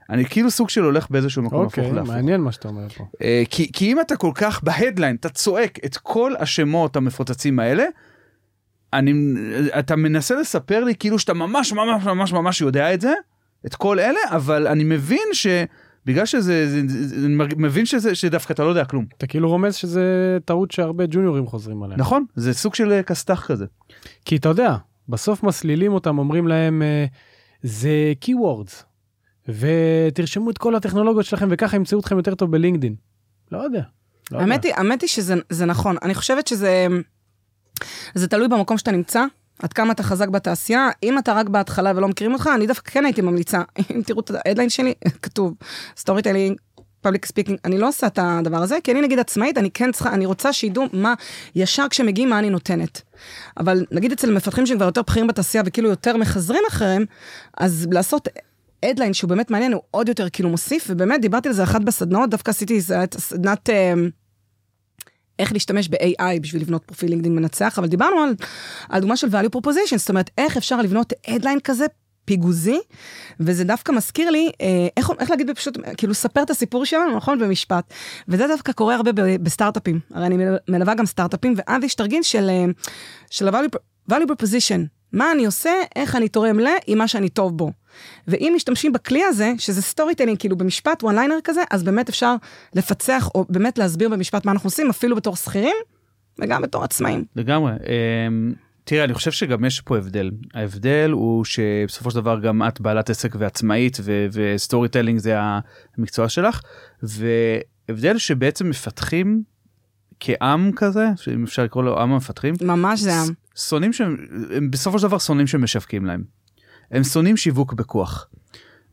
אני 0.09 0.25
כאילו 0.25 0.51
סוג 0.51 0.69
של 0.69 0.83
הולך 0.83 1.07
באיזשהו 1.09 1.43
מקום 1.43 1.65
אוקיי, 1.65 1.83
הפוך 1.83 1.95
להפוך. 1.95 2.13
מעניין 2.13 2.41
מה 2.41 2.51
שאתה 2.51 2.67
אומר 2.67 2.89
פה. 2.89 3.03
אה, 3.21 3.43
כי, 3.49 3.71
כי 3.71 3.91
אם 3.91 4.01
אתה 4.01 4.15
כל 4.15 4.31
כך 4.35 4.63
בהדליין, 4.63 5.15
אתה 5.15 5.29
צועק 5.29 5.79
את 5.85 5.97
כל 5.97 6.33
השמות 6.39 6.95
המפוצצים 6.95 7.59
האלה, 7.59 7.85
אני, 8.93 9.13
אתה 9.79 9.95
מנסה 9.95 10.35
לספר 10.35 10.83
לי 10.83 10.95
כאילו 10.95 11.19
שאתה 11.19 11.33
ממש 11.33 11.73
ממש 11.73 12.03
ממש 12.05 12.33
ממש 12.33 12.61
יודע 12.61 12.93
את 12.93 13.01
זה, 13.01 13.13
את 13.65 13.75
כל 13.75 13.99
אלה, 13.99 14.19
אבל 14.29 14.67
אני 14.67 14.83
מבין 14.83 15.27
שבגלל 15.33 16.25
שזה, 16.25 16.69
זה, 16.69 17.07
זה, 17.07 17.27
מבין 17.57 17.85
שזה, 17.85 18.15
שדווקא 18.15 18.53
אתה 18.53 18.63
לא 18.63 18.69
יודע 18.69 18.85
כלום. 18.85 19.05
אתה 19.17 19.27
כאילו 19.27 19.49
רומז 19.49 19.75
שזה 19.75 20.37
טעות 20.45 20.71
שהרבה 20.71 21.03
ג'וניורים 21.09 21.45
חוזרים 21.45 21.83
עליה. 21.83 21.97
נכון? 21.97 22.25
זה 22.35 22.53
סוג 22.53 22.75
של 22.75 22.91
אה, 22.91 23.03
כסת"ח 23.03 23.45
כזה. 23.47 23.65
כי 24.25 24.35
אתה 24.35 24.49
יודע, 24.49 24.75
בסוף 25.09 25.43
מסלילים 25.43 25.93
אותם, 25.93 26.17
אומרים 26.17 26.47
להם, 26.47 26.81
אה, 26.81 27.05
זה 27.63 28.13
keywords, 28.25 28.83
ותרשמו 29.47 30.49
את 30.49 30.57
כל 30.57 30.75
הטכנולוגיות 30.75 31.25
שלכם 31.25 31.47
וככה 31.51 31.75
ימצאו 31.75 31.99
אתכם 31.99 32.17
יותר 32.17 32.35
טוב 32.35 32.51
בלינקדין. 32.51 32.95
לא 33.51 33.57
יודע. 33.57 33.81
לא 34.31 34.39
האמת 34.39 34.65
יודע. 34.65 34.69
היא, 34.69 34.75
האמת 34.77 35.01
היא 35.01 35.09
שזה 35.09 35.35
זה 35.49 35.65
נכון. 35.65 35.97
אני 36.01 36.15
חושבת 36.15 36.47
שזה 36.47 36.87
זה 38.15 38.27
תלוי 38.27 38.47
במקום 38.47 38.77
שאתה 38.77 38.91
נמצא, 38.91 39.25
עד 39.59 39.73
כמה 39.73 39.93
אתה 39.93 40.03
חזק 40.03 40.27
בתעשייה. 40.27 40.89
אם 41.03 41.19
אתה 41.19 41.33
רק 41.33 41.49
בהתחלה 41.49 41.91
ולא 41.95 42.07
מכירים 42.07 42.33
אותך, 42.33 42.49
אני 42.55 42.67
דווקא 42.67 42.91
כן 42.91 43.05
הייתי 43.05 43.21
ממליצה. 43.21 43.61
אם 43.95 44.01
תראו 44.05 44.19
את 44.19 44.31
ההדליין 44.45 44.69
שלי, 44.69 44.93
כתוב 45.23 45.53
storytelling. 45.97 46.57
Public 47.01 47.25
speaking, 47.25 47.57
אני 47.65 47.77
לא 47.77 47.87
עושה 47.87 48.07
את 48.07 48.19
הדבר 48.21 48.57
הזה, 48.57 48.77
כי 48.83 48.91
אני 48.91 49.01
נגיד 49.01 49.19
עצמאית, 49.19 49.57
אני 49.57 49.71
כן 49.71 49.91
צריכה, 49.91 50.13
אני 50.13 50.25
רוצה 50.25 50.53
שידעו 50.53 50.85
מה, 50.93 51.13
ישר 51.55 51.85
כשמגיעים 51.89 52.29
מה 52.29 52.39
אני 52.39 52.49
נותנת. 52.49 53.01
אבל 53.57 53.85
נגיד 53.91 54.11
אצל 54.11 54.31
מפתחים 54.31 54.65
שהם 54.65 54.77
כבר 54.77 54.85
יותר 54.85 55.01
בכירים 55.01 55.27
בתעשייה 55.27 55.63
וכאילו 55.65 55.89
יותר 55.89 56.17
מחזרים 56.17 56.63
אחריהם, 56.69 57.05
אז 57.57 57.87
לעשות 57.91 58.27
headline 58.83 59.13
שהוא 59.13 59.29
באמת 59.29 59.51
מעניין, 59.51 59.73
הוא 59.73 59.81
עוד 59.91 60.09
יותר 60.09 60.29
כאילו 60.29 60.49
מוסיף, 60.49 60.85
ובאמת 60.89 61.21
דיברתי 61.21 61.47
על 61.47 61.53
זה 61.53 61.63
אחת 61.63 61.81
בסדנאות, 61.81 62.29
דווקא 62.29 62.49
עשיתי 62.51 62.79
את 63.03 63.15
הסדנת... 63.15 63.69
אה, 63.69 63.93
איך 65.39 65.53
להשתמש 65.53 65.89
ב-AI 65.89 66.39
בשביל 66.41 66.61
לבנות 66.61 66.83
פרופיל 66.83 67.09
לינקדאין 67.09 67.35
מנצח, 67.35 67.79
אבל 67.79 67.87
דיברנו 67.87 68.19
על, 68.19 68.35
על 68.89 69.01
דוגמה 69.01 69.17
של 69.17 69.27
value 69.27 69.57
proposition, 69.57 69.97
זאת 69.97 70.09
אומרת, 70.09 70.29
איך 70.37 70.57
אפשר 70.57 70.81
לבנות 70.81 71.13
headline 71.27 71.59
כזה 71.59 71.85
פיגוזי, 72.25 72.79
וזה 73.39 73.63
דווקא 73.63 73.91
מזכיר 73.91 74.29
לי, 74.29 74.51
אה, 74.61 74.87
איך, 74.97 75.11
איך 75.19 75.29
להגיד 75.29 75.49
בפשוט, 75.49 75.77
כאילו, 75.97 76.13
ספר 76.13 76.43
את 76.43 76.49
הסיפור 76.49 76.85
שלנו, 76.85 77.15
נכון? 77.15 77.39
במשפט. 77.39 77.93
וזה 78.27 78.47
דווקא 78.47 78.71
קורה 78.71 78.95
הרבה 78.95 79.11
בסטארט-אפים. 79.41 79.99
הרי 80.13 80.25
אני 80.25 80.37
מלווה 80.67 80.95
גם 80.95 81.05
סטארט-אפים, 81.05 81.53
ואז 81.57 81.83
יש 81.83 81.95
תרגיל 81.95 82.23
של, 82.23 82.49
אה, 82.49 82.65
של 83.29 83.47
ה-value 83.47 83.77
value 84.11 84.27
proposition. 84.27 84.79
מה 85.13 85.31
אני 85.31 85.45
עושה, 85.45 85.71
איך 85.95 86.15
אני 86.15 86.29
תורם 86.29 86.59
ל, 86.59 86.67
עם 86.87 86.97
מה 86.97 87.07
שאני 87.07 87.29
טוב 87.29 87.57
בו. 87.57 87.71
ואם 88.27 88.53
משתמשים 88.55 88.93
בכלי 88.93 89.23
הזה, 89.23 89.53
שזה 89.57 89.81
storytelling, 89.81 90.39
כאילו 90.39 90.57
במשפט, 90.57 91.03
one 91.03 91.07
liner 91.07 91.41
כזה, 91.43 91.61
אז 91.71 91.83
באמת 91.83 92.09
אפשר 92.09 92.35
לפצח, 92.73 93.29
או 93.35 93.45
באמת 93.49 93.77
להסביר 93.77 94.09
במשפט 94.09 94.45
מה 94.45 94.51
אנחנו 94.51 94.67
עושים, 94.67 94.89
אפילו 94.89 95.15
בתור 95.15 95.35
שכירים, 95.35 95.75
וגם 96.39 96.61
בתור 96.61 96.83
עצמאים. 96.83 97.25
לגמרי. 97.35 97.71
אמ, 97.71 98.53
תראה, 98.83 99.03
אני 99.03 99.13
חושב 99.13 99.31
שגם 99.31 99.65
יש 99.65 99.81
פה 99.81 99.97
הבדל. 99.97 100.31
ההבדל 100.53 101.09
הוא 101.11 101.45
שבסופו 101.45 102.11
של 102.11 102.15
דבר 102.15 102.39
גם 102.39 102.61
את 102.67 102.81
בעלת 102.81 103.09
עסק 103.09 103.35
ועצמאית, 103.39 103.97
ו- 104.01 104.27
ו 104.31 104.89
storytelling 104.89 105.19
זה 105.19 105.35
המקצוע 105.97 106.29
שלך, 106.29 106.61
והבדל 107.03 108.17
שבעצם 108.17 108.69
מפתחים 108.69 109.43
כעם 110.19 110.71
כזה, 110.75 111.05
אם 111.33 111.43
אפשר 111.43 111.63
לקרוא 111.63 111.83
לו 111.83 112.01
עם 112.01 112.11
המפתחים, 112.11 112.55
ממש 112.61 112.99
זה 112.99 113.15
עם. 113.15 113.33
שונאים 113.55 113.93
שהם, 113.93 114.17
הם 114.55 114.71
בסופו 114.71 114.99
של 114.99 115.07
דבר 115.07 115.17
שונאים 115.17 115.47
שמשווקים 115.47 116.05
להם. 116.05 116.23
הם 116.91 117.03
שונאים 117.03 117.37
שיווק 117.37 117.73
בכוח. 117.73 118.27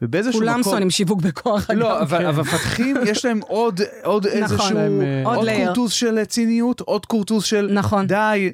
ובאיזשהו 0.03 0.40
כולם 0.40 0.61
מקום... 0.61 0.72
שונאים 0.72 0.90
שיווק 0.90 1.22
בכוח. 1.22 1.70
לא, 1.70 2.03
אבל 2.03 2.18
כן. 2.18 2.27
אבל 2.27 2.42
מפתחים 2.42 2.96
יש 3.07 3.25
להם 3.25 3.40
עוד 3.48 3.81
עוד 4.03 4.27
איזשהו 4.27 4.75
להם, 4.75 5.01
אה, 5.03 5.22
עוד. 5.25 5.48
קורטוב 5.64 5.92
של 5.92 6.25
ציניות 6.25 6.81
עוד 6.81 7.07
קורטוב 7.07 7.44
של 7.44 7.70
נכון. 7.72 8.07
די 8.07 8.53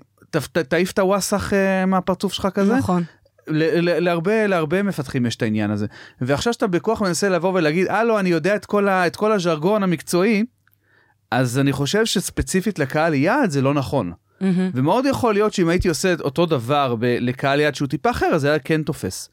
תעיף 0.68 0.90
את 0.90 0.98
הוואסאח 0.98 1.52
אה, 1.52 1.86
מהפרצוף 1.86 2.32
שלך 2.32 2.48
כזה. 2.54 2.76
נכון. 2.76 3.02
ל- 3.48 3.80
ל- 3.90 4.04
להרבה 4.04 4.46
להרבה 4.46 4.82
מפתחים 4.82 5.26
יש 5.26 5.36
את 5.36 5.42
העניין 5.42 5.70
הזה 5.70 5.86
ועכשיו 6.20 6.52
שאתה 6.52 6.66
בכוח 6.66 7.02
מנסה 7.02 7.28
לבוא 7.28 7.52
ולהגיד 7.54 7.86
הלו 7.88 8.18
אני 8.18 8.28
יודע 8.28 8.56
את 8.56 8.66
כל 8.66 8.88
ה- 8.88 9.06
את 9.06 9.16
כל 9.16 9.32
הז'רגון 9.32 9.82
המקצועי 9.82 10.44
אז 11.30 11.58
אני 11.58 11.72
חושב 11.72 12.06
שספציפית 12.06 12.78
לקהל 12.78 13.14
יעד 13.14 13.50
זה 13.50 13.62
לא 13.62 13.74
נכון. 13.74 14.12
מהמם. 14.40 14.70
ומאוד 14.74 15.06
יכול 15.06 15.34
להיות 15.34 15.52
שאם 15.52 15.68
הייתי 15.68 15.88
עושה 15.88 16.12
את 16.12 16.20
אותו 16.20 16.46
דבר 16.46 16.94
ב- 16.94 17.16
לקהל 17.20 17.60
יעד 17.60 17.74
שהוא 17.74 17.88
טיפה 17.88 18.10
אחר, 18.10 18.26
אז 18.26 18.40
זה 18.40 18.48
היה 18.48 18.58
כן 18.58 18.82
תופס. 18.82 19.30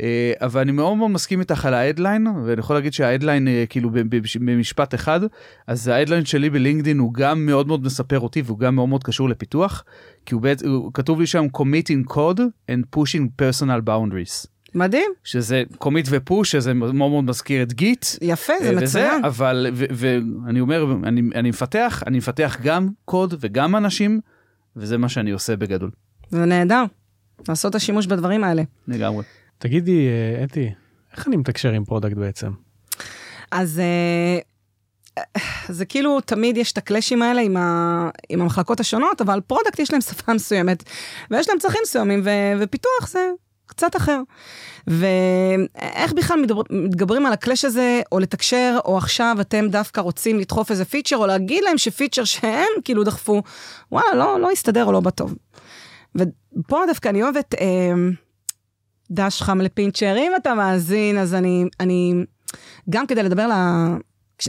אה, 0.00 0.32
אבל 0.40 0.60
אני 0.60 0.72
מאוד 0.72 0.96
מאוד 0.96 1.10
מסכים 1.10 1.40
איתך 1.40 1.64
על 1.66 1.74
ה 1.74 1.79
headline, 1.79 2.26
ואני 2.26 2.60
יכול 2.60 2.76
להגיד 2.76 2.92
שה 2.92 3.06
headline, 3.06 3.48
אה, 3.48 3.64
כאילו 3.68 3.90
במשפט 4.40 4.94
אחד, 4.94 5.20
אז 5.66 5.88
ה 5.88 5.92
headline 5.92 6.24
שלי 6.24 6.50
בלינקדין 6.50 6.98
הוא 6.98 7.14
גם 7.14 7.46
מאוד 7.46 7.66
מאוד 7.66 7.84
מספר 7.84 8.20
אותי, 8.20 8.42
והוא 8.42 8.58
גם 8.58 8.74
מאוד 8.74 8.88
מאוד 8.88 9.04
קשור 9.04 9.28
לפיתוח, 9.28 9.84
כי 10.26 10.34
הוא, 10.34 10.42
בעצם, 10.42 10.68
כתוב 10.94 11.20
לי 11.20 11.26
שם 11.26 11.46
committing 11.56 12.12
code 12.12 12.40
and 12.70 12.98
pushing 12.98 13.42
personal 13.42 13.88
boundaries. 13.88 14.55
מדהים, 14.76 15.10
שזה 15.24 15.62
commit 15.84 16.06
ו 16.10 16.17
push, 16.17 16.52
שזה 16.52 16.74
מאוד 16.74 16.94
מאוד 16.94 17.24
מזכיר 17.24 17.62
את 17.62 17.72
Git. 17.72 18.06
יפה, 18.20 18.52
זה 18.62 18.70
אה, 18.70 18.76
מצוין. 18.76 19.24
אבל 19.24 19.66
ואני 19.74 20.60
אומר 20.60 20.96
אני 21.04 21.22
אני 21.34 21.48
מפתח 21.48 22.02
אני 22.06 22.18
מפתח 22.18 22.56
גם 22.62 22.88
קוד 23.04 23.34
וגם 23.40 23.76
אנשים 23.76 24.20
וזה 24.76 24.98
מה 24.98 25.08
שאני 25.08 25.30
עושה 25.30 25.56
בגדול 25.56 25.90
זה 26.30 26.44
נהדר. 26.44 26.84
לעשות 27.48 27.70
את 27.70 27.74
השימוש 27.74 28.06
בדברים 28.06 28.44
האלה. 28.44 28.62
לגמרי. 28.88 29.24
תגידי, 29.58 30.08
אה, 30.08 30.44
אתי, 30.44 30.70
איך 31.16 31.28
אני 31.28 31.36
מתקשר 31.36 31.72
עם 31.72 31.84
product 31.84 32.16
בעצם? 32.16 32.50
אז 33.50 33.80
אה, 33.80 34.38
זה 35.68 35.84
כאילו 35.84 36.20
תמיד 36.20 36.56
יש 36.56 36.72
את 36.72 36.78
הקלאשים 36.78 37.22
האלה 37.22 37.40
עם, 37.40 37.56
ה, 37.56 38.10
עם 38.28 38.40
המחלקות 38.40 38.80
השונות, 38.80 39.20
אבל 39.20 39.40
product 39.46 39.78
יש 39.78 39.90
להם 39.90 40.00
שפה 40.00 40.34
מסוימת, 40.34 40.82
ויש 41.30 41.48
להם 41.48 41.58
צרכים 41.58 41.80
מסוימים, 41.82 42.20
ו, 42.24 42.30
ופיתוח 42.60 43.08
זה 43.08 43.30
קצת 43.66 43.96
אחר. 43.96 44.20
ואיך 44.86 46.12
בכלל 46.12 46.40
מדבר, 46.40 46.62
מתגברים 46.70 47.26
על 47.26 47.32
ה 47.32 47.37
clash 47.37 47.64
הזה, 47.64 48.00
או 48.12 48.18
לתקשר, 48.18 48.78
או 48.84 48.98
עכשיו 48.98 49.36
אתם 49.40 49.68
דווקא 49.68 50.00
רוצים 50.00 50.38
לדחוף 50.38 50.70
איזה 50.70 50.84
feature, 50.84 51.16
או 51.16 51.26
להגיד 51.26 51.64
להם 51.64 51.78
ש 51.78 51.88
feature 51.88 52.24
שהם 52.24 52.68
כאילו 52.84 53.04
דחפו, 53.04 53.42
וואלה, 53.92 54.14
לא, 54.14 54.40
לא 54.40 54.52
יסתדר 54.52 54.84
או 54.84 54.92
לא 54.92 55.00
בטוב. 55.00 55.34
ופה 56.14 56.80
דווקא 56.86 57.08
אני 57.08 57.22
אוהבת 57.22 57.54
אה, 57.54 57.92
דש 59.10 59.42
חם 59.42 59.60
לפינצ'ר, 59.60 60.16
אם 60.18 60.32
אתה 60.36 60.54
מאזין, 60.54 61.18
אז 61.18 61.34
אני, 61.34 61.64
אני 61.80 62.14
גם 62.90 63.06
כדי 63.06 63.22
לדבר 63.22 63.46
ל... 63.46 63.52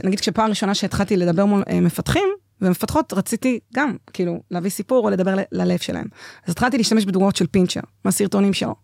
נגיד 0.04 0.20
כשפעם 0.20 0.48
ראשונה 0.48 0.74
שהתחלתי 0.74 1.16
לדבר 1.16 1.44
מול 1.44 1.62
אה, 1.70 1.80
מפתחים 1.80 2.28
ומפתחות, 2.60 3.12
רציתי 3.12 3.58
גם, 3.74 3.96
כאילו, 4.12 4.42
להביא 4.50 4.70
סיפור 4.70 5.04
או 5.04 5.10
לדבר 5.10 5.34
ללב 5.52 5.78
שלהם. 5.78 6.06
אז 6.46 6.50
התחלתי 6.50 6.76
להשתמש 6.78 7.04
בדוגמאות 7.04 7.36
של 7.36 7.46
פינצ'ר, 7.46 7.80
מהסרטונים 8.04 8.52
שלו. 8.52 8.74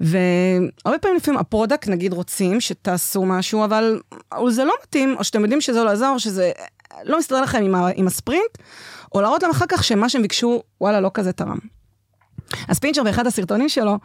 והרבה 0.00 0.98
פעמים 0.98 1.16
לפעמים 1.16 1.40
ה 1.40 1.45
product, 1.45 1.88
נגיד, 1.88 2.12
רוצים 2.12 2.60
שתעשו 2.60 3.24
משהו, 3.24 3.64
אבל 3.64 4.00
זה 4.48 4.64
לא 4.64 4.72
מתאים, 4.82 5.14
או 5.18 5.24
שאתם 5.24 5.42
יודעים 5.42 5.60
שזה 5.60 5.84
לא 5.84 5.90
יעזור, 5.90 6.18
שזה 6.18 6.52
לא 7.04 7.18
מסתדר 7.18 7.40
לכם 7.40 7.62
עם, 7.62 7.74
ה- 7.74 7.90
עם 7.94 8.06
הספרינט, 8.06 8.58
או 9.14 9.20
להראות 9.20 9.42
להם 9.42 9.50
אחר 9.50 9.64
כך 9.68 9.84
שמה 9.84 10.08
שהם 10.08 10.22
ביקשו, 10.22 10.62
וואלה, 10.80 11.00
לא 11.00 11.10
כזה 11.14 11.32
תרם. 11.32 11.58
אז 12.68 12.78
פינצ'ר 12.78 13.02
באחד 13.02 13.26
הסרטונים 13.26 13.68
שלו, 13.68 13.98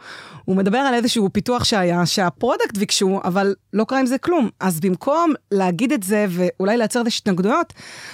הוא 0.44 0.56
מדבר 0.56 0.78
על 0.78 0.94
איזשהו 0.94 1.28
פיתוח 1.32 1.64
שהיה, 1.64 2.06
שה 2.06 2.27
product 2.27 2.76
ביקשו, 2.76 3.20
אבל 3.24 3.54
לא 3.72 3.84
קרה 3.84 4.00
עם 4.00 4.06
זה 4.06 4.18
כלום. 4.18 4.48
אז 4.60 4.80
במקום 4.80 5.32
להגיד 5.52 5.92
את 5.92 6.02
זה 6.02 6.26
ואולי 6.30 6.76
לייצר 6.76 7.00
את 7.00 7.06
ההתנגדויות, 7.06 7.72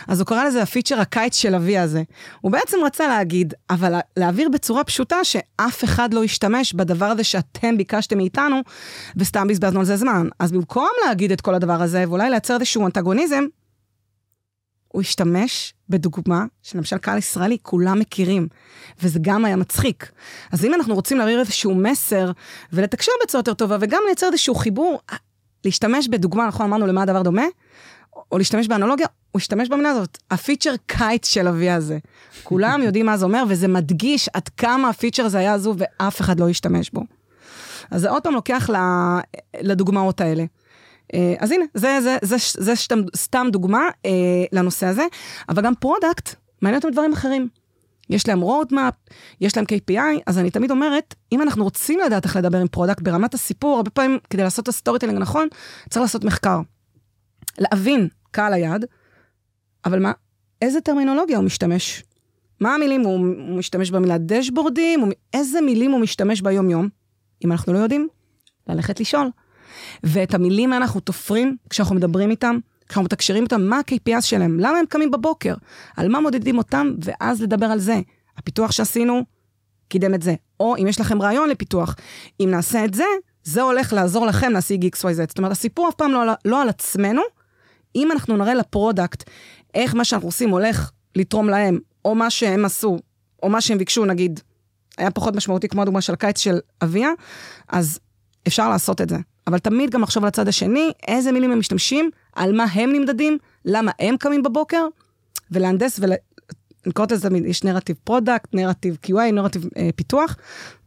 אז 0.09 0.21
הוא 0.21 0.27
קרא 0.27 0.45
לזה 0.45 0.63
ה 0.63 0.68
feature 0.68 1.01
הקיץ 1.01 1.37
של 1.37 1.55
אביה. 1.55 2.03
הוא 2.41 2.53
בעצם 2.53 2.77
רצה 2.85 3.09
להגיד, 3.09 3.55
אבל 3.71 3.95
להעביר 4.17 4.49
בצורה 4.49 4.85
פשוטה 4.85 5.25
שאף 5.25 5.85
אחד 5.85 6.15
לא 6.15 6.25
ישתמש 6.25 6.73
בדבר 6.73 7.07
הזה 7.07 7.25
שאתם 7.25 7.77
ביקשתם 7.77 8.17
מאיתנו, 8.17 8.61
וסתם 9.17 9.49
בזבזנו 9.49 9.81
על 9.81 9.87
זה 9.87 9.97
זמן. 9.97 10.29
אז 10.39 10.53
במקום 10.53 10.89
להגיד 11.07 11.33
את 11.33 11.41
כל 11.41 11.55
הדבר 11.55 11.83
הזה, 11.83 12.05
ואולי 12.09 12.31
לייצר 12.31 12.55
איזשהו 12.55 12.87
אנטגוניזם, 12.87 13.45
הוא 14.93 15.01
השתמש 15.01 15.75
בדוגמה 15.89 16.45
שלמשל 16.63 16.99
קהל 16.99 17.19
ישראלי 17.19 17.59
כולם 17.63 17.99
מכירים, 17.99 18.49
וזה 19.03 19.19
גם 19.23 19.45
היה 19.45 19.57
מצחיק. 19.57 20.13
אז 20.53 20.65
אם 20.65 20.75
אנחנו 20.75 20.95
רוצים 20.95 21.19
להעביר 21.19 21.41
איזשהו 21.41 21.75
מסר 21.75 22.31
ולתקשר 22.73 23.13
בצורה 23.23 23.41
יותר 23.41 23.55
טובה 23.55 23.77
וגם 23.81 24.03
לייצר 24.07 24.27
איזשהו 24.27 24.55
חיבור, 24.55 25.01
להשתמש 25.65 26.09
בדוגמה, 26.09 26.47
נכון 26.47 26.67
אמרנו 26.67 26.87
למה 26.87 27.03
הדבר 27.03 27.23
דומה? 27.23 27.45
או 28.33 28.39
להשתמש 28.39 28.69
באנלוגיה, 28.69 29.07
הוא 29.33 29.41
השתמש 29.41 29.69
במילה 29.69 29.91
הזאת, 29.91 30.19
הפיצ'ר 30.31 30.75
קיץ 30.87 31.27
של 31.27 31.49
אבי 31.49 31.71
הזה. 31.71 31.99
כולם 32.43 32.83
יודעים 32.87 33.07
מה 33.07 33.17
זה 33.17 33.25
אומר, 33.25 33.45
וזה 33.49 33.69
מדגיש 33.69 34.29
עד 34.35 34.49
כמה 34.49 34.89
הפיצ'ר 34.89 35.25
הזה 35.25 35.39
היה 35.39 35.55
עזוב 35.55 35.77
ואף 35.79 36.21
אחד 36.21 36.41
לא 36.41 36.49
ישתמש 36.49 36.91
בו. 36.91 37.05
אז 37.91 38.01
זה 38.01 38.11
עוד 38.11 38.23
פעם 38.23 38.35
לוקח 38.35 38.71
לדוגמאות 39.61 40.21
האלה. 40.21 40.45
אה, 41.15 41.35
אז 41.39 41.51
הנה, 41.51 41.65
זה, 41.75 41.99
זה, 42.01 42.17
זה, 42.23 42.37
זה 42.59 42.75
סתם, 42.75 43.01
סתם 43.17 43.47
דוגמה 43.51 43.89
אה, 44.07 44.11
לנושא 44.53 44.87
הזה, 44.87 45.07
אבל 45.49 45.63
גם 45.63 45.75
פרודקט, 45.75 46.35
מעניין 46.63 46.83
אותם 46.83 46.93
דברים 46.93 47.13
אחרים. 47.13 47.49
יש 48.11 48.29
להם 48.29 48.43
roadmap, 48.43 49.13
יש 49.41 49.57
להם 49.57 49.67
KPI, 49.73 50.23
אז 50.27 50.39
אני 50.39 50.51
תמיד 50.51 50.71
אומרת, 50.71 51.15
אם 51.33 51.43
אנחנו 51.43 51.65
רוצים 51.65 51.99
לדעת 51.99 52.25
איך 52.25 52.37
לדבר 52.37 52.59
עם 52.59 52.69
product 52.69 53.03
ברמת 53.03 53.35
הסיפור, 53.35 53.77
הרבה 53.77 53.91
פעמים 53.91 54.19
כדי 54.31 54.43
לעשות 54.43 54.63
את 54.63 54.69
ה 54.69 54.99
storytelling 54.99 55.17
הנכון, 55.17 55.49
צריך 55.91 56.03
לעשות 56.03 56.25
מחקר. 56.25 56.61
להבין 57.59 58.09
קהל 58.31 58.53
היעד, 58.53 58.85
אבל 59.85 59.99
מה, 59.99 60.13
איזה 60.63 60.81
טרמינולוגיה 60.81 61.37
הוא 61.37 61.45
משתמש? 61.45 62.03
מה 62.61 62.75
המילים, 62.75 63.01
הוא, 63.01 63.13
הוא 63.13 63.59
משתמש 63.59 63.91
במילה 63.91 64.19
דשבורדים, 64.19 65.11
איזה 65.35 65.61
מילים 65.61 65.91
הוא 65.91 66.01
משתמש 66.01 66.41
ביום-יום? 66.41 66.89
אם 67.45 67.53
אנחנו 67.53 67.73
לא 67.73 67.79
יודעים, 67.79 68.09
ללכת 68.69 69.01
לשאול. 69.01 69.27
ואת 70.03 70.35
המילים 70.35 70.73
האלה 70.73 70.85
אנחנו 70.85 71.01
תופרים 71.01 71.57
כשאנחנו 71.71 71.95
מדברים 71.95 72.31
איתם, 72.31 72.59
כשאנחנו 72.89 73.05
מתקשרים 73.05 73.45
איתם, 73.45 73.63
מה 73.63 73.79
ה-KPIs 73.79 74.21
שלהם, 74.21 74.61
למה 74.61 74.79
הם 74.79 74.87
קמים 74.89 75.11
בבוקר, 75.11 75.55
על 75.97 76.09
מה 76.09 76.21
מודדים 76.21 76.59
אותם, 76.59 76.93
ואז 77.05 77.43
לדבר 77.43 77.67
על 77.67 77.79
זה. 77.79 78.01
הפיתוח 78.39 78.73
שעשינו, 78.73 79.23
קידם 79.89 80.15
את 80.15 80.23
זה. 80.23 80.35
או 80.61 80.77
אם 80.77 80.87
יש 80.87 81.01
לכם 81.01 81.23
רעיון 81.23 81.49
לפיתוח, 81.49 81.97
אם 82.41 82.49
נעשה 82.51 82.85
את 82.85 82.95
זה, 82.95 83.05
זה 83.45 83.63
הולך 83.63 83.93
לעזור 83.93 84.27
לכם 84.27 84.53
להשיג 84.53 84.95
XYZ. 84.95 85.15
זאת 85.29 85.39
אומרת, 85.39 85.53
הסיפור 85.53 85.89
אף 85.89 85.95
פעם 85.95 86.13
לא, 86.13 86.33
לא 86.45 86.63
על 86.63 86.69
עצמנו, 86.69 87.23
אם 87.97 88.13
אנחנו 88.13 88.37
נראה 88.37 88.55
ל 88.55 88.64
product 88.64 89.31
איך 89.75 89.95
מה 89.95 90.05
שאנחנו 90.05 90.29
עושים 90.29 90.51
הולך 90.51 90.91
לתרום 91.17 91.49
להם, 91.49 91.79
או 92.05 92.15
מה 92.15 92.31
שהם 92.31 92.65
עשו, 92.65 92.99
או 93.43 93.49
מה 93.49 93.61
שהם 93.61 93.79
ביקשו, 93.79 94.05
נגיד, 94.05 94.41
היה 94.99 95.11
פחות 95.11 95.37
משמעותי 95.37 95.69
כמו 95.69 95.83
הדוגמה 95.83 96.01
של 96.01 96.13
הקיץ 96.13 96.39
של 96.39 96.59
אביה, 96.83 97.11
אז 97.69 97.99
אפשר 98.49 98.69
לעשות 98.69 99.01
את 99.01 99.09
זה. 99.09 99.17
אבל 99.47 99.59
תמיד 99.59 99.91
גם 99.91 100.03
לחשוב 100.03 100.23
על 100.23 100.29
הצד 100.29 100.49
השני, 100.49 100.93
איזה 101.09 101.33
מילים 101.33 101.53
הם 101.53 101.59
משתמשים, 101.59 102.11
על 102.33 102.57
מה 102.57 102.65
הם 102.73 102.93
נמדדים, 102.93 103.39
למה 103.65 103.93
הם 103.99 104.17
קמים 104.17 104.43
בבוקר, 104.43 104.87
ולהנדס 105.51 105.99
ול... 106.03 106.13
אני 106.87 106.93
קוראת 106.93 107.13
לזה 107.13 107.29
תמיד, 107.29 107.47
יש 107.47 107.65
נרטיב 107.65 107.97
product, 108.05 108.55
נרטיב 108.55 108.99
QA, 109.07 109.33
נרטיב 109.33 109.69
אה, 109.77 109.91
פיתוח, 109.97 110.37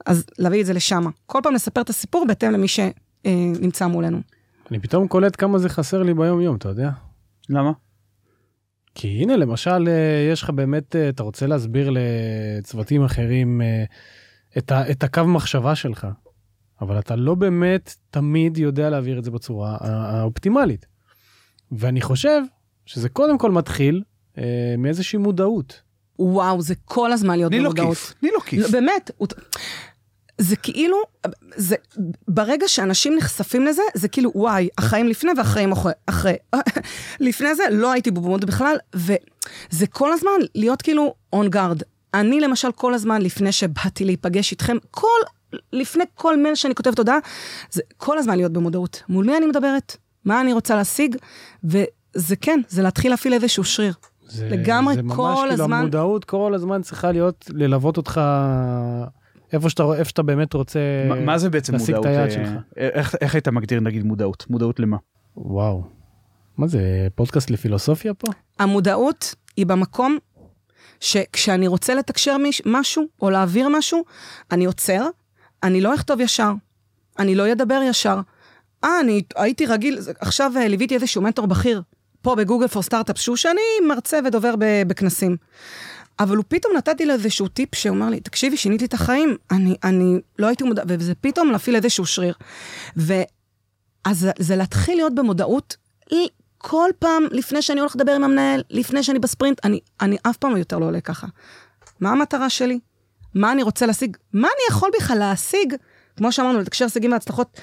אז 0.06 0.26
להביא 0.40 0.62
את 0.62 0.66
זה 0.66 0.74
לשם. 0.74 1.06
כל 1.26 1.40
פעם 1.44 1.54
לספר 1.54 1.82
את 1.82 1.90
הסיפור 1.90 2.26
בהתאם 2.28 2.52
למי 2.52 2.68
שנמצא 2.68 3.86
אה, 3.86 3.90
מולנו. 3.90 4.22
אני 4.72 4.80
פתאום 4.80 5.08
קולט 5.08 5.36
כמה 5.38 5.60
זה 5.60 5.70
חסר 5.70 6.04
לי 6.04 6.14
ביום 6.14 6.42
יום, 6.42 6.56
אתה 6.56 6.70
יודע? 6.70 6.90
למה? 7.50 7.72
כי 8.96 9.08
הנה 9.08 9.36
למשל 9.36 9.88
אה, 9.88 10.32
יש 10.32 10.44
לך 10.44 10.50
באמת, 10.50 10.96
אה, 10.96 11.10
אתה 11.10 11.24
רוצה 11.24 11.48
להסביר 11.48 11.90
לצוותים 11.92 13.04
אחרים 13.04 13.62
אה, 13.62 13.84
את, 14.58 14.72
ה, 14.72 14.92
את 14.92 15.04
הקו 15.04 15.24
מחשבה 15.28 15.76
שלך, 15.76 16.08
אבל 16.82 17.00
אתה 17.00 17.16
לא 17.16 17.36
באמת 17.36 17.96
תמיד 18.10 18.58
יודע 18.58 18.90
להעביר 18.90 19.20
את 19.20 19.24
זה 19.24 19.32
בצורה 19.32 19.78
האופטימלית. 19.82 20.86
ואני 21.72 22.02
חושב 22.02 22.42
שזה 22.86 23.10
קודם 23.10 23.38
כל 23.38 23.52
מתחיל 23.52 24.04
אה, 24.38 24.76
מאיזושהי 24.78 25.20
מודעות. 25.20 25.82
וואו, 26.20 26.62
זה 26.62 26.76
כל 26.86 27.12
הזמן 27.12 27.38
להיות 27.38 27.52
במודעות. 27.52 27.78
לי 27.78 27.86
לא 27.86 27.94
כיף, 27.94 28.14
לי 28.22 28.30
לא 28.34 28.40
כיף. 28.40 28.60
לא, 28.60 28.72
באמת, 28.72 29.12
זה 30.38 30.56
כאילו, 30.56 30.98
זה, 31.56 31.76
ברגע 32.28 32.68
שאנשים 32.68 33.16
נחשפים 33.18 33.66
לזה, 33.66 33.82
זה 33.94 34.08
כאילו, 34.08 34.32
וואי, 34.36 34.70
החיים 34.78 35.08
לפני 35.08 35.32
והחיים 35.38 35.72
אחרי. 35.72 35.94
אחרי. 36.06 36.36
לפני 37.20 37.56
זה 37.56 37.64
לא 37.72 37.92
הייתי 37.92 38.12
בבומות 38.12 38.46
בכלל, 38.46 38.76
וזה 38.94 39.88
כל 39.90 40.14
הזמן 40.14 40.32
להיות 40.56 40.82
כאילו 40.82 41.16
און 41.34 41.50
גארד. 41.50 41.82
אני 42.14 42.40
למשל 42.40 42.72
כל 42.72 42.94
הזמן, 42.94 43.22
לפני 43.22 43.52
שבאתי 43.52 44.06
להיפגש 44.06 44.52
איתכם, 44.52 44.78
כל, 44.92 45.08
לפני 45.74 46.04
כל 46.16 46.42
מייל 46.42 46.56
שאני 46.56 46.76
כותבת 46.76 46.98
הודעה, 46.98 47.18
זה 47.72 47.82
כל 47.98 48.18
הזמן 48.18 48.36
להיות 48.36 48.54
במודעות. 48.54 49.04
מול 49.10 49.26
מי 49.26 49.38
אני 49.38 49.46
מדברת? 49.46 49.98
מה 50.26 50.42
אני 50.42 50.54
רוצה 50.54 50.76
להשיג? 50.76 51.16
וזה 51.64 52.36
כן, 52.42 52.60
זה 52.68 52.82
להתחיל 52.82 53.12
להפעיל 53.12 53.34
איזשהו 53.34 53.64
שריר. 53.64 53.94
זה, 54.28 54.50
לגמרי 54.50 54.96
זה 54.96 55.02
כל 55.16 55.50
הזמן. 55.52 55.56
זה 55.58 55.64
ממש 55.64 55.70
כאילו 55.70 55.76
המודעות 55.76 56.26
כל 56.26 56.54
הזמן 56.56 56.82
צריכה 56.82 57.12
להיות, 57.12 57.46
ללוות 57.54 57.98
אותך 57.98 58.22
איפה 59.54 59.70
שאתה, 59.70 59.84
איפה 59.84 60.10
שאתה 60.10 60.24
באמת 60.24 60.54
רוצה 60.54 60.80
מה, 61.10 61.16
מה 61.16 61.38
זה 61.38 61.50
בעצם 61.50 61.74
להשיג 61.74 61.96
מודעות? 61.96 62.06
את 62.06 62.12
היעד 62.12 62.30
אה, 62.30 62.34
שלך. 62.34 62.50
איך, 62.78 63.16
איך 63.22 63.36
היית 63.36 63.48
מגדיר 63.48 63.80
נגיד 63.80 64.04
מודעות? 64.04 64.46
מודעות 64.50 64.80
למה? 64.80 64.98
וואו. 65.38 65.84
מה 66.58 66.68
זה, 66.68 67.08
פודקאסט 67.16 67.50
לפילוסופיה 67.50 68.14
פה? 68.14 68.28
המודעות 68.60 69.36
היא 69.58 69.66
במקום 69.66 70.18
שכשאני 71.00 71.68
רוצה 71.68 71.96
לתקשר 71.96 72.36
משהו 72.66 73.04
או 73.22 73.30
להעביר 73.30 73.70
משהו, 73.70 74.04
אני 74.52 74.66
עוצר, 74.66 75.08
אני 75.64 75.82
לא 75.82 75.96
אכתוב 75.96 76.22
ישר, 76.22 76.52
אני 77.20 77.36
לא 77.36 77.52
אדבר 77.52 77.82
ישר. 77.90 78.20
אה, 78.84 79.00
אני 79.00 79.22
הייתי 79.36 79.66
רגיל, 79.66 80.00
עכשיו 80.20 80.52
אה, 80.56 80.68
ליוויתי 80.68 80.96
איזשהו 80.96 81.22
מנטור 81.22 81.48
בכיר, 81.48 81.82
פה 82.22 82.36
בגוגל 82.36 82.68
פור 82.68 82.84
סטארט-אפ, 82.84 83.18
שהוא 83.18 83.36
שאני 83.36 83.62
מרצה 83.88 84.20
ודובר 84.26 84.56
בכנסים. 84.88 85.38
אבל 86.20 86.38
הוא 86.38 86.46
פתאום 86.48 86.78
נתתי 86.78 87.06
לו 87.06 87.14
איזשהו 87.14 87.48
טיפ 87.48 87.76
שאומר 87.76 88.10
לי, 88.10 88.20
תקשיבי, 88.20 88.58
שיניתי 88.58 88.86
את 88.86 88.94
החיים, 88.94 89.38
אני, 89.52 89.76
אני 89.84 90.20
לא 90.40 90.48
הייתי 90.48 90.64
מודע, 90.64 90.84
וזה 90.88 91.16
פתאום 91.16 91.52
להפעיל 91.52 91.76
איזשהו 91.76 92.06
שריר. 92.06 92.34
ואז 92.96 94.28
זה 94.40 94.56
להתחיל 94.56 94.96
להיות 94.96 95.16
במודעות, 95.16 95.76
כל 96.68 96.90
פעם 97.00 97.24
לפני 97.32 97.62
שאני 97.62 97.80
הולך 97.80 97.96
לדבר 97.96 98.12
עם 98.12 98.24
המנהל, 98.24 98.64
לפני 98.70 99.04
שאני 99.04 99.20
בספרינט, 99.20 99.66
אני, 99.66 99.80
אני 100.02 100.18
אף 100.30 100.38
פעם 100.38 100.58
יותר 100.58 100.80
לא 100.80 100.86
עולה 100.86 101.02
ככה. 101.02 101.28
מה 102.00 102.12
המטרה 102.12 102.50
שלי? 102.50 102.80
מה 103.36 103.52
אני 103.52 103.64
רוצה 103.64 103.86
להשיג? 103.86 104.18
מה 104.34 104.48
אני 104.48 104.76
יכול 104.76 104.90
בכלל 105.00 105.18
להשיג? 105.18 105.76
כמו 106.18 106.32
שאמרנו, 106.32 106.60
לתקשר 106.60 106.86
הישגים 106.86 107.12
והצלחות 107.12 107.60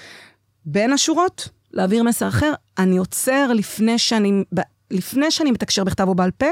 בין 0.65 0.93
השורות, 0.93 1.49
להעביר 1.73 2.03
מסר 2.03 2.29
אחר, 2.29 2.53
אני 2.79 2.97
עוצר 2.97 3.53
לפני 3.53 3.99
שאני, 3.99 4.45
לפני 4.91 5.31
שאני 5.31 5.51
מתקשר 5.51 5.85
בכתב 5.85 6.09
או 6.09 6.15
בעל 6.15 6.31
פה, 6.31 6.47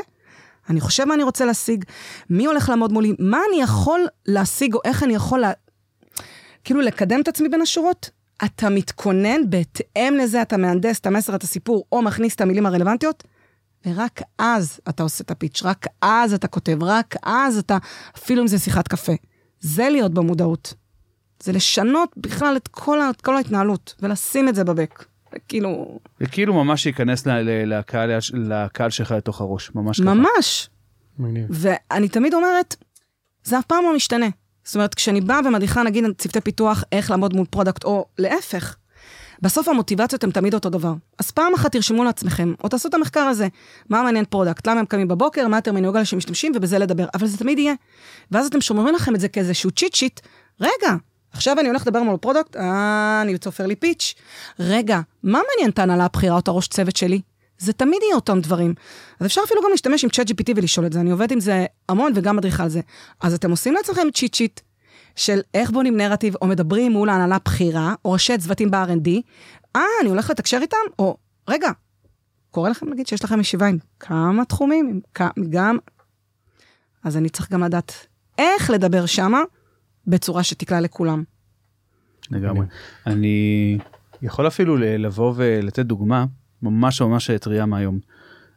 אני 0.71 0.81
חושב 0.81 1.05
מה 1.05 1.14
אני 1.14 1.23
רוצה 1.23 1.45
להשיג, 1.45 1.85
מי 2.31 2.47
הולך 2.47 2.68
לעמוד 2.68 2.93
מולי, 2.93 3.12
מה 3.18 3.39
אני 3.49 3.62
יכול 3.62 4.07
להשיג 4.27 4.75
או 4.75 4.81
איך 4.85 5.03
אני 5.03 5.14
יכול 5.14 5.41
לה... 5.41 5.53
כאילו 6.64 6.81
לקדם 6.81 7.21
את 7.21 7.29
עצמי 7.29 7.49
בין 7.49 7.61
השורות. 7.61 8.11
אתה 8.45 8.68
מתכונן, 8.68 9.51
בהתאם 9.51 10.16
לזה 10.21 10.43
אתה 10.43 10.57
מהנדס 10.57 10.99
את 10.99 11.07
המסר, 11.07 11.35
את 11.35 11.43
הסיפור, 11.43 11.85
או 11.93 12.03
מכניס 12.03 12.35
את 12.35 12.41
המילים 12.41 12.66
הרלוונטיות, 12.66 13.25
ורק 13.87 14.20
אז 14.39 14.81
אתה 14.89 15.03
עושה 15.03 15.24
את 15.24 15.31
הפיץ', 15.31 15.62
רק 15.64 15.87
אז 16.03 16.35
אתה 16.35 16.49
כותב, 16.49 16.78
רק 16.83 17.14
אז 17.22 17.59
אתה, 17.59 17.78
אפילו 18.16 18.43
אם 18.43 18.47
זה 18.47 18.59
שיחת 18.59 18.89
קפה. 18.89 19.12
זה 19.61 19.89
להיות 19.89 20.14
במודעות. 20.14 20.74
זה 21.43 21.53
לשנות 21.53 22.12
בכלל 22.16 22.57
את 22.57 22.68
כל, 22.68 22.99
את 23.11 23.20
כל 23.20 23.37
ההתנהלות, 23.37 23.95
ולשים 24.03 24.49
את 24.49 24.55
זה 24.55 24.64
בבק. 24.64 25.05
כאילו... 25.49 25.99
זה 26.20 26.26
כאילו 26.26 26.55
ממש 26.64 26.87
ייכנס 26.87 27.26
לקהל, 27.26 28.11
לקהל 28.35 28.91
שלך 28.91 29.12
לתוך 29.12 29.41
הראש, 29.41 29.70
ממש 29.74 30.01
ככה. 30.01 30.14
ממש. 30.14 30.70
ואני 31.51 32.09
תמיד 32.09 32.35
אומרת, 32.35 32.76
זה 33.45 33.59
אף 33.59 33.64
פעם 33.64 33.85
לא 33.85 33.97
משתנה. 33.97 34.26
זאת 34.64 34.74
אומרת, 34.74 34.95
כשאני 34.95 35.20
באה 35.20 35.41
ומדריכה, 35.45 35.83
נגיד, 35.83 36.05
צוותי 36.18 36.41
פיתוח, 36.41 36.85
איך 36.93 37.11
לעמוד 37.11 37.37
מול 37.37 37.47
product, 37.47 37.85
או 37.85 38.07
להפך, 38.18 38.76
בסוף 39.43 39.68
המוטיבציות 39.68 40.24
הן 40.24 40.30
תמיד 40.30 40.55
אותו 40.55 40.70
דבר. 40.70 40.93
אז 41.18 41.30
פעם 41.30 41.55
אחת 41.55 41.72
תרשמו 41.72 42.05
לעצמכם, 42.05 42.55
או 42.64 42.68
תעשו 42.68 42.88
את 42.88 42.95
המחקר 42.95 43.20
הזה, 43.20 43.49
מה 43.88 44.03
מעניין 44.03 44.24
product, 44.25 44.66
למה 44.66 44.80
הם 44.80 44.86
קמים 44.86 45.09
בבוקר, 45.09 45.49
מה 45.49 45.57
הטרמינולוגיה 45.57 46.05
שמשתמשים, 46.05 46.53
ובזה 46.55 46.78
לדבר. 46.78 47.07
אבל 47.14 47.26
זה 47.26 47.38
תמיד 47.38 47.59
יהיה. 47.59 47.74
ואז 48.30 48.47
אתם 48.47 48.61
שומרים 48.61 48.95
לכם 48.95 49.14
את 49.14 49.20
זה 49.20 49.28
כאיזשהו 49.28 49.70
cheat 49.71 49.95
sheet, 49.95 50.21
רגע, 50.61 50.95
עכשיו 51.32 51.61
אני 51.61 51.68
הולך 51.68 51.86
לדבר 51.86 52.03
מול 52.03 52.16
product, 52.16 52.57
אה, 52.57 53.22
אני 53.22 53.38
תופר 53.39 53.66
לי 53.66 53.76
pitch. 53.77 54.14
רגע, 54.61 55.01
מה 55.22 55.41
מעניין 55.51 55.70
את 55.70 55.78
ההנהלה 55.78 56.05
הבכירה 56.05 56.34
או 56.34 56.38
את 56.38 56.49
הראש 56.49 56.68
צוות 56.68 56.97
שלי? 56.97 57.20
זה 57.59 57.72
תמיד 57.72 58.03
יהיה 58.03 58.14
אותם 58.14 58.41
דברים. 58.41 58.74
אז 59.20 59.26
אפשר 59.26 59.41
אפילו 59.45 59.62
גם 59.62 59.70
להשתמש 59.70 60.05
עם 60.05 60.11
צ'אט 60.11 60.30
GPT 60.30 60.53
ולשאול 60.57 60.86
את 60.86 60.93
זה, 60.93 61.01
אני 61.01 61.11
עובד 61.11 61.32
עם 61.32 61.41
זה 61.41 61.66
המון 61.88 62.12
וגם 62.14 62.36
מדריכה 62.36 62.62
על 62.62 62.68
זה. 62.68 62.80
אז 63.20 63.34
אתם 63.34 63.51
עושים 63.51 63.74
לעצמכם 63.74 64.11
צ'יט 64.14 64.34
שיט 64.34 64.61
של 65.21 65.41
איך 65.55 65.71
בונים 65.71 65.97
נרטיב, 65.97 66.35
או 66.43 66.47
מדברים 66.47 66.93
מול 66.93 67.09
ההנהלה 67.09 67.37
הבכירה, 67.37 67.95
או 68.05 68.12
ראשי 68.12 68.39
צוותים 68.39 68.71
ב-R&D, 68.71 69.09
אה, 69.77 69.83
אני 70.01 70.09
הולך 70.09 70.31
לתקשר 70.31 70.59
איתם, 70.62 70.77
או 70.99 71.16
רגע, 71.49 71.71
קורה 72.51 72.71
לכם 72.71 72.89
נגיד 72.89 73.07
שיש 73.07 73.25
לכם 73.25 73.41
ישיבה 73.41 73.66
עם 73.66 73.79
כמה 74.01 74.45
תחומים, 74.45 75.01
עם 75.37 75.51
גם... 75.51 75.79
אז 77.05 77.16
אני 77.16 77.29
צריך 77.29 77.53
גם 77.53 77.62
לדעת 77.62 78.07
איך 78.39 78.71
לדבר 78.71 79.07
שמה, 79.07 79.43
בצורה 80.07 80.43
שתקלע 80.43 80.81
לכולם. 80.81 81.25
לגמרי. 82.31 82.66
אני 83.07 83.79
יכול 84.23 84.47
אפילו 84.47 84.77
לבוא 84.77 85.33
ולתת 85.37 85.87
דוגמה 85.87 86.25
ממש 86.62 87.03
ממש 87.03 87.31
טריה 87.31 87.66
מהיום. 87.66 87.99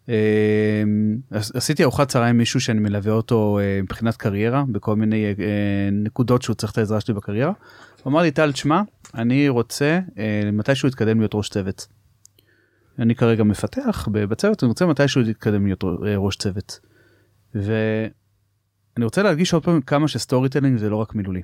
אמ, 0.09 1.17
עשיתי 1.31 1.83
ארוחת 1.83 2.07
צהריים 2.07 2.35
עם 2.35 2.37
מישהו 2.37 2.61
שאני 2.61 2.79
מלווה 2.79 3.11
אותו 3.11 3.59
אה, 3.61 3.79
מבחינת 3.83 4.17
קריירה 4.17 4.63
בכל 4.71 4.95
מיני 4.95 5.25
אה, 5.25 5.33
נקודות 5.91 6.41
שהוא 6.41 6.53
צריך 6.53 6.71
את 6.71 6.77
העזרה 6.77 7.01
שלי 7.01 7.13
בקריירה. 7.13 7.51
הוא 8.03 8.11
אמר 8.11 8.21
לי 8.21 8.31
טל 8.31 8.51
תשמע 8.51 8.81
אני 9.15 9.49
רוצה 9.49 9.99
אה, 10.17 10.49
מתישהו 10.53 10.87
להתקדם 10.87 11.19
להיות 11.19 11.35
ראש 11.35 11.49
צוות. 11.49 11.87
אני 12.99 13.15
כרגע 13.15 13.43
מפתח 13.43 14.07
בצוות 14.11 14.63
אני 14.63 14.67
רוצה 14.67 14.85
מתישהו 14.85 15.21
להתקדם 15.21 15.67
להיות 15.67 15.83
ראש 16.17 16.35
צוות. 16.35 16.79
אני 18.97 19.05
רוצה 19.05 19.23
להדגיש 19.23 19.53
עוד 19.53 19.63
פעם 19.63 19.81
כמה 19.81 20.07
ש 20.07 20.49
storytelling 20.49 20.77
זה 20.77 20.89
לא 20.89 20.95
רק 20.95 21.15
מילולי. 21.15 21.41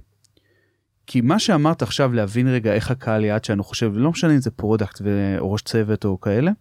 כי 1.07 1.21
מה 1.21 1.39
שאמרת 1.39 1.81
עכשיו 1.81 2.13
להבין 2.13 2.47
רגע 2.47 2.73
איך 2.73 2.91
הקהל 2.91 3.25
יעד 3.25 3.43
שאני 3.43 3.63
חושב 3.63 3.91
לא 3.95 4.09
משנה 4.09 4.33
אם 4.33 4.41
זה 4.41 4.51
product 4.51 5.01
או 5.39 5.51
ראש 5.51 5.61
צוות 5.61 6.05
או 6.05 6.21
כאלה 6.21 6.51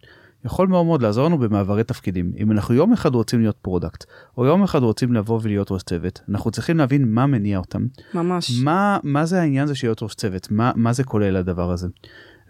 יכול 0.45 0.68
מאוד 0.68 0.86
מאוד 0.86 1.03
לעזור 1.03 1.24
לנו 1.26 1.39
במעברי 1.39 1.84
תפקידים. 1.84 2.32
אם 2.39 2.53
אנחנו 2.53 2.74
יום 2.74 2.93
אחד 2.93 3.14
רוצים 3.14 3.41
להיות 3.41 3.57
product, 3.62 4.04
או 4.39 4.45
יום 4.47 4.62
אחד 4.62 4.82
רוצים 4.82 5.12
לבוא 5.12 5.41
ולהיות 5.43 5.70
ראש 5.70 5.82
צוות, 5.82 6.20
אנחנו 6.30 6.51
צריכים 6.51 6.76
להבין 6.78 7.12
מה 7.14 7.26
מניע 7.26 7.59
אותם. 7.59 7.86
ממש. 8.14 8.61
מה, 8.64 8.99
מה 9.03 9.26
זה 9.26 9.41
העניין 9.41 9.64
הזה 9.64 9.74
של 9.74 9.86
להיות 9.86 10.03
ראש 10.03 10.14
צוות? 10.14 10.51
מה, 10.51 10.72
מה 10.76 10.93
זה 10.93 11.05
כולל 11.05 11.36
הדבר 11.36 11.70
הזה? 11.72 11.89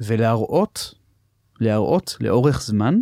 ולהראות, 0.00 0.94
להראות 1.60 2.16
לאורך 2.20 2.62
זמן 2.62 2.94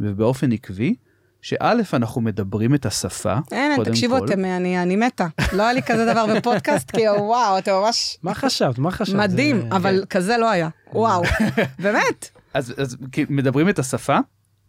ובאופן 0.00 0.52
עקבי, 0.52 0.94
שא' 1.42 1.72
אנחנו 1.92 2.20
מדברים 2.20 2.74
את 2.74 2.86
השפה, 2.86 3.34
אין, 3.52 3.76
קודם 3.76 3.90
תקשיבו, 3.90 4.18
כל. 4.18 4.24
אתם, 4.26 4.44
אני, 4.44 4.82
אני 4.82 4.96
מתה. 4.96 5.26
לא 5.52 5.62
היה 5.62 5.72
לי 5.72 5.82
כזה 5.82 6.12
דבר 6.12 6.26
בפודקאסט, 6.36 6.90
כי 6.90 7.08
וואו, 7.08 7.58
אתם 7.58 7.72
ממש 7.72 8.18
מה 8.22 8.34
חשבת? 8.34 8.78
מה 8.78 8.90
חשבת? 8.90 9.16
מדהים, 9.16 9.60
זה- 9.60 9.76
אבל 9.76 10.04
כזה 10.10 10.36
לא 10.38 10.50
היה. 10.50 10.68
וואו, 10.92 11.22
באמת. 11.82 12.28
אז, 12.56 12.74
אז 12.76 12.96
מדברים 13.28 13.68
את 13.68 13.78
השפה, 13.78 14.18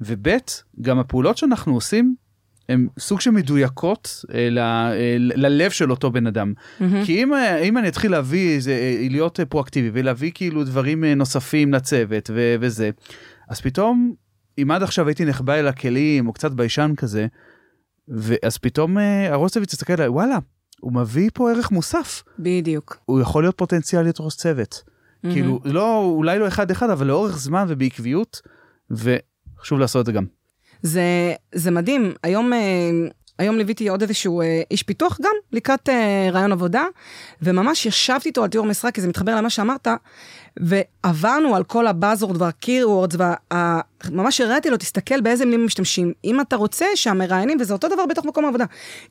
וב' 0.02 0.28
גם 0.82 1.00
הפעולות 1.00 1.38
שאנחנו 1.38 1.74
עושים, 1.74 2.16
הן 2.70 2.88
סוג 3.00 3.22
של 3.22 3.32
מדויקות 3.32 4.26
אה, 4.34 4.50
ל, 4.50 4.60
אה, 4.60 5.16
ללב 5.20 5.72
של 5.72 5.92
אותו 5.92 6.12
בן 6.12 6.28
אדם. 6.28 6.54
כי 7.06 7.24
אם, 7.24 7.34
אה, 7.34 7.58
אם 7.58 7.78
אני 7.78 7.88
אתחיל 7.88 8.12
להביא, 8.12 8.60
אה, 8.70 9.08
להיות 9.10 9.40
פרואקטיבי 9.50 9.90
ולהביא 9.94 10.32
כאילו 10.34 10.64
דברים 10.64 11.04
נוספים 11.04 11.74
לצוות 11.74 12.30
ו, 12.34 12.56
וזה, 12.60 12.90
אז 13.50 13.62
פתאום, 13.62 14.14
אם 14.62 14.72
עד 14.72 14.84
עכשיו 14.84 15.08
הייתי 15.08 15.26
נחבא 15.26 15.54
אל 15.54 15.68
הכלים 15.68 16.28
או 16.28 16.34
קצת 16.34 16.52
ביישן 16.52 16.94
כזה, 16.98 17.28
ואז 18.08 18.58
פתאום 18.58 18.98
צוות 19.48 19.68
תסתכל 19.68 19.94
עליי, 19.94 20.08
וואלה, 20.08 20.38
הוא 20.80 20.94
מביא 20.94 21.30
פה 21.34 21.52
ערך 21.52 21.72
מוסף, 21.72 22.24
בדיוק. 22.40 22.98
הוא 23.06 23.22
יכול 23.22 23.44
להיות 23.44 23.58
פוטנציאל 23.58 24.02
להיות 24.02 24.18
ראש 24.20 24.36
צוות. 24.36 24.84
כאילו, 25.22 25.60
לא, 25.66 26.04
אולי 26.04 26.40
לא 26.40 26.48
אחד 26.48 26.72
אחד, 26.72 26.90
אבל 26.90 27.08
לאורך 27.08 27.38
זמן 27.38 27.66
ובעקביות, 27.68 28.42
וחשוב 28.92 29.80
לעשות 29.80 30.02
את 30.02 30.06
זה 30.06 30.12
גם. 30.12 30.26
זה, 30.82 31.34
זה 31.56 31.72
מדהים. 31.72 32.14
היום, 32.24 32.54
אה, 32.54 32.60
היום 33.40 33.58
ליוויתי 33.58 33.90
עוד 33.90 34.02
איזשהו 34.02 34.42
אה, 34.42 34.62
איש 34.72 34.84
פיתוח 34.84 35.20
גם, 35.22 35.32
לקראת 35.52 35.90
אה, 35.90 36.30
רעיון 36.32 36.52
עבודה, 36.52 36.86
וממש 37.42 37.86
ישבתי 37.86 38.30
איתו 38.30 38.44
על 38.44 38.50
תיאור 38.50 38.66
משרה, 38.66 38.92
כי 38.92 39.02
זה 39.02 39.08
מתחבר 39.08 39.36
למה 39.36 39.50
שאמרת, 39.50 39.88
ועברנו 40.60 41.56
על 41.56 41.64
כל 41.64 41.88
הבאזורד 41.88 42.42
והקירוורדס, 42.42 43.16
וממש 44.06 44.42
הראיתי 44.42 44.70
לו, 44.70 44.78
תסתכל 44.78 45.22
באיזה 45.22 45.46
מילים 45.46 45.66
משתמשים. 45.66 46.14
אם 46.24 46.42
אתה 46.42 46.56
רוצה 46.56 46.86
שהמראיינים, 46.96 47.58
וזה 47.62 47.74
אותו 47.74 47.88
דבר 47.88 48.06
בתוך 48.06 48.26
מקום 48.26 48.46
העבודה, 48.46 48.66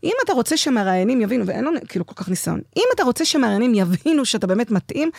אם 0.04 0.12
אתה 0.24 0.32
רוצה 0.32 0.56
שהמראיינים 0.56 1.20
יבינו, 1.20 1.46
ואין 1.46 1.64
לו 1.64 1.70
כאילו 1.88 2.06
כל 2.06 2.14
כך 2.14 2.28
ניסיון, 2.28 2.60
אם 2.76 2.84
אתה 2.94 3.02
רוצה 3.02 3.24
שהמראיינים 3.24 3.74
יבינו 3.74 4.24
שאתה 4.24 4.46
באמת 4.46 4.70
מתאים, 4.70 5.10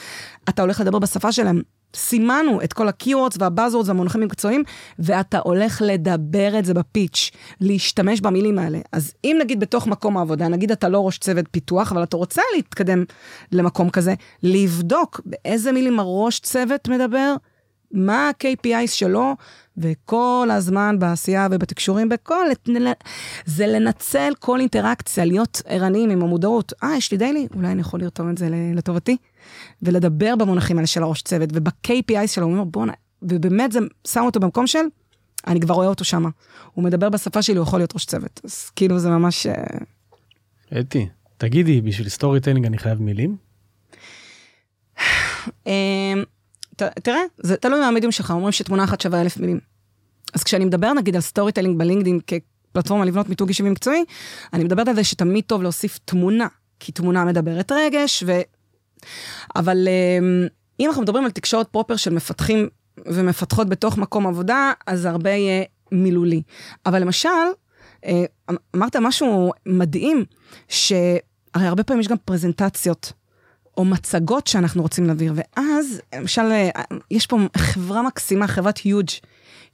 אתה 0.49 0.61
הולך 0.61 0.79
לדבר 0.79 0.99
בשפה 0.99 1.31
שלהם. 1.31 1.61
סימנו 1.97 2.61
את 2.63 2.73
כל 2.73 2.87
ה-keywords 2.87 3.37
וה-buzzwords 3.39 3.85
והמונחים 3.85 4.21
המקצועיים, 4.21 4.63
ואתה 4.99 5.39
הולך 5.43 5.81
לדבר 5.85 6.59
את 6.59 6.65
זה 6.65 6.73
בפיץ', 6.73 7.31
להשתמש 7.61 8.21
במילים 8.21 8.59
האלה. 8.59 8.79
אז 8.91 9.13
אם 9.23 9.37
נגיד 9.41 9.59
בתוך 9.59 9.87
מקום 9.87 10.17
העבודה, 10.17 10.47
נגיד 10.47 10.71
אתה 10.71 10.89
לא 10.89 11.05
ראש 11.05 11.17
צוות 11.17 11.45
פיתוח, 11.51 11.91
אבל 11.91 12.03
אתה 12.03 12.17
רוצה 12.17 12.41
להתקדם 12.55 13.03
למקום 13.51 13.89
כזה, 13.89 14.13
לבדוק 14.43 15.21
באיזה 15.25 15.71
מילים 15.71 15.99
הראש 15.99 16.39
צוות 16.39 16.87
מדבר, 16.87 17.35
מה 17.91 18.29
ה-KPIs 18.29 18.87
שלו, 18.87 19.35
וכל 19.77 20.49
הזמן 20.51 20.95
בעשייה 20.99 21.47
ובתקשורים, 21.51 22.09
בכל... 22.09 22.45
זה 23.45 23.67
לנצל 23.67 24.33
כל 24.39 24.59
אינטראקציה, 24.59 25.25
להיות 25.25 25.61
ערניים 25.65 26.09
עם 26.09 26.21
המודעות. 26.21 26.73
אה, 26.83 26.95
יש 26.97 27.11
לי 27.11 27.17
daily, 27.17 27.47
אולי 27.55 27.67
אני 27.67 27.81
יכול 27.81 27.99
לרתום 27.99 28.29
את 28.29 28.37
זה 28.37 28.47
לטובתי. 28.75 29.17
ולדבר 29.81 30.35
במונחים 30.35 30.77
האלה 30.77 30.87
של 30.87 31.03
הראש 31.03 31.21
צוות, 31.21 31.49
וב-KPI 31.53 32.27
שלו, 32.27 32.45
הוא 32.45 32.53
אומר, 32.53 32.63
בואנה, 32.63 32.93
ובאמת 33.21 33.71
זה 33.71 33.79
שם 34.07 34.21
אותו 34.25 34.39
במקום 34.39 34.67
של, 34.67 34.85
אני 35.47 35.59
כבר 35.59 35.73
רואה 35.73 35.87
אותו 35.87 36.05
שם. 36.05 36.25
הוא 36.73 36.83
מדבר 36.83 37.09
בשפה 37.09 37.41
שלי, 37.41 37.57
הוא 37.57 37.63
יכול 37.63 37.79
להיות 37.79 37.93
ראש 37.93 38.05
צוות. 38.05 38.41
אז 38.43 38.69
כאילו 38.75 38.99
זה 38.99 39.09
ממש... 39.09 39.47
אה, 39.47 40.79
אתי, 40.79 41.07
תגידי, 41.37 41.81
בשביל 41.81 42.09
storytelling 42.09 42.65
אני 42.65 42.77
חייב 42.77 43.01
מילים? 43.01 43.37
אמ, 45.67 46.23
תראה, 46.75 47.21
זה 47.37 47.57
תלוי 47.57 47.79
מהמדיום 47.79 48.11
שלך, 48.11 48.31
אומרים 48.31 48.51
שתמונה 48.51 48.83
אחת 48.83 49.01
שווה 49.01 49.21
אלף 49.21 49.37
מילים. 49.37 49.59
אז 50.33 50.43
כשאני 50.43 50.65
מדברת 50.65 50.93
נגיד 50.93 51.15
על 51.15 51.21
storytelling 51.21 51.77
בלינקדאין 51.77 52.19
כפלטפורמה 52.27 53.05
לבנות 53.05 53.29
מיתוג 53.29 53.47
אישי 53.47 53.63
ומקצועי, 53.63 54.03
אני 54.53 54.63
מדברת 54.63 54.87
על 54.87 54.95
זה 54.95 55.03
שתמיד 55.03 55.43
טוב 55.47 55.63
להוסיף 55.63 55.99
תמונה, 56.05 56.47
כי 56.79 56.91
תמונה 56.91 57.25
מדברת 57.25 57.71
רגש, 57.71 58.23
ו... 58.27 58.31
אבל 59.55 59.87
אמ, 59.87 60.47
אם 60.79 60.87
אנחנו 60.87 61.01
מדברים 61.01 61.25
על 61.25 61.31
תקשורת 61.31 61.67
proper 61.67 61.95
של 61.95 62.13
מפתחים 62.13 62.67
ומפתחות 63.05 63.69
בתוך 63.69 63.97
מקום 63.97 64.27
עבודה, 64.27 64.71
אז 64.87 65.05
הרבה 65.05 65.29
יהיה 65.29 65.63
מילולי. 65.91 66.41
אבל 66.85 67.01
למשל, 67.01 67.29
אה, 68.05 68.25
אמרת 68.75 68.95
משהו 68.95 69.51
מדהים, 69.65 70.25
שהרי 70.67 71.67
הרבה 71.67 71.83
פעמים 71.83 72.01
יש 72.01 72.07
גם 72.07 72.17
פרזנטציות. 72.25 73.13
או 73.77 73.85
מצגות 73.85 74.47
שאנחנו 74.47 74.81
רוצים 74.81 75.05
להעביר, 75.05 75.33
ואז, 75.35 76.01
למשל, 76.15 76.41
אה, 76.41 76.69
יש 77.11 77.27
פה 77.27 77.37
חברה 77.57 78.01
מקסימה, 78.01 78.47
חברת 78.47 78.77
היוג', 78.77 79.09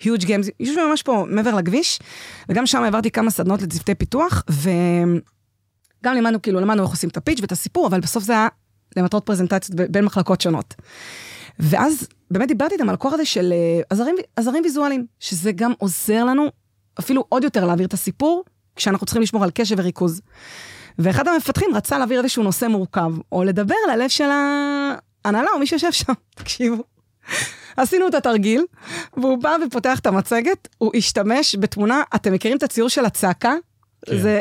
היוג' 0.03 0.23
גיימס, 0.23 0.49
יושבים 0.59 0.89
ממש 0.89 1.01
פה 1.01 1.25
מעבר 1.29 1.55
לכביש, 1.55 1.99
וגם 2.49 2.65
שם 2.65 2.83
העברתי 2.83 3.11
כמה 3.11 3.31
סדנות 3.31 3.61
לצוותי 3.61 3.95
פיתוח, 3.95 4.43
וגם 4.49 6.13
לימדנו, 6.13 6.41
כאילו, 6.41 6.59
למדנו 6.59 6.83
איך 6.83 6.91
עושים 6.91 7.09
את 7.09 7.17
הפיץ' 7.17 7.39
ואת 7.41 7.51
הסיפור, 7.51 7.87
אבל 7.87 7.99
בסוף 7.99 8.23
זה 8.23 8.33
היה 8.33 8.47
למטרות 8.97 9.25
פרזנטציות 9.25 9.79
בין 9.91 10.05
מחלקות 10.05 10.41
שונות. 10.41 10.75
ואז 11.59 12.07
באמת 12.31 12.47
דיברתי 12.47 12.73
איתם 12.73 12.89
על 12.89 12.95
הכוח 12.95 13.13
הזה 13.13 13.25
של 13.25 13.53
אה, 13.53 13.81
עזרים, 13.89 14.15
עזרים 14.35 14.63
ויזואליים, 14.63 15.05
שזה 15.19 15.51
גם 15.51 15.73
עוזר 15.77 16.23
לנו 16.23 16.47
אפילו 16.99 17.25
עוד 17.29 17.43
יותר 17.43 17.65
להעביר 17.65 17.87
את 17.87 17.93
הסיפור, 17.93 18.43
כשאנחנו 18.75 19.05
צריכים 19.05 19.21
לשמור 19.21 19.43
על 19.43 19.51
קשב 19.53 19.75
וריכוז. 19.79 20.21
ואחד 20.99 21.27
המפתחים 21.27 21.75
רצה 21.75 21.97
להעביר 21.97 22.19
איזשהו 22.19 22.43
נושא 22.43 22.65
מורכב, 22.65 23.11
או 23.31 23.43
לדבר 23.43 23.75
על 23.85 23.89
הלב 23.89 24.09
של 24.09 24.29
ההנהלה 24.31 25.49
או 25.53 25.59
מי 25.59 25.67
שיושב 25.67 25.91
שם, 25.91 26.13
תקשיבו. 26.35 26.83
עשינו 27.77 28.07
את 28.07 28.13
התרגיל, 28.13 28.65
והוא 29.17 29.37
בא 29.37 29.55
ופותח 29.67 29.99
את 29.99 30.05
המצגת, 30.05 30.67
הוא 30.77 30.91
השתמש 30.95 31.55
בתמונה, 31.59 32.03
אתם 32.15 32.33
מכירים 32.33 32.57
את 32.57 32.63
הציור 32.63 32.89
של 32.89 33.05
הצעקה? 33.05 33.53
כן. 34.05 34.21
זה... 34.21 34.39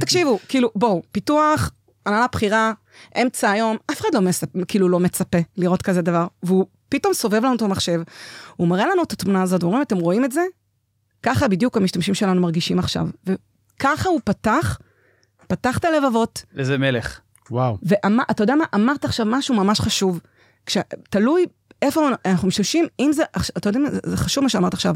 תקשיבו, 0.00 0.38
כאילו, 0.48 0.70
בואו, 0.74 1.02
פיתוח, 1.12 1.70
הנהלה 2.06 2.26
בכירה, 2.32 2.72
אמצע 3.22 3.50
היום, 3.50 3.76
אף 3.92 4.00
אחד 4.00 4.08
לא, 4.14 4.20
מספ... 4.20 4.46
כאילו, 4.68 4.88
לא 4.88 5.00
מצפה 5.00 5.38
לראות 5.56 5.82
כזה 5.82 6.02
דבר, 6.02 6.26
והוא 6.42 6.66
פתאום 6.88 7.14
סובב 7.14 7.44
לנו 7.44 7.56
את 7.56 7.62
המחשב, 7.62 8.00
הוא 8.56 8.68
מראה 8.68 8.86
לנו 8.86 9.02
את 9.02 9.12
התמונה 9.12 9.42
הזאת, 9.42 9.62
הוא 9.62 9.72
אומר, 9.72 9.82
אתם 9.82 9.98
רואים 9.98 10.24
את 10.24 10.32
זה? 10.32 10.40
ככה 11.22 11.48
בדיוק 11.48 11.76
המשתמשים 11.76 12.14
שלנו 12.14 12.40
מרגישים 12.40 12.78
עכשיו. 12.78 13.06
וככה 13.26 14.08
הוא 14.08 14.20
פתח, 14.24 14.78
פתח 15.46 15.78
את 15.78 15.84
הלבבות, 15.84 16.42
איזה 16.58 16.78
מלך. 16.78 17.20
וואו. 17.50 17.78
ואתה 17.82 18.42
יודע 18.42 18.54
מה, 18.54 18.64
אמרת 18.74 19.04
עכשיו 19.04 19.26
משהו 19.26 19.54
ממש 19.54 19.80
חשוב. 19.80 20.20
כש... 20.66 20.78
תלוי 21.10 21.46
איפה 21.82 22.08
אנחנו 22.24 22.48
משתמשים, 22.48 22.86
אם 23.00 23.10
זה, 23.12 23.22
אתה 23.58 23.68
יודע 23.68 23.78
מה, 23.80 23.90
זה- 23.90 24.00
זה 24.06 24.16
חשוב 24.16 24.44
מה 24.44 24.50
שאמרת 24.50 24.74
עכשיו, 24.74 24.94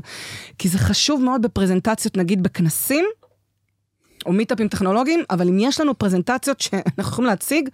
כי 0.58 0.68
זה 0.68 0.78
חשוב 0.78 1.22
מאוד 1.22 1.42
בפרזנטציות, 1.42 2.16
נגיד 2.16 2.42
בכנסים, 2.42 3.04
או 4.26 4.32
מיטאפים 4.32 4.68
טכנולוגיים, 4.68 5.20
אבל 5.30 5.48
אם 5.48 5.56
יש 5.58 5.80
לנו 5.80 5.98
פרזנטציות 5.98 6.60
שאנחנו 6.60 7.02
יכולים 7.02 7.30
להציג, 7.30 7.68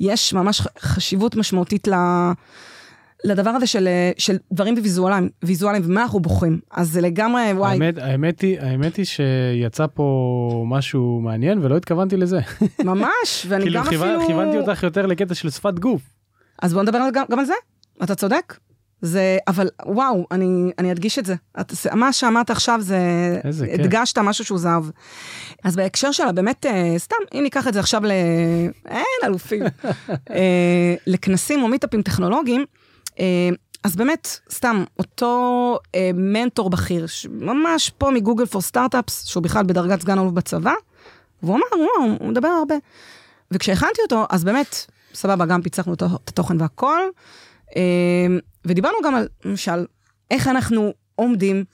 יש 0.00 0.32
ממש 0.34 0.62
חשיבות 0.80 1.36
משמעותית 1.36 1.88
ל... 1.88 1.94
לדבר 3.24 3.50
הזה 3.50 3.66
של, 3.66 3.88
של 4.18 4.36
דברים 4.52 4.74
ויזואליים, 4.82 5.28
ויזואליים, 5.44 5.82
ומה 5.86 6.02
אנחנו 6.02 6.20
בוחרים. 6.20 6.60
אז 6.70 6.90
זה 6.90 7.00
לגמרי, 7.00 7.52
וואי, 7.52 7.72
האמת, 7.72 7.98
האמת 7.98 8.40
היא, 8.40 8.60
האמת 8.60 8.96
היא 8.96 9.04
שיצא 9.06 9.86
פה 9.94 10.64
משהו 10.66 11.20
מעניין 11.24 11.58
ולא 11.62 11.76
התכוונתי 11.76 12.16
לזה. 12.16 12.38
ממש, 12.84 13.46
ואני 13.48 13.62
כאילו 13.64 13.80
גם 13.80 13.86
כיוון- 13.88 14.08
אפילו... 14.08 14.26
כיוונתי 14.26 14.58
אותך 14.58 14.82
יותר 14.82 15.06
לקטע 15.06 15.34
של 15.34 15.50
שפת 15.50 15.78
גוף. 15.78 16.02
אז 16.62 16.74
בוא 16.74 16.82
נדבר 16.82 16.98
גם, 17.12 17.24
גם 17.30 17.38
על 17.38 17.44
זה, 17.44 17.54
אתה 18.02 18.14
צודק. 18.14 18.56
זה, 19.02 19.38
אבל 19.48 19.68
וואו, 19.86 20.26
אני, 20.30 20.72
אני 20.78 20.92
אדגיש 20.92 21.18
את 21.18 21.26
זה. 21.26 21.34
את, 21.60 21.72
מה 21.94 22.12
שאמרת 22.12 22.50
עכשיו 22.50 22.80
זה, 22.82 22.98
איזה 23.44 23.66
כיף. 23.66 23.80
הדגשת 23.80 24.18
משהו 24.18 24.44
שהוא 24.44 24.58
זהב. 24.58 24.84
אז 25.64 25.76
בהקשר 25.76 26.12
שלה, 26.12 26.32
באמת, 26.32 26.66
אה, 26.66 26.94
סתם, 26.98 27.16
אם 27.34 27.42
ניקח 27.42 27.68
את 27.68 27.74
זה 27.74 27.80
עכשיו 27.80 28.04
ל... 28.04 28.10
אין 28.86 29.04
אלופים. 29.24 29.62
אה, 30.30 30.94
לכנסים 31.06 31.62
או 31.62 31.68
מיטאפים 31.68 32.02
טכנולוגיים, 32.02 32.64
אה, 33.20 33.48
אז 33.84 33.96
באמת, 33.96 34.38
סתם, 34.50 34.84
אותו 34.98 35.78
אה, 35.94 36.10
מנטור 36.14 36.70
בכיר, 36.70 37.06
ממש 37.30 37.90
פה 37.98 38.10
מגוגל 38.10 38.46
פור 38.46 38.62
סטארט-אפס, 38.62 39.24
שהוא 39.24 39.42
בכלל 39.42 39.62
בדרגת 39.62 40.00
סגן 40.00 40.18
אלוף 40.18 40.32
בצבא, 40.32 40.72
והוא 41.42 41.56
אמר, 41.56 41.84
וואו, 41.84 42.16
הוא 42.20 42.28
מדבר 42.28 42.48
הרבה. 42.48 42.74
וכשהכנתי 43.50 44.02
אותו, 44.02 44.26
אז 44.30 44.44
באמת, 44.44 44.76
סבבה, 45.14 45.46
גם 45.46 45.62
פיצחנו 45.62 45.94
את 45.94 46.02
התוכן 46.02 46.60
והכל, 46.60 47.00
ודיברנו 48.64 48.96
גם 49.04 49.14
על, 49.14 49.28
למשל, 49.44 49.86
איך 50.30 50.48
אנחנו 50.48 50.92
עומדים, 51.14 51.64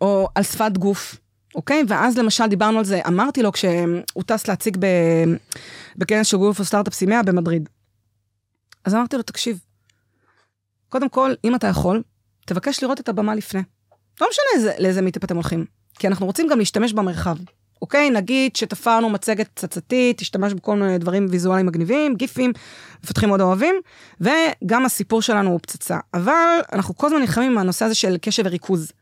או 0.00 0.28
על 0.34 0.42
שפת 0.42 0.78
גוף, 0.78 1.16
אוקיי? 1.54 1.84
ואז 1.88 2.18
למשל 2.18 2.46
דיברנו 2.46 2.78
על 2.78 2.84
זה, 2.84 3.00
אמרתי 3.06 3.42
לו 3.42 3.52
כשהוא 3.52 4.22
טס 4.26 4.48
להציג 4.48 4.76
ב, 4.80 4.86
בכנס 5.96 6.26
של 6.26 6.36
Google 6.36 6.52
for 6.52 6.66
Startups 6.66 7.02
100 7.02 7.22
במדריד. 7.22 7.68
אז 8.84 8.94
אמרתי 8.94 9.16
לו, 9.16 9.22
תקשיב, 9.22 9.60
קודם 10.88 11.08
כל, 11.08 11.32
אם 11.44 11.54
אתה 11.54 11.66
יכול, 11.66 12.02
תבקש 12.46 12.82
לראות 12.82 13.00
את 13.00 13.08
הבמה 13.08 13.34
לפני. 13.34 13.62
לא 14.20 14.28
משנה 14.30 14.44
איזה, 14.54 14.72
לאיזה 14.78 15.02
meetup 15.02 15.24
אתם 15.24 15.34
הולכים, 15.34 15.64
כי 15.98 16.06
אנחנו 16.06 16.26
רוצים 16.26 16.48
גם 16.48 16.58
להשתמש 16.58 16.92
במרחב. 16.92 17.36
אוקיי, 17.82 18.10
נגיד 18.10 18.56
שתפרנו 18.56 19.10
מצגת 19.10 19.48
פצצתית, 19.54 20.18
תשתמש 20.18 20.52
בכל 20.52 20.76
מיני 20.76 20.98
דברים 20.98 21.26
ויזואליים 21.30 21.66
מגניבים, 21.66 22.14
גיפים, 22.14 22.52
מפתחים 23.04 23.28
מאוד 23.28 23.40
אוהבים, 23.40 23.74
וגם 24.20 24.84
הסיפור 24.84 25.22
שלנו 25.22 25.50
הוא 25.50 25.60
פצצה. 25.62 25.98
אבל 26.14 26.60
אנחנו 26.72 26.96
כל 26.96 27.06
הזמן 27.06 27.20
נלחמים 27.20 27.52
עם 27.52 27.58
הנושא 27.58 27.84
הזה 27.84 27.94
של 27.94 28.16
קשב 28.20 28.42
וריכוז. 28.46 28.92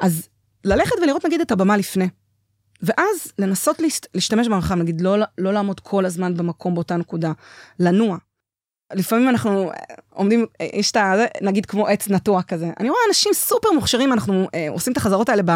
אז 0.00 0.28
ללכת 0.64 0.94
ולראות 1.02 1.26
נגיד 1.26 1.40
את 1.40 1.50
הבמה 1.50 1.76
לפני, 1.76 2.08
ואז 2.82 3.32
לנסות 3.38 3.80
להשת, 3.80 4.06
להשתמש 4.14 4.46
במרחב, 4.46 4.74
נגיד 4.74 5.00
לא, 5.00 5.16
לא 5.38 5.52
לעמוד 5.52 5.80
כל 5.80 6.04
הזמן 6.04 6.36
במקום 6.36 6.74
באותה 6.74 6.96
נקודה, 6.96 7.32
לנוע. 7.80 8.16
לפעמים 8.94 9.28
אנחנו 9.28 9.70
עומדים, 10.10 10.46
יש 10.62 10.90
את 10.90 10.96
ה... 10.96 11.14
נגיד 11.42 11.66
כמו 11.66 11.86
עץ 11.86 12.08
נטוע 12.08 12.42
כזה. 12.42 12.70
אני 12.80 12.90
רואה 12.90 13.00
אנשים 13.08 13.32
סופר 13.34 13.68
מוכשרים, 13.74 14.12
אנחנו 14.12 14.48
אה, 14.54 14.66
עושים 14.70 14.92
את 14.92 14.96
החזרות 14.96 15.28
האלה 15.28 15.42
ב... 15.42 15.50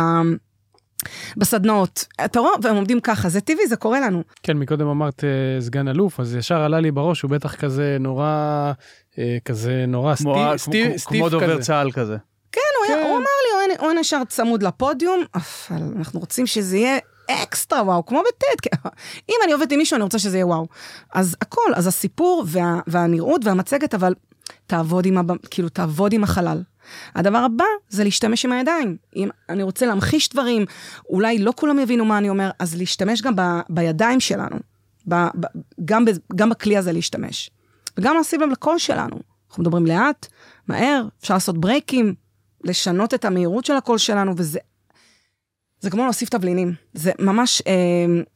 בסדנאות, 1.36 2.06
אתה 2.24 2.40
רואה, 2.40 2.52
והם 2.62 2.76
עומדים 2.76 3.00
ככה, 3.00 3.28
זה 3.28 3.40
טבעי, 3.40 3.66
זה 3.66 3.76
קורה 3.76 4.00
לנו. 4.00 4.22
כן, 4.42 4.56
מקודם 4.56 4.86
אמרת 4.86 5.24
אה, 5.24 5.60
סגן 5.60 5.88
אלוף, 5.88 6.20
אז 6.20 6.34
ישר 6.34 6.60
עלה 6.60 6.80
לי 6.80 6.90
בראש, 6.90 7.22
הוא 7.22 7.30
בטח 7.30 7.54
כזה 7.54 7.96
נורא, 8.00 8.72
אה, 9.18 9.36
כזה 9.44 9.84
נורא 9.88 10.14
סטיף, 10.14 10.26
כמו, 10.26 10.52
סטיף, 10.56 10.88
כמו 10.88 10.98
סטיף 10.98 11.28
דובר 11.30 11.54
כזה. 11.54 11.62
צה"ל 11.62 11.92
כזה. 11.92 12.16
כן, 12.52 12.60
הוא, 12.78 12.94
היה, 12.94 13.04
כן. 13.04 13.10
הוא 13.10 13.18
אמר 13.18 13.68
לי, 13.68 13.74
הוא 13.80 13.92
נשאר 14.00 14.24
צמוד 14.28 14.62
לפודיום, 14.62 15.24
אבל 15.34 15.82
אנחנו 15.96 16.20
רוצים 16.20 16.46
שזה 16.46 16.76
יהיה 16.76 16.98
אקסטרה 17.30 17.82
וואו, 17.82 18.06
כמו 18.06 18.20
בטד. 18.20 18.78
אם 19.30 19.34
אני 19.44 19.52
עובדת 19.52 19.72
עם 19.72 19.78
מישהו, 19.78 19.94
אני 19.94 20.04
רוצה 20.04 20.18
שזה 20.18 20.36
יהיה 20.36 20.46
וואו. 20.46 20.66
אז 21.14 21.36
הכל, 21.42 21.74
אז 21.74 21.86
הסיפור 21.86 22.44
וה, 22.46 22.80
והנראות 22.86 23.44
והמצגת, 23.44 23.94
אבל 23.94 24.14
תעבוד 24.66 25.06
עם, 25.06 25.18
הבמ, 25.18 25.36
כאילו, 25.50 25.68
תעבוד 25.68 26.12
עם 26.12 26.24
החלל. 26.24 26.62
הדבר 27.14 27.38
הבא 27.38 27.64
זה 27.88 28.04
להשתמש 28.04 28.44
עם 28.44 28.52
הידיים. 28.52 28.96
אם 29.16 29.28
אני 29.48 29.62
רוצה 29.62 29.86
להמחיש 29.86 30.28
דברים, 30.28 30.64
אולי 31.08 31.38
לא 31.38 31.52
כולם 31.56 31.78
יבינו 31.78 32.04
מה 32.04 32.18
אני 32.18 32.28
אומר, 32.28 32.50
אז 32.58 32.76
להשתמש 32.76 33.22
גם 33.22 33.36
ב, 33.36 33.42
בידיים 33.68 34.20
שלנו. 34.20 34.56
ב, 35.08 35.14
ב, 35.14 35.46
גם, 35.84 36.04
ב, 36.04 36.10
גם 36.36 36.50
בכלי 36.50 36.76
הזה 36.76 36.92
להשתמש. 36.92 37.50
וגם 37.96 38.16
לשים 38.20 38.40
לב 38.40 38.50
לקול 38.50 38.78
שלנו. 38.78 39.16
אנחנו 39.48 39.62
מדברים 39.62 39.86
לאט, 39.86 40.26
מהר, 40.68 41.06
אפשר 41.20 41.34
לעשות 41.34 41.58
break 41.58 41.93
ים, 41.93 42.14
לשנות 42.64 43.14
את 43.14 43.24
המהירות 43.24 43.64
של 43.64 43.74
הקול 43.74 43.98
שלנו, 43.98 44.34
וזה... 44.36 44.58
זה 45.84 45.90
כמו 45.90 46.04
להוסיף 46.04 46.28
תבלינים. 46.28 46.74
זה 46.94 47.12
ממש, 47.18 47.62
אה, 47.66 47.72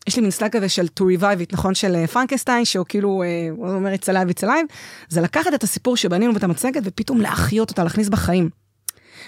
יש 0.09 0.17
לי 0.17 0.23
מין 0.23 0.31
סלנג 0.31 0.51
כזה 0.51 0.69
של 0.69 0.87
to 1.01 1.03
revive 1.03 1.49
it, 1.49 1.53
נכון? 1.53 1.75
של 1.75 1.97
אה, 1.97 2.07
פרנקסטיין, 2.07 2.65
שהוא 2.65 2.87
כאילו, 2.89 3.23
אה, 3.23 3.49
הוא 3.57 3.69
אומר 3.69 3.95
it's 3.95 4.07
alive, 4.07 4.31
it's 4.35 4.45
alive. 4.45 4.75
זה 5.09 5.21
לקחת 5.21 5.55
את 5.55 5.63
הסיפור 5.63 5.97
שבנינו 5.97 6.35
ואת 6.35 6.45
המצגת, 6.45 6.83
ופתאום 6.85 7.21
להחיות 7.21 7.71
אותה, 7.71 7.85
להכניס 7.85 8.09
בחיים. 8.09 8.51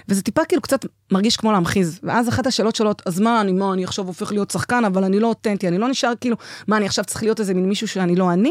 וזה 0.08 0.22
טיפה 0.22 0.44
כאילו 0.44 0.62
קצת 0.62 0.86
מרגיש 1.12 1.36
כמו 1.36 1.52
להמחיז. 1.52 2.00
ואז 2.02 2.28
אחת 2.28 2.46
השאלות 2.46 2.76
שעולות, 2.76 3.02
אז 3.06 3.20
מה, 3.20 3.40
אני, 3.40 3.52
מה, 3.52 3.72
אני 3.72 3.84
עכשיו 3.84 4.06
הופך 4.06 4.32
להיות 4.32 4.50
שחקן, 4.50 4.84
אבל 4.84 5.04
אני 5.04 5.20
לא 5.20 5.26
אותנטי, 5.26 5.68
אני 5.68 5.78
לא 5.78 5.88
נשאר 5.88 6.12
כאילו, 6.20 6.36
מה, 6.68 6.76
אני 6.76 6.86
עכשיו 6.86 7.04
צריך 7.04 7.22
להיות 7.22 7.40
איזה 7.40 7.54
מין 7.54 7.68
מישהו 7.68 7.88
שאני 7.88 8.16
לא 8.16 8.32
אני? 8.32 8.50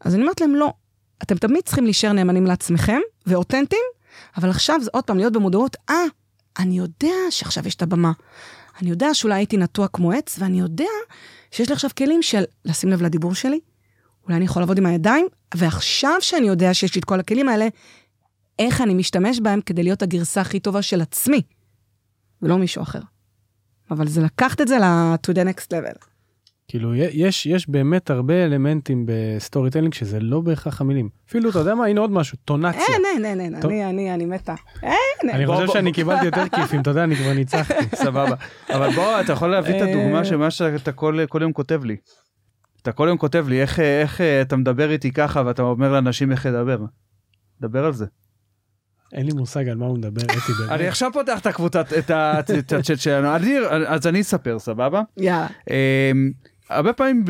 אז 0.00 0.14
אני 0.14 0.22
אומרת 0.22 0.40
להם, 0.40 0.54
לא. 0.54 0.72
אתם 1.22 1.36
תמיד 1.36 1.62
צריכים 1.64 1.84
להישאר 1.84 2.12
נאמנים 2.12 2.46
לעצמכם, 2.46 3.00
ואותנטיים, 3.26 3.82
אבל 4.36 4.50
עכשיו 4.50 4.80
זה 4.82 4.90
עוד 4.92 5.04
פעם 5.04 5.18
להיות 5.18 5.32
במודעות, 5.32 5.76
אה, 5.90 6.04
אני 6.58 6.78
יודע 6.78 7.14
שעכשיו 7.30 7.66
יש 7.66 7.74
את 7.74 7.82
הבמה. 7.82 8.12
אני 8.80 8.90
יודע 8.90 9.14
שאולי 9.14 9.34
הייתי 9.34 9.56
נטוע 9.56 9.88
כמו 9.88 10.12
עץ, 10.12 10.36
ואני 10.38 10.60
יודע 10.60 10.84
שיש 11.50 11.68
לי 11.68 11.72
עכשיו 11.72 11.90
כלים 11.98 12.22
של 12.22 12.44
לשים 12.64 12.90
לב 12.90 13.02
לדיבור 13.02 13.34
שלי, 13.34 13.60
אולי 14.24 14.36
אני 14.36 14.44
יכול 14.44 14.62
לעבוד 14.62 14.78
עם 14.78 14.86
הידיים, 14.86 15.26
ועכשיו 15.54 16.14
שאני 16.20 16.46
יודע 16.46 16.74
שיש 16.74 16.94
לי 16.94 16.98
את 16.98 17.04
כל 17.04 17.20
הכלים 17.20 17.48
האלה, 17.48 17.68
איך 18.58 18.80
אני 18.80 18.94
משתמש 18.94 19.40
בהם 19.40 19.60
כדי 19.60 19.82
להיות 19.82 20.02
הגרסה 20.02 20.40
הכי 20.40 20.60
טובה 20.60 20.82
של 20.82 21.00
עצמי, 21.00 21.42
ולא 22.42 22.58
מישהו 22.58 22.82
אחר. 22.82 23.00
אבל 23.90 24.08
זה 24.08 24.20
לקחת 24.22 24.60
את 24.60 24.68
זה 24.68 24.78
ל- 24.78 25.14
to 25.14 25.34
the 25.34 25.48
next 25.48 25.66
level. 25.66 26.13
כאילו, 26.68 26.94
יש, 26.94 27.46
יש 27.46 27.68
באמת 27.68 28.10
הרבה 28.10 28.44
אלמנטים 28.44 29.06
ב 29.08 29.70
storytelling 29.70 29.94
שזה 29.94 30.20
לא 30.20 30.40
בהכרח 30.40 30.80
המילים. 30.80 31.08
אפילו, 31.28 31.50
אתה 31.50 31.58
יודע 31.58 31.74
מה, 31.74 31.86
הנה 31.86 32.00
עוד 32.00 32.10
משהו, 32.10 32.38
אינטונציה. 32.44 32.80
אין, 32.94 33.02
אין, 33.04 33.24
אין, 33.24 33.40
אין. 33.40 33.62
אני, 33.64 33.84
אני, 33.90 34.14
אני 34.14 34.26
מתה. 34.26 34.54
אין, 34.82 34.92
אין. 35.22 35.30
אני 35.30 35.46
חושב 35.46 35.66
שאני. 35.66 35.92
קיבלתי 35.92 36.24
יותר 36.24 36.48
טיפים, 36.48 36.80
אתה 36.80 36.90
יודע, 36.90 37.04
אני 37.04 37.16
כבר 37.16 37.32
ניצחתי. 37.32 37.96
סבבה. 38.04 38.34
אבל 38.70 38.90
בוא, 38.94 39.20
אתה 39.20 39.32
יכול 39.32 39.50
להביא 39.50 39.76
את 39.76 39.82
אה. 39.82 39.90
הדוגמה 39.90 40.24
של 40.24 40.36
מה 40.36 40.50
שאתה 40.50 40.92
כל, 40.92 41.18
יום 41.40 41.52
כותב 41.52 41.84
לי. 41.84 41.96
אתה 42.82 42.92
כל 42.92 43.06
יום 43.08 43.18
כותב 43.18 43.46
לי 43.48 43.62
איך, 43.62 43.80
איך 43.80 44.20
אה, 44.20 44.42
אתה 44.42 44.56
מדבר 44.56 44.90
איתי 44.90 45.12
ככה 45.12 45.42
ואתה 45.46 45.62
אומר 45.62 45.92
לאנשים 45.92 46.32
איך 46.32 46.46
לדבר. 46.46 46.78
דבר 47.60 47.84
על 47.84 47.92
זה. 47.92 48.06
אין 49.12 49.26
לי 49.26 49.32
מושג 49.32 49.68
על 49.68 49.76
מה 49.76 49.86
הוא 49.86 49.98
מדבר, 49.98 50.22
אתי 50.22 50.52
באמת. 50.58 50.70
אני 50.70 50.88
עכשיו 50.88 51.10
פותח 51.12 51.38
את 51.38 51.46
הקבוצה, 51.46 51.80
את 51.80 52.72
הצ'אט 52.72 52.98
שלנו. 52.98 53.36
אדיר, 53.36 53.68
אז 53.86 54.06
אני 54.06 54.20
אספר, 54.20 54.58
סבבה? 54.58 55.02
יאללה. 55.16 55.46
הרבה 56.70 56.92
פעמים 56.92 57.24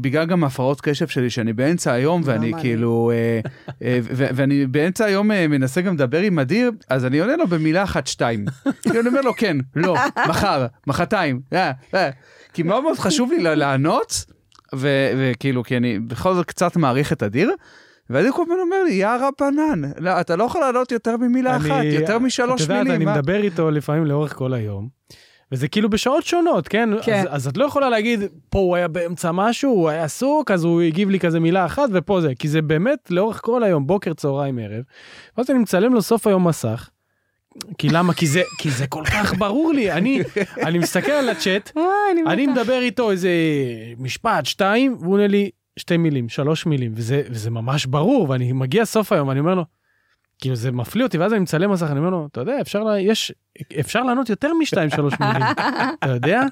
בגלל 0.00 0.26
גם 0.26 0.44
הפרעות 0.44 0.80
קשב 0.80 1.08
שלי 1.08 1.30
שאני 1.30 1.52
באמצע 1.52 1.92
היום 1.92 2.22
ואני 2.24 2.50
גם 2.50 2.54
אני. 2.54 2.62
כאילו 2.62 3.10
אה, 3.14 3.40
אה, 3.82 3.98
ו- 4.02 4.26
ואני 4.34 4.66
באמצע 4.66 5.04
היום 5.04 5.32
אה, 5.32 5.48
מנסה 5.48 5.80
גם 5.80 5.94
לדבר 5.94 6.20
עם 6.20 6.38
אדיר 6.38 6.70
אז 6.90 7.04
אני 7.04 7.18
עונה 7.18 7.36
לו 7.36 7.46
במילה 7.46 7.82
אחת 7.82 8.06
שתיים. 8.06 8.44
אני 8.90 9.08
אומר 9.08 9.20
לו 9.20 9.34
כן 9.34 9.56
לא 9.76 9.96
מחר 10.28 10.66
מחרתיים. 10.86 11.40
כי 12.52 12.62
מאוד 12.62 12.82
מאוד 12.82 12.98
חשוב 12.98 13.30
לי 13.32 13.42
לענות 13.56 14.24
ו- 14.74 15.10
וכאילו 15.18 15.64
כי 15.64 15.76
אני 15.76 15.98
בכל 15.98 16.34
זאת 16.34 16.46
קצת 16.46 16.76
מעריך 16.76 17.12
את 17.12 17.22
אדיר. 17.22 17.52
ואדיר 18.10 18.32
כל 18.32 18.42
הזמן 18.42 18.54
אומר 18.62 18.84
לי 18.84 18.92
יא 18.92 19.08
רבנן 19.08 19.90
לא, 19.98 20.20
אתה 20.20 20.36
לא 20.36 20.44
יכול 20.44 20.60
לענות 20.60 20.92
יותר 20.92 21.16
ממילה 21.16 21.56
אחת 21.56 21.84
יותר 21.84 22.18
משלוש 22.18 22.62
את 22.62 22.68
יודעת, 22.68 22.86
מילים. 22.86 23.08
אני? 23.08 23.18
מדבר 23.18 23.42
איתו 23.42 23.70
לפעמים 23.70 24.04
לאורך 24.04 24.34
כל 24.34 24.54
היום. 24.54 24.88
וזה 25.52 25.68
כאילו 25.68 25.90
בשעות 25.90 26.24
שונות, 26.24 26.68
כן? 26.68 26.88
כן. 27.02 27.20
אז, 27.20 27.36
אז 27.36 27.46
את 27.46 27.56
לא 27.56 27.64
יכולה 27.64 27.88
להגיד, 27.90 28.20
פה 28.48 28.58
הוא 28.58 28.76
היה 28.76 28.88
באמצע 28.88 29.32
משהו, 29.32 29.72
הוא 29.72 29.88
היה 29.88 30.04
עסוק, 30.04 30.50
אז 30.50 30.64
הוא 30.64 30.82
הגיב 30.82 31.10
לי 31.10 31.20
כזה 31.20 31.40
מילה 31.40 31.66
אחת, 31.66 31.88
ופה 31.92 32.20
זה. 32.20 32.32
כי 32.38 32.48
זה 32.48 32.62
באמת 32.62 33.10
לאורך 33.10 33.40
כל 33.42 33.62
היום, 33.62 33.86
בוקר, 33.86 34.14
צהריים, 34.14 34.58
ערב. 34.58 34.82
ואז 35.38 35.50
אני 35.50 35.58
מצלם 35.58 35.94
לו 35.94 36.02
סוף 36.02 36.26
היום 36.26 36.48
מסך. 36.48 36.90
כי 37.78 37.88
למה? 37.88 38.14
כי 38.14 38.26
זה, 38.26 38.42
כי 38.58 38.70
זה 38.70 38.86
כל 38.86 39.04
כך 39.04 39.34
ברור 39.34 39.72
לי. 39.72 39.92
אני, 39.92 40.22
אני 40.62 40.78
מסתכל 40.78 41.12
על 41.12 41.28
הצ'אט, 41.28 41.70
אני. 42.12 42.22
אני 42.26 42.46
מדבר 42.46 42.80
איתו 42.80 43.10
איזה 43.10 43.30
משפט, 43.98 44.46
שתיים, 44.46 44.96
והוא 45.00 45.12
עונה 45.12 45.26
לי 45.26 45.50
שתי 45.76 45.96
מילים, 45.96 46.28
שלוש 46.28 46.66
מילים, 46.66 46.92
וזה, 46.94 47.22
וזה 47.30 47.50
ממש 47.50 47.86
ברור, 47.86 48.30
ואני 48.30 48.52
מגיע 48.52 48.84
סוף 48.84 49.12
היום, 49.12 49.30
אני 49.30 49.40
אומר 49.40 49.54
לו, 49.54 49.64
כאילו 50.38 50.56
זה 50.56 50.72
מפליא 50.72 51.04
אותי, 51.04 51.18
ואז 51.18 51.32
אני 51.32 51.40
מצלם 51.40 51.70
מסך, 51.70 51.86
אני 51.90 51.98
אומר 51.98 52.10
לו, 52.10 52.28
אתה 52.32 52.40
יודע, 52.40 52.60
אפשר, 52.60 52.82
לה, 52.82 53.00
יש, 53.00 53.32
אפשר 53.80 54.02
לענות 54.02 54.30
יותר 54.30 54.52
משתיים, 54.60 54.90
שלוש 54.90 55.14
מילים, 55.20 55.42
אתה 56.04 56.10
יודע? 56.10 56.42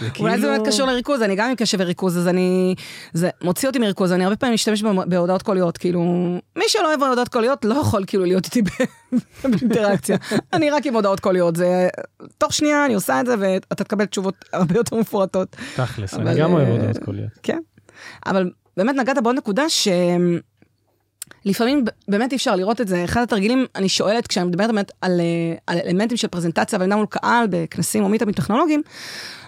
זה 0.00 0.08
אולי 0.18 0.36
זה 0.36 0.42
כאילו- 0.42 0.52
באמת 0.52 0.66
קשור 0.66 0.86
לריכוז, 0.86 1.22
אני 1.22 1.36
גם 1.36 1.50
עם 1.50 1.56
קשב 1.56 1.78
וריכוז, 1.80 2.18
אז 2.18 2.28
אני... 2.28 2.74
זה 3.12 3.30
מוציא 3.42 3.68
אותי 3.68 3.78
מריכוז, 3.78 4.12
אני 4.12 4.24
הרבה 4.24 4.36
פעמים 4.36 4.54
משתמש 4.54 4.82
בהודעות 4.82 5.42
קוליות, 5.42 5.78
כאילו... 5.78 6.00
מי 6.56 6.64
שלא 6.68 6.88
אוהב 6.88 7.02
הודעות 7.02 7.28
קוליות 7.28 7.64
לא 7.64 7.74
יכול 7.74 8.04
כאילו 8.06 8.24
להיות 8.24 8.44
איתי 8.44 8.62
באינטראקציה. 9.44 10.16
אני 10.52 10.70
רק 10.70 10.86
עם 10.86 10.94
הודעות 10.94 11.20
קוליות, 11.20 11.56
זה... 11.56 11.88
תוך 12.38 12.52
שנייה 12.52 12.84
אני 12.84 12.94
עושה 12.94 13.20
את 13.20 13.26
זה 13.26 13.34
ואתה 13.38 13.84
תקבל 13.84 14.04
תשובות 14.04 14.34
הרבה 14.52 14.74
יותר 14.74 14.96
מפורטות. 14.96 15.56
תכלס, 15.76 16.14
אבל, 16.14 16.28
אני 16.28 16.40
גם 16.40 16.52
אוהב 16.52 16.68
אה, 16.68 16.72
הודעות 16.72 16.98
קוליות. 16.98 17.30
כן. 17.42 17.58
אבל 18.26 18.50
באמת 18.76 18.96
נגעת 18.96 19.22
בעוד 19.22 19.36
נקודה 19.36 19.62
שלפעמים 21.44 21.84
באמת 22.08 22.32
אי 22.32 22.36
אפשר 22.36 22.56
לראות 22.56 22.80
את 22.80 22.88
זה. 22.88 23.04
אחד 23.04 23.22
התרגילים, 23.22 23.66
אני 23.74 23.88
שואלת, 23.88 24.26
כשאני 24.26 24.46
מדברת 24.46 24.70
באמת 24.70 24.92
על, 25.00 25.20
אה, 25.20 25.56
על 25.66 25.78
אלמנטים 25.84 26.16
של 26.16 26.28
פרזנטציה 26.28 26.78
ועמדה 26.78 26.96
מול 26.96 27.06
קהל 27.06 27.46
בכנסים 27.50 28.04
או 28.04 28.08
מיטאפים 28.08 28.34
טכנולוגיים, 28.34 28.82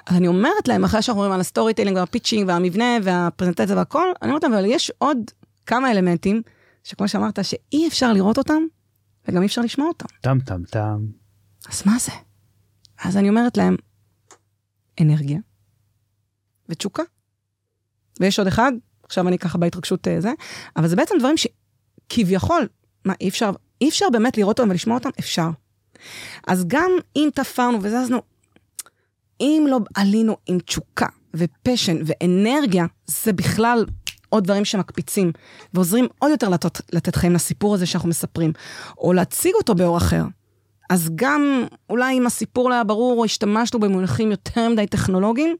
אז 0.07 0.17
אני 0.17 0.29
אומרת 0.29 0.69
להם, 0.69 0.85
אחרי 0.85 1.03
שאנחנו 1.03 1.23
מדברים 1.23 1.35
על 1.35 1.41
ה 1.41 1.75
storytelling 1.75 1.97
וה 1.97 2.07
pitching 2.07 2.49
והמבנה 2.49 2.97
והפרזנטציה 3.03 3.77
והכל, 3.77 4.07
אני 4.23 4.31
אומרת 4.31 4.43
להם, 4.43 4.53
אבל 4.53 4.65
יש 4.65 4.93
עוד 4.99 5.19
כמה 5.67 5.91
אלמנטים, 5.91 6.43
שכמו 6.85 7.09
שאמרת, 7.09 7.45
שאי 7.45 7.89
אפשר 7.89 8.13
לראות 8.13 8.39
אותם, 8.39 8.63
וגם 9.29 9.43
אי 9.43 9.47
אפשר 9.47 9.61
לשמוע 9.61 9.89
אותם. 9.89 10.07
טם 10.21 10.39
טם 10.41 10.63
טם. 10.71 11.07
אז 11.69 11.83
מה 11.87 11.99
זה? 11.99 12.13
אז 13.05 13.17
אני 13.17 13.29
אומרת 13.29 13.57
להם, 13.57 13.77
אנרגיה 15.01 15.39
ותשוקה. 16.69 17.03
ויש 18.21 18.39
עוד 18.39 18.49
אחד, 18.49 18.73
עכשיו 19.05 19.29
אני 19.29 19.39
ככה 19.39 19.59
בהתרגשות 19.59 20.09
אה, 20.09 20.21
זה, 20.21 20.33
אבל 20.77 20.89
זה 20.89 20.97
בעצם 20.97 21.15
דברים 21.19 21.37
שכביכול, 22.13 22.69
מה, 23.05 23.15
אי 23.21 23.29
אפשר, 23.29 23.51
אי 23.81 23.89
אפשר 23.89 24.07
באמת 24.13 24.39
לראות 24.39 24.59
אותם 24.59 24.71
ולשמוע 24.71 24.97
אותם? 24.97 25.11
אפשר. 25.19 25.49
אז 26.47 26.65
גם 26.67 26.91
אם 27.17 27.29
תפרנו 27.35 27.79
וזזנו, 27.83 28.23
אם 29.41 29.67
לא 29.69 29.79
עלינו 29.95 30.37
עם 30.47 30.59
תשוקה 30.59 31.07
ופשן 31.35 31.97
ואנרגיה, 32.07 32.87
זה 33.07 33.33
בכלל 33.33 33.85
עוד 34.29 34.45
דברים 34.45 34.65
שמקפיצים 34.65 35.33
ועוזרים 35.75 36.07
עוד 36.19 36.31
יותר 36.31 36.49
לתת, 36.49 36.95
לתת 36.95 37.17
חיים 37.17 37.33
לסיפור 37.33 37.75
הזה 37.75 37.87
שאנחנו 37.87 38.09
מספרים, 38.09 38.53
או 38.99 39.13
להציג 39.13 39.55
אותו 39.55 39.75
באור 39.75 39.97
אחר. 39.97 40.25
אז 40.91 41.11
גם 41.15 41.65
אולי 41.91 42.19
אם 42.19 42.27
הסיפור 42.27 42.71
לא 42.71 42.75
היה 42.75 42.85
ברור 42.85 43.19
או 43.19 43.25
השתמשנו 43.25 43.81
במונחים 43.81 44.31
יותר 44.31 44.69
מדי 44.69 44.87
טכנולוגיים, 44.87 45.57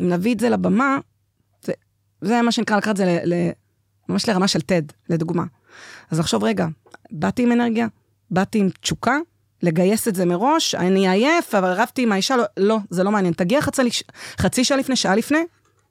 אם 0.00 0.08
נביא 0.08 0.34
את 0.34 0.40
זה 0.40 0.48
לבמה, 0.48 0.98
זה, 1.62 1.72
זה 2.20 2.42
מה 2.42 2.52
שנקרא 2.52 2.76
לקחת 2.76 2.90
את 2.90 2.96
זה 2.96 3.04
ל, 3.04 3.34
ל, 3.34 3.50
ממש 4.08 4.28
לרמה 4.28 4.48
של 4.48 4.58
TED, 4.58 4.92
לדוגמה. 5.08 5.44
אז 6.10 6.18
לחשוב, 6.20 6.44
רגע, 6.44 6.66
באתי 7.10 7.42
עם 7.42 7.52
אנרגיה, 7.52 7.86
באתי 8.30 8.58
עם 8.58 8.68
תשוקה, 8.80 9.18
לגייס 9.62 10.08
את 10.08 10.14
זה 10.14 10.24
מראש, 10.24 10.74
אני 10.74 11.08
עייף, 11.08 11.54
אבל 11.54 11.72
רבתי 11.72 12.02
עם 12.02 12.12
האישה, 12.12 12.36
לא, 12.36 12.44
לא, 12.56 12.78
זה 12.90 13.04
לא 13.04 13.10
מעניין. 13.10 13.34
תגיע 13.34 13.60
חצי, 13.60 13.82
חצי 14.38 14.64
שעה 14.64 14.78
לפני, 14.78 14.96
שעה 14.96 15.16
לפני, 15.16 15.44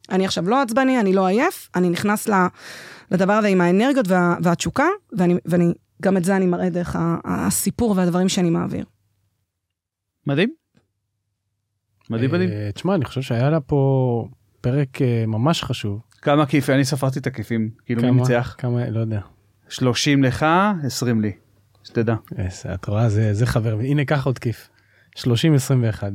אני 0.10 0.26
עכשיו 0.26 0.50
לא 0.50 0.62
עצבני, 0.62 1.00
אני 1.00 1.14
לא 1.14 1.28
עייף, 1.28 1.70
אני 1.76 1.90
נכנס 1.90 2.28
לדבר 3.12 3.34
הזה 3.34 3.48
עם 3.48 3.62
האנרגיות 3.62 4.08
וה, 4.08 4.36
והתשוקה, 4.44 4.88
ואני, 5.14 5.36
ואני, 5.46 5.74
גם 6.02 6.18
את 6.18 6.24
זה 6.24 6.36
אני 6.36 6.46
מראה 6.46 6.70
דרך 6.70 6.96
הסיפור 7.26 7.94
והדברים 7.98 8.30
שאני 8.30 8.50
מעביר. 8.50 8.86
מדהים. 10.28 10.50
מדהים 12.10 12.32
מדהים. 12.32 12.50
אה, 12.50 12.72
תשמע, 12.72 12.96
אני 12.96 13.06
חושב 13.06 13.22
שהיה 13.22 13.50
לה 13.50 13.60
פה 13.60 14.28
פרק 14.62 15.02
אה, 15.02 15.24
ממש 15.28 15.64
חשוב. 15.64 16.02
כמה 16.22 16.46
כיף, 16.46 16.70
אני 16.70 16.86
ספרתי 16.86 17.20
את 17.20 17.28
הכיפים, 17.28 17.70
כאילו 17.86 18.02
מי 18.02 18.12
ניצח? 18.12 18.56
כמה, 18.58 18.90
לא 18.90 19.00
יודע. 19.00 19.20
30 19.72 20.24
לך, 20.24 20.46
20 20.84 21.22
לי, 21.22 21.32
שתדע. 21.84 22.16
את 22.74 22.86
רואה, 22.86 23.10
זה, 23.10 23.34
זה 23.34 23.46
חבר, 23.46 23.80
הנה 23.80 24.06
קח 24.06 24.26
עוד 24.26 24.40
כיף. 24.40 24.70
30-21, 25.18 25.24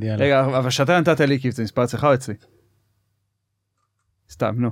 יאללה. 0.02 0.24
רגע, 0.24 0.44
אבל 0.44 0.70
שאתה 0.70 1.00
נתת 1.00 1.20
לי 1.20 1.40
כיף, 1.40 1.54
זה 1.54 1.62
מספר 1.62 1.84
אצלך 1.84 2.04
או 2.04 2.14
אצלי? 2.14 2.34
סתם, 4.30 4.54
נו. 4.58 4.70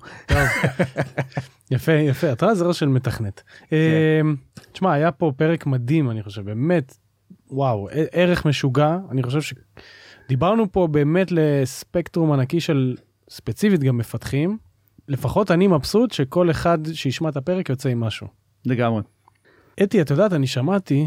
יפה, 1.71 1.93
יפה, 1.93 2.33
אתה 2.33 2.45
רואה, 2.45 2.55
זה 2.55 2.65
ראש 2.65 2.79
של 2.79 2.89
מתכנת. 2.89 3.43
כן. 3.69 3.77
אמ, 4.21 4.37
תשמע, 4.73 4.93
היה 4.93 5.13
פה 5.13 5.33
פרק 5.37 5.67
מדהים, 5.67 6.11
אני 6.11 6.23
חושב, 6.23 6.45
באמת, 6.45 6.97
וואו, 7.51 7.89
ערך 8.13 8.47
משוגע, 8.47 8.99
אני 9.11 9.23
חושב 9.23 9.57
שדיברנו 10.27 10.73
פה 10.73 10.89
באמת 10.91 11.29
לספקטרום 11.31 12.33
ענקי 12.33 12.61
של 12.61 12.97
ספציפית 13.31 13.81
גם 13.81 13.99
מפתחים. 13.99 14.59
לפחות 15.09 15.51
אני 15.51 15.67
מבסוט 15.67 16.11
שכל 16.11 16.51
אחד 16.51 16.79
שישמע 16.93 17.29
את 17.29 17.37
הפרק 17.37 17.69
יוצא 17.69 17.89
עם 17.89 18.01
משהו. 18.01 18.44
לגמרי. 18.67 19.03
אתי, 19.83 20.01
את 20.01 20.11
יודעת, 20.11 20.33
אני 20.33 20.47
שמעתי 20.47 21.07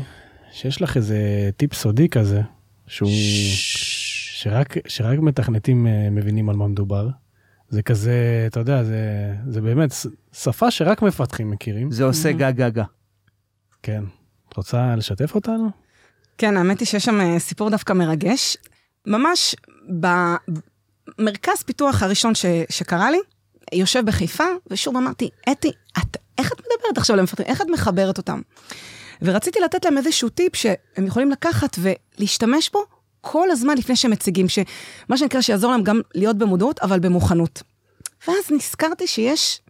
שיש 0.51 0.82
לך 0.82 0.97
איזה 0.97 1.49
טיפ 1.58 1.74
סודי 1.74 2.10
כזה, 2.10 2.41
שהוא... 2.88 3.10
שרק, 4.38 4.74
שרק 4.88 5.20
מתכנתים 5.20 5.88
אה, 5.88 6.10
מבינים 6.12 6.49
על 6.49 6.55
מה 6.55 6.68
מדובר. 6.68 7.10
זה 7.70 7.82
כזה, 7.82 8.43
אתה 8.47 8.60
יודע, 8.60 8.84
זה, 8.84 9.34
זה 9.47 9.62
באמת 9.62 9.89
שפה 10.34 10.72
שרק 10.72 11.01
מפתחים 11.01 11.51
מכירים. 11.51 11.91
זה 11.91 12.03
עושה 12.03 12.32
גה 12.32 12.51
גה 12.51 12.70
גה. 12.70 12.84
כן. 13.84 14.03
את 14.49 14.58
רוצה 14.58 14.95
לשתף 14.95 15.36
אותנו? 15.36 15.70
כן, 16.38 16.58
האמת 16.58 16.80
היא 16.80 16.86
שיש 16.86 17.05
שם 17.05 17.22
אה, 17.22 17.39
סיפור 17.39 17.70
דווקא 17.70 17.93
מרגש. 17.93 18.58
ממש 19.08 19.55
במרכז 21.20 21.64
פיתוח 21.66 22.03
הראשון 22.03 22.36
ש, 22.36 22.45
שקרה 22.70 23.12
לי, 23.12 23.20
יושב 23.74 24.05
בחיפה, 24.05 24.45
ושוב 24.72 24.97
אמרתי, 24.97 25.30
אתי, 25.51 25.72
את, 25.97 26.18
איך 26.38 26.52
את 26.52 26.60
מדברת 26.60 26.98
עכשיו 26.98 27.16
למפתחים? 27.16 27.46
איך 27.46 27.62
את 27.62 27.68
מחברת 27.72 28.18
אותם? 28.18 28.42
ורציתי 29.22 29.60
לתת 29.60 29.86
להם 29.86 29.98
איזשהו 29.98 30.30
טיפ 30.30 30.56
שהם 30.56 31.06
יכולים 31.06 31.32
לקחת 31.32 31.78
ולהשתמש 31.80 32.70
בו 32.74 32.86
כל 33.22 33.52
הזמן 33.52 33.78
לפני 33.78 33.96
שהם 33.96 34.12
מציגים, 34.12 34.46
שמה 34.50 35.18
שנקרא 35.18 35.42
שיעזור 35.42 35.72
להם 35.72 35.84
גם 35.84 36.02
להיות 36.16 36.38
במודעות, 36.38 36.80
אבל 36.80 37.00
במוכנות. 37.00 37.64
ואז 38.28 38.52
נזכרתי 38.52 39.08
שיש 39.08 39.62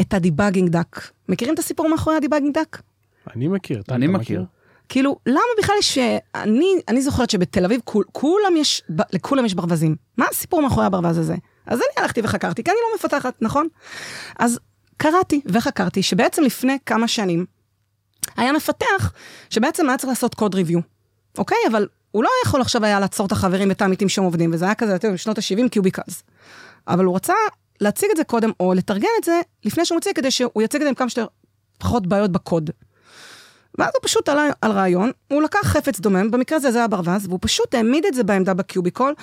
את 0.00 0.14
ה 0.14 0.19
debugging 0.19 0.68
duck. 0.68 1.00
מכירים 1.28 1.54
את 1.54 1.58
הסיפור 1.58 1.88
מאחורי 1.88 2.16
ה 2.16 2.20
debugging 2.20 2.54
duck? 2.54 2.78
אני 3.36 3.48
מכיר. 3.48 3.82
אני 3.90 4.06
מכיר. 4.06 4.44
כאילו, 4.88 5.16
למה 5.26 5.40
בכלל 5.58 5.74
יש... 5.78 5.98
אני, 6.34 6.66
אני 6.88 7.02
זוכרת 7.02 7.30
שבתל 7.30 7.64
אביב 7.64 7.80
כול, 7.84 8.04
כולם 8.12 8.56
יש, 8.56 8.82
לכולם 9.12 9.44
יש 9.44 9.54
ברווזים. 9.54 9.96
מה 10.16 10.26
הסיפור 10.30 10.62
מאחורי 10.62 10.86
הברווז 10.86 11.18
הזה? 11.18 11.34
אז 11.66 11.78
אני 11.78 12.02
הלכתי 12.02 12.20
וחקרתי, 12.24 12.64
כי 12.64 12.70
אני 12.70 12.78
לא 12.82 12.96
מפתחת, 12.96 13.34
נכון? 13.40 13.68
אז 14.38 14.58
קראתי 14.96 15.40
וחקרתי 15.46 16.02
שבעצם 16.02 16.42
לפני 16.42 16.78
כמה 16.86 17.08
שנים 17.08 17.46
היה 18.36 18.52
מפתח 18.52 19.12
שבעצם 19.50 19.88
היה 19.88 19.98
צריך 19.98 20.08
לעשות 20.08 20.34
קוד 20.34 20.54
ריוויו, 20.54 20.80
אוקיי? 21.38 21.58
אבל 21.70 21.88
הוא 22.10 22.24
לא 22.24 22.28
יכול 22.46 22.60
עכשיו 22.60 22.84
היה 22.84 23.00
לעצור 23.00 23.26
את 23.26 23.32
החברים 23.32 23.68
ואת 23.68 23.82
העמיתים 23.82 24.08
שהם 24.08 24.24
עובדים, 24.24 24.50
וזה 24.52 24.64
היה 24.64 24.74
כזה, 24.74 24.96
אתם 24.96 25.06
יודעים, 25.06 25.14
בשנות 25.14 25.38
ה-70 25.38 25.68
קיוביקלס. 25.68 26.22
אבל 26.88 27.04
הוא 27.04 27.16
רצה 27.16 27.34
להציג 27.80 28.10
את 28.10 28.16
זה 28.16 28.24
קודם, 28.24 28.50
או 28.60 28.74
לתרגל 28.74 29.08
את 29.18 29.24
זה 29.24 29.40
לפני 29.64 29.84
שהוא 29.84 29.98
מציג, 29.98 30.16
כדי 30.16 30.30
שהוא 30.30 30.62
יציג 30.62 30.80
את 30.80 30.84
זה 30.84 30.88
עם 30.88 30.94
כמה 30.94 31.08
שיותר 31.08 31.26
פחות 31.78 32.06
בעיות 32.06 32.32
בקוד. 32.32 32.70
ואז 33.78 33.90
הוא 33.94 34.00
פשוט 34.02 34.28
עלה 34.28 34.50
על 34.62 34.72
רעיון, 34.72 35.10
הוא 35.28 35.42
לקח 35.42 35.60
חפץ 35.62 36.00
דומם, 36.00 36.30
במקרה 36.30 36.56
הזה 36.56 36.72
זה 36.72 36.78
היה 36.78 36.88
ברווז, 36.88 37.26
והוא 37.26 37.38
פשוט 37.42 37.74
העמיד 37.74 38.06
את 38.06 38.14
זה 38.14 38.22
בעמדה 38.22 38.54
בקיוביקול, 38.54 39.14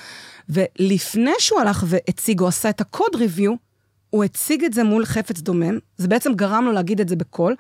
ולפני 0.50 1.34
שהוא 1.40 1.60
הלך 1.60 1.84
והציג 1.88 2.42
או 2.42 2.48
עשה 2.48 2.70
את 2.70 2.82
ה 2.82 2.88
code 2.88 3.16
review, 3.16 3.54
הוא 4.12 4.24
הציג 4.24 4.64
את 4.64 4.74
זה 4.74 4.84
מול 4.84 5.06
חפץ 5.06 5.40
דומם, 5.40 5.80
זה 5.98 6.08
בעצם 6.08 6.34
גרם 6.34 6.66
לו 6.66 6.72
להגיד 6.72 7.02
את 7.02 7.10
זה 7.10 7.16
בקול, 7.16 7.56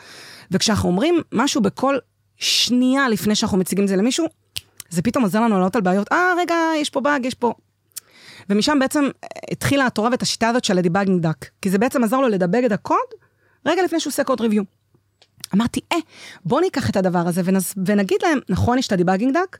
וכשאנחנו 0.51 0.89
אומרים 0.89 1.21
משהו 1.31 1.61
בקול 1.61 1.99
שנייה 2.37 3.09
לפני 3.09 3.35
שאנחנו 3.35 3.57
מציגים 3.57 3.83
את 3.83 3.89
זה 3.89 3.95
למישהו, 3.95 4.25
זה 4.89 5.01
פתאום 5.01 5.23
עוזר 5.23 5.41
לנו 5.41 5.55
לעלות 5.55 5.75
על 5.75 5.81
בעיות, 5.81 6.11
אה, 6.11 6.33
רגע, 6.37 6.55
יש 6.77 6.89
פה 6.89 7.01
באג, 7.01 7.25
יש 7.25 7.33
פה... 7.33 7.53
ומשם 8.49 8.79
בעצם 8.79 9.09
התחילה 9.51 9.85
התורה 9.85 10.09
ואת 10.11 10.21
השיטה 10.21 10.49
הזאת 10.49 10.63
של 10.63 10.77
ה 10.77 10.82
debugging 10.82 11.21
duck, 11.21 11.45
כי 11.61 11.69
זה 11.69 11.77
בעצם 11.77 12.03
עזר 12.03 12.19
לו 12.19 12.27
לדבג 12.27 12.63
את 12.65 12.71
הקוד 12.71 12.97
רגע 13.65 13.83
לפני 13.83 13.99
שהוא 13.99 14.11
עושה 14.11 14.23
code 14.23 14.41
review. 14.41 14.63
אמרתי, 15.55 15.79
אה, 15.91 15.97
בואו 16.45 16.61
ניקח 16.61 16.89
את 16.89 16.95
הדבר 16.95 17.27
הזה 17.27 17.41
ונס, 17.45 17.73
ונגיד 17.85 18.17
להם, 18.21 18.39
נכון, 18.49 18.77
יש 18.77 18.87
את 18.87 18.91
ה 18.91 18.95
debugging 18.95 19.33
duck, 19.33 19.57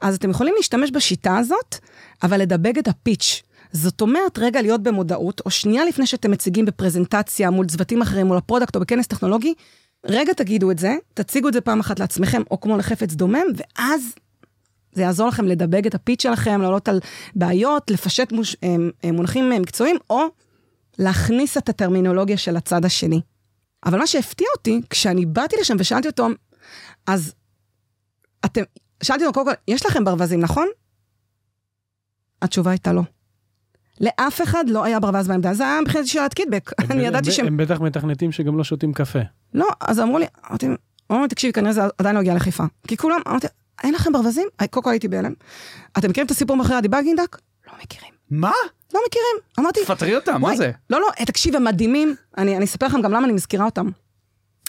אז 0.00 0.14
אתם 0.14 0.30
יכולים 0.30 0.54
להשתמש 0.56 0.90
בשיטה 0.90 1.38
הזאת, 1.38 1.76
אבל 2.22 2.40
לדבג 2.40 2.78
את 2.78 2.88
ה 2.88 2.96
pitch. 2.96 3.42
זאת 3.72 4.00
אומרת, 4.00 4.38
רגע 4.38 4.62
להיות 4.62 4.82
במודעות, 4.82 5.40
או 5.46 5.50
שנייה 5.50 5.84
לפני 5.84 6.06
שאתם 6.06 6.30
מציגים 6.30 6.64
בפרזנטציה 6.64 7.50
מול 7.50 7.66
צוותים 7.66 8.02
אחרים, 8.02 8.26
מול 8.26 8.36
ה 8.36 8.41
product 8.41 8.76
או 8.76 8.80
בכנס 8.80 9.06
טכנולוגי, 9.06 9.54
רגע 10.06 10.32
תגידו 10.32 10.70
את 10.70 10.78
זה, 10.78 10.96
תציגו 11.14 11.48
את 11.48 11.52
זה 11.52 11.60
פעם 11.60 11.80
אחת 11.80 12.00
לעצמכם, 12.00 12.42
או 12.50 12.60
כמו 12.60 12.76
לחפץ 12.76 13.12
דומם, 13.12 13.44
ואז 13.56 14.02
זה 14.92 15.02
יעזור 15.02 15.28
לכם 15.28 15.46
לדבג 15.46 15.86
את 15.86 15.94
ה 15.94 15.99
pitch 15.99 16.22
שלכם, 16.22 16.62
לעלות 16.62 16.88
על 16.88 17.00
בעיות, 17.34 17.90
לפשט 17.90 18.32
מוש, 18.32 18.56
מונחים 19.12 19.50
מקצועיים, 19.50 19.96
או 20.10 20.22
להכניס 20.98 21.56
את 21.56 21.68
הטרמינולוגיה 21.68 22.36
של 22.36 22.56
הצד 22.56 22.84
השני. 22.84 23.20
אבל 23.84 23.98
מה 23.98 24.06
שהפתיע 24.06 24.46
אותי, 24.56 24.80
כשאני 24.90 25.26
באתי 25.26 25.56
לשם 25.60 25.76
ושאלתי 25.78 26.08
אותו, 26.08 26.28
אז 27.06 27.34
אתם, 28.44 28.62
שאלתי 29.02 29.24
אותו, 29.24 29.34
קודם 29.34 29.46
כל, 29.46 29.72
יש 29.72 29.86
לכם 29.86 30.04
ברווזים, 30.04 30.40
נכון? 30.40 30.68
התשובה 32.42 32.70
הייתה 32.70 32.92
לא. 32.92 33.02
לאף 34.02 34.42
אחד 34.42 34.64
לא 34.68 34.84
היה 34.84 35.00
ברווז 35.00 35.28
בעמדה, 35.28 35.54
זה 35.54 35.64
היה 35.64 35.80
מבחינתי 35.80 36.08
שאלת 36.08 36.34
קידבק. 36.34 36.70
אני 36.90 37.06
ידעתי 37.06 37.30
שהם... 37.30 37.46
הם 37.46 37.56
בטח 37.56 37.80
מתכנתים 37.80 38.32
שגם 38.32 38.58
לא 38.58 38.64
שותים 38.64 38.92
קפה. 38.92 39.18
לא, 39.54 39.68
אז 39.80 40.00
אמרו 40.00 40.18
לי, 40.18 40.26
אמרתי, 40.50 40.66
אמרו 41.12 41.22
לי, 41.22 41.28
תקשיבי, 41.28 41.52
כנראה 41.52 41.72
זה 41.72 41.82
עדיין 41.98 42.14
לא 42.14 42.20
הגיע 42.20 42.34
לחיפה. 42.34 42.64
כי 42.88 42.96
כולם, 42.96 43.20
אמרתי, 43.28 43.46
אין 43.82 43.94
לכם 43.94 44.12
ברווזים? 44.12 44.48
קודם 44.70 44.84
כל 44.84 44.90
הייתי 44.90 45.08
בהלם. 45.08 45.32
אתם 45.98 46.10
מכירים 46.10 46.26
את 46.26 46.30
הסיפור 46.30 46.56
מאחורי 46.56 46.78
הדיבאגינג 46.78 47.20
דק? 47.20 47.38
לא 47.66 47.72
מכירים. 47.82 48.12
מה? 48.30 48.52
לא 48.94 49.00
מכירים. 49.06 49.36
אמרתי... 49.60 49.80
תפטרי 49.84 50.16
אותם, 50.16 50.40
מה 50.40 50.56
זה? 50.56 50.70
לא, 50.90 51.00
לא, 51.00 51.24
תקשיב, 51.26 51.56
הם 51.56 51.64
מדהימים. 51.64 52.14
אני, 52.38 52.56
אני 52.56 52.64
אספר 52.64 52.86
לכם 52.86 53.02
גם 53.02 53.12
למה 53.12 53.24
אני 53.24 53.32
מזכירה 53.32 53.64
אותם. 53.64 53.86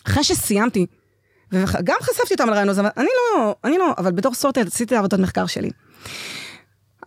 אחרי 0.07 0.23
שסיימתי, 0.23 0.86
וגם 1.51 1.95
חשפתי 2.01 2.34
אותם 2.34 2.43
על 2.43 2.49
הרעיון 2.49 2.69
הזה, 2.69 2.81
אבל 2.81 2.89
אני 2.97 3.07
לא, 3.17 3.55
אני 3.63 3.77
לא, 3.77 3.93
אבל 3.97 4.11
בתור 4.11 4.34
סורטל 4.34 4.67
עשיתי 4.67 4.95
עבודת 4.95 5.19
מחקר 5.19 5.45
שלי. 5.45 5.69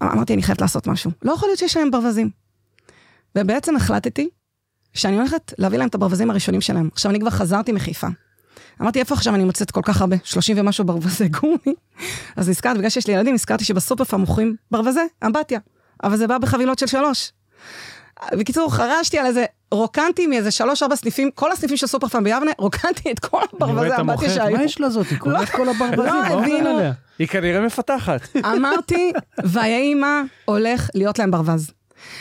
אמרתי, 0.02 0.34
אני 0.34 0.42
חייבת 0.42 0.60
לעשות 0.60 0.86
משהו. 0.86 1.10
לא 1.22 1.32
יכול 1.32 1.48
להיות 1.48 1.58
שיש 1.58 1.76
להם 1.76 1.90
ברווזים. 1.90 2.30
ובעצם 3.38 3.76
החלטתי 3.76 4.28
שאני 4.94 5.16
הולכת 5.16 5.52
להביא 5.58 5.78
להם 5.78 5.88
את 5.88 5.94
הברווזים 5.94 6.30
הראשונים 6.30 6.60
שלהם. 6.60 6.88
עכשיו, 6.92 7.10
אני 7.10 7.20
כבר 7.20 7.30
חזרתי 7.30 7.72
מחיפה. 7.72 8.06
אמרתי, 8.80 8.98
איפה 8.98 9.14
עכשיו 9.14 9.34
אני 9.34 9.44
מוצאת 9.44 9.70
כל 9.70 9.82
כך 9.84 10.00
הרבה? 10.00 10.16
30 10.24 10.58
ומשהו 10.58 10.84
ברווזי 10.84 11.28
גומי. 11.28 11.74
אז 12.36 12.48
נזכרתי, 12.48 12.78
בגלל 12.78 12.90
שיש 12.90 13.06
לי 13.06 13.12
ילדים, 13.12 13.34
נזכרתי 13.34 13.64
שבסופר 13.64 14.04
פעם 14.04 14.20
מוכרים 14.20 14.56
ברווזי 14.70 15.00
אמבטיה. 15.26 15.60
אבל 16.04 16.16
זה 16.16 16.26
בא 16.26 16.38
בחבילות 16.38 16.78
של 16.78 16.86
שלוש. 16.86 17.32
בקיצור, 18.32 18.74
חרשתי 18.74 19.18
על 19.18 19.26
איזה, 19.26 19.44
רוקנתי 19.70 20.26
מאיזה 20.26 20.50
שלוש 20.50 20.82
ארבע 20.82 20.96
סניפים, 20.96 21.30
כל 21.30 21.52
הסניפים 21.52 21.76
של 21.76 21.86
סופר 21.86 22.08
פארם 22.08 22.24
ביבנה, 22.24 22.50
רוקנתי 22.58 23.10
את 23.10 23.18
כל 23.18 23.42
הברווזי 23.52 24.00
אמבטיה 24.00 24.30
שהיו. 24.30 24.56
מה 24.56 24.62
יש 24.64 24.80
לזאת? 24.80 25.06
היא 25.10 25.18
קוראת 25.18 25.48
כל 25.48 25.68
הברווזים, 25.68 26.14
לא 26.28 26.40
הבינו. 26.40 26.80
היא 27.18 27.28
כנראה 27.28 27.60
מפתחת. 27.60 28.20
אמרתי, 28.56 29.12
ויהי 29.44 29.94
מה 29.94 30.22
הולך 30.44 30.90
להיות 30.94 31.18
להם 31.18 31.30
ברווז. 31.30 31.70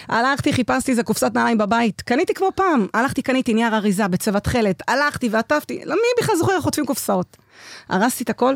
הלכתי, 0.07 0.53
חיפשתי 0.53 0.91
איזה 0.91 1.03
קופסת 1.03 1.31
נעליים 1.33 1.57
בבית, 1.57 2.01
קניתי 2.01 2.33
כמו 2.33 2.49
פעם, 2.55 2.87
הלכתי, 2.93 3.21
קניתי 3.21 3.53
נייר 3.53 3.75
אריזה 3.75 4.07
בצבע 4.07 4.39
תכלת, 4.39 4.83
הלכתי 4.87 5.29
ועטפתי, 5.31 5.81
למי 5.85 5.99
בכלל 6.19 6.35
זוכר 6.35 6.51
איך 6.55 6.63
חוטפים 6.63 6.85
קופסאות? 6.85 7.37
הרסתי 7.89 8.23
את 8.23 8.29
הכל, 8.29 8.55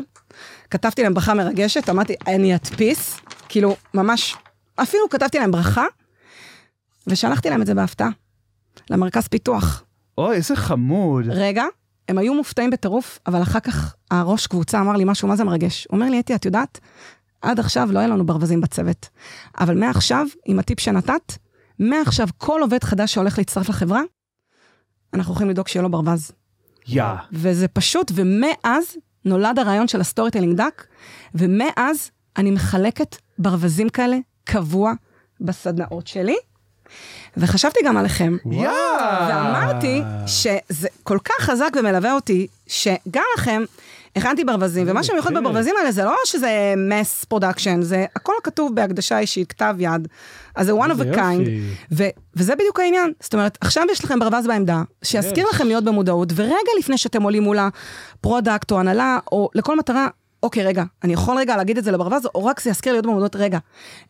כתבתי 0.70 1.02
להם 1.02 1.14
ברכה 1.14 1.34
מרגשת, 1.34 1.90
אמרתי, 1.90 2.14
אני 2.26 2.54
אדפיס, 2.54 3.16
כאילו, 3.48 3.76
ממש, 3.94 4.36
אפילו 4.76 5.08
כתבתי 5.08 5.38
להם 5.38 5.50
ברכה, 5.50 5.84
ושלחתי 7.06 7.50
להם 7.50 7.62
את 7.62 7.66
זה 7.66 7.74
בהפתעה, 7.74 8.08
למרכז 8.90 9.28
פיתוח. 9.28 9.84
אוי, 10.18 10.36
איזה 10.36 10.56
חמוד. 10.56 11.24
רגע, 11.28 11.64
הם 12.08 12.18
היו 12.18 12.34
מופתעים 12.34 12.70
בטירוף, 12.70 13.18
אבל 13.26 13.42
אחר 13.42 13.60
כך 13.60 13.94
הראש 14.10 14.46
קבוצה 14.46 14.80
אמר 14.80 14.92
לי 14.92 15.04
משהו, 15.04 15.28
מה 15.28 15.36
זה 15.36 15.44
מרגש? 15.44 15.86
הוא 15.90 15.96
אומר 15.96 16.10
לי, 16.10 16.20
אתי, 16.20 16.34
את 16.34 16.44
יודעת, 16.44 16.80
עד 17.42 17.60
עכשיו 17.60 17.92
לא 17.92 17.98
היה 17.98 18.08
לנו 18.08 18.26
ברווזים 18.26 18.60
בצוות. 18.60 19.08
אבל 19.60 19.78
מעכשיו, 19.78 20.26
עם 20.44 20.58
הטיפ 20.58 20.80
שנתת, 20.80 21.32
מעכשיו 21.78 22.28
כל 22.38 22.60
עובד 22.62 22.84
חדש 22.84 23.14
שהולך 23.14 23.38
להצטרף 23.38 23.68
לחברה, 23.68 24.02
אנחנו 25.14 25.32
יכולים 25.32 25.50
לדאוג 25.50 25.68
שיהיה 25.68 25.82
לו 25.82 25.90
ברווז. 25.90 26.32
יא. 26.86 27.04
וזה 27.32 27.68
פשוט, 27.68 28.12
ומאז 28.14 28.96
נולד 29.24 29.58
הרעיון 29.58 29.88
של 29.88 30.00
ה 30.00 30.30
storytelling 30.30 30.56
duck, 30.56 30.86
ומאז 31.34 32.10
אני 32.36 32.50
מחלקת 32.50 33.16
ברווזים 33.38 33.88
כאלה 33.88 34.16
קבוע 34.44 34.92
בסדנאות 35.40 36.06
שלי. 36.06 36.36
וחשבתי 37.36 37.80
גם 37.84 37.96
עליכם, 37.96 38.36
יאה! 38.50 39.28
ואמרתי 39.28 40.02
שזה 40.26 40.88
כל 41.02 41.18
כך 41.24 41.44
חזק 41.44 41.70
ומלווה 41.78 42.12
אותי, 42.12 42.46
שגם 42.66 43.22
לכם 43.36 43.62
הכנתי 44.16 44.44
ברווזים, 44.44 44.86
ומה 44.88 45.02
שמיוחד 45.02 45.30
כן. 45.30 45.36
בברווזים 45.36 45.74
האלה 45.78 45.92
זה 45.92 46.04
לא 46.04 46.16
שזה 46.24 46.74
mass 46.76 47.24
production, 47.24 47.82
זה 47.82 48.06
הכל 48.16 48.32
כתוב 48.42 48.74
בהקדשה 48.74 49.18
אישית, 49.18 49.52
כתב 49.52 49.74
יד, 49.78 50.08
אז 50.56 50.66
זה 50.66 50.72
one 50.72 50.88
of 50.88 51.14
a 51.14 51.16
kind. 51.16 51.48
ו- 51.92 52.08
וזה 52.36 52.54
בדיוק 52.54 52.80
העניין. 52.80 53.12
זאת 53.20 53.34
אומרת, 53.34 53.58
עכשיו 53.60 53.84
יש 53.92 54.04
לכם 54.04 54.18
ברווז 54.18 54.46
בעמדה, 54.46 54.82
שיזכיר. 55.04 55.46
לכם 55.52 55.66
להיות 55.66 55.84
במודעות, 55.84 56.32
ורגע 56.34 56.70
לפני 56.78 56.98
שאתם 56.98 57.22
עולים 57.22 57.42
מול 57.42 57.58
ה 57.58 57.72
product 57.72 58.70
או 58.70 58.80
הנהלה, 58.80 59.18
או 59.32 59.50
לכל 59.54 59.76
מטרה, 59.76 60.08
אוקיי, 60.42 60.64
רגע, 60.64 60.84
אני 61.04 61.12
יכול 61.12 61.38
רגע 61.38 61.56
להגיד 61.56 61.78
את 61.78 61.84
זה 61.84 61.90
לברווז, 61.92 62.26
או 62.34 62.44
רק 62.44 62.60
זה 62.60 62.70
יזכיר 62.70 62.92
להיות 62.92 63.06
במודעות, 63.06 63.36
רגע, 63.36 63.58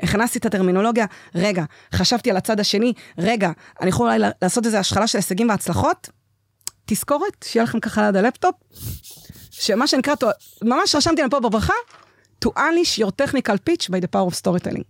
הכנסתי 0.03 0.39
את 0.39 0.47
הטרמינולוגיה, 0.47 1.07
רגע, 1.35 1.65
חשבתי 1.95 2.31
על 2.31 2.37
הצד 2.37 2.61
השני, 2.61 2.93
רגע, 3.19 3.51
אני 3.81 3.89
יכול 3.89 4.07
אולי 4.07 4.19
לעשות 4.43 4.67
איזו 4.67 4.77
השחלה 4.77 5.07
של 5.07 5.19
הישגים 5.19 5.49
והצלחות, 5.49 6.09
תזכורת, 6.87 7.45
שיהיה 7.45 7.65
לכם 7.65 7.81
ככה 7.81 8.03
ליד 8.03 8.17
הלפטופ, 8.17 8.55
שמה 9.51 9.87
שנקרא, 9.87 10.15
ממש 10.65 10.95
רשמתי 10.95 11.21
להם 11.21 11.31
פה 11.31 11.41
בברכה, 11.41 11.73
to 12.45 12.49
unleash 12.49 13.03
your 13.03 13.11
technical 13.27 13.55
pitch 13.71 13.91
by 13.91 14.01
the 14.01 14.09
power 14.17 14.33
of 14.33 14.41
storytelling. 14.43 14.83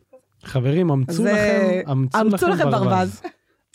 חברים, 0.44 0.90
אמצו 0.90 1.12
זה- 1.12 1.32
לכם, 1.32 1.90
אמצו 1.90 2.20
אמצו 2.20 2.48
לכם 2.48 2.70
ברווז. 2.70 3.20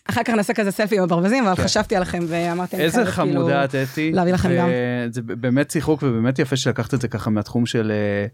אחר 0.10 0.24
כך 0.24 0.34
נעשה 0.34 0.54
כזה 0.54 0.72
סלפי 0.72 0.98
עם 0.98 1.04
הברווזים, 1.04 1.46
אבל 1.48 1.56
חשבתי 1.64 1.96
עליכם 1.96 2.20
ואמרתי, 2.28 2.76
אני 2.76 2.84
איזה 2.84 2.96
חייבת 3.06 3.14
כאילו- 3.20 3.40
חמודה 3.42 3.64
את 3.66 3.76
אתי. 3.76 4.12
להביא 4.12 4.34
לכם 4.34 4.50
גם. 4.58 4.70
זה 5.12 5.22
באמת 5.22 5.72
שיחוק 5.72 6.04
ובאמת 6.04 6.40
יפה 6.40 6.56
שלקחת 6.56 6.94
את 6.94 7.02
זה 7.02 7.08
ככה 7.08 7.30
מהתחום 7.30 7.66
של 7.66 7.92
אה, 7.92 8.26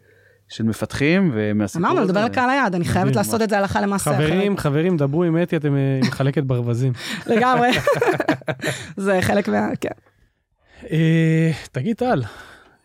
של 0.49 0.63
מפתחים 0.63 1.32
ומהסיפור 1.34 1.88
אמרנו, 1.88 2.01
לדבר 2.05 2.19
הזה. 2.19 2.30
לקהל 2.30 2.49
היעד, 2.49 2.76
אני 2.76 2.86
חייבת 2.86 3.15
לעשות 3.15 3.41
את 3.41 3.49
זה 3.49 3.57
הלכה 3.57 3.82
למעשה. 3.82 4.13
חברים, 4.13 4.57
חברים, 4.57 4.97
דברו 4.97 5.24
עם 5.24 5.41
אתי, 5.41 5.55
אתם 5.55 5.76
אה, 5.76 5.99
מחלקת 6.07 6.43
ברווזים. 6.43 6.93
אחרת. 6.95 7.28
לגמרי. 7.38 7.69
זה 8.97 9.17
חלק 9.22 9.47
מה... 9.47 9.67
כן. 9.82 9.89
אה, 10.91 11.51
תגיד, 11.72 11.95
טל, 11.95 12.22
אה, 12.24 12.28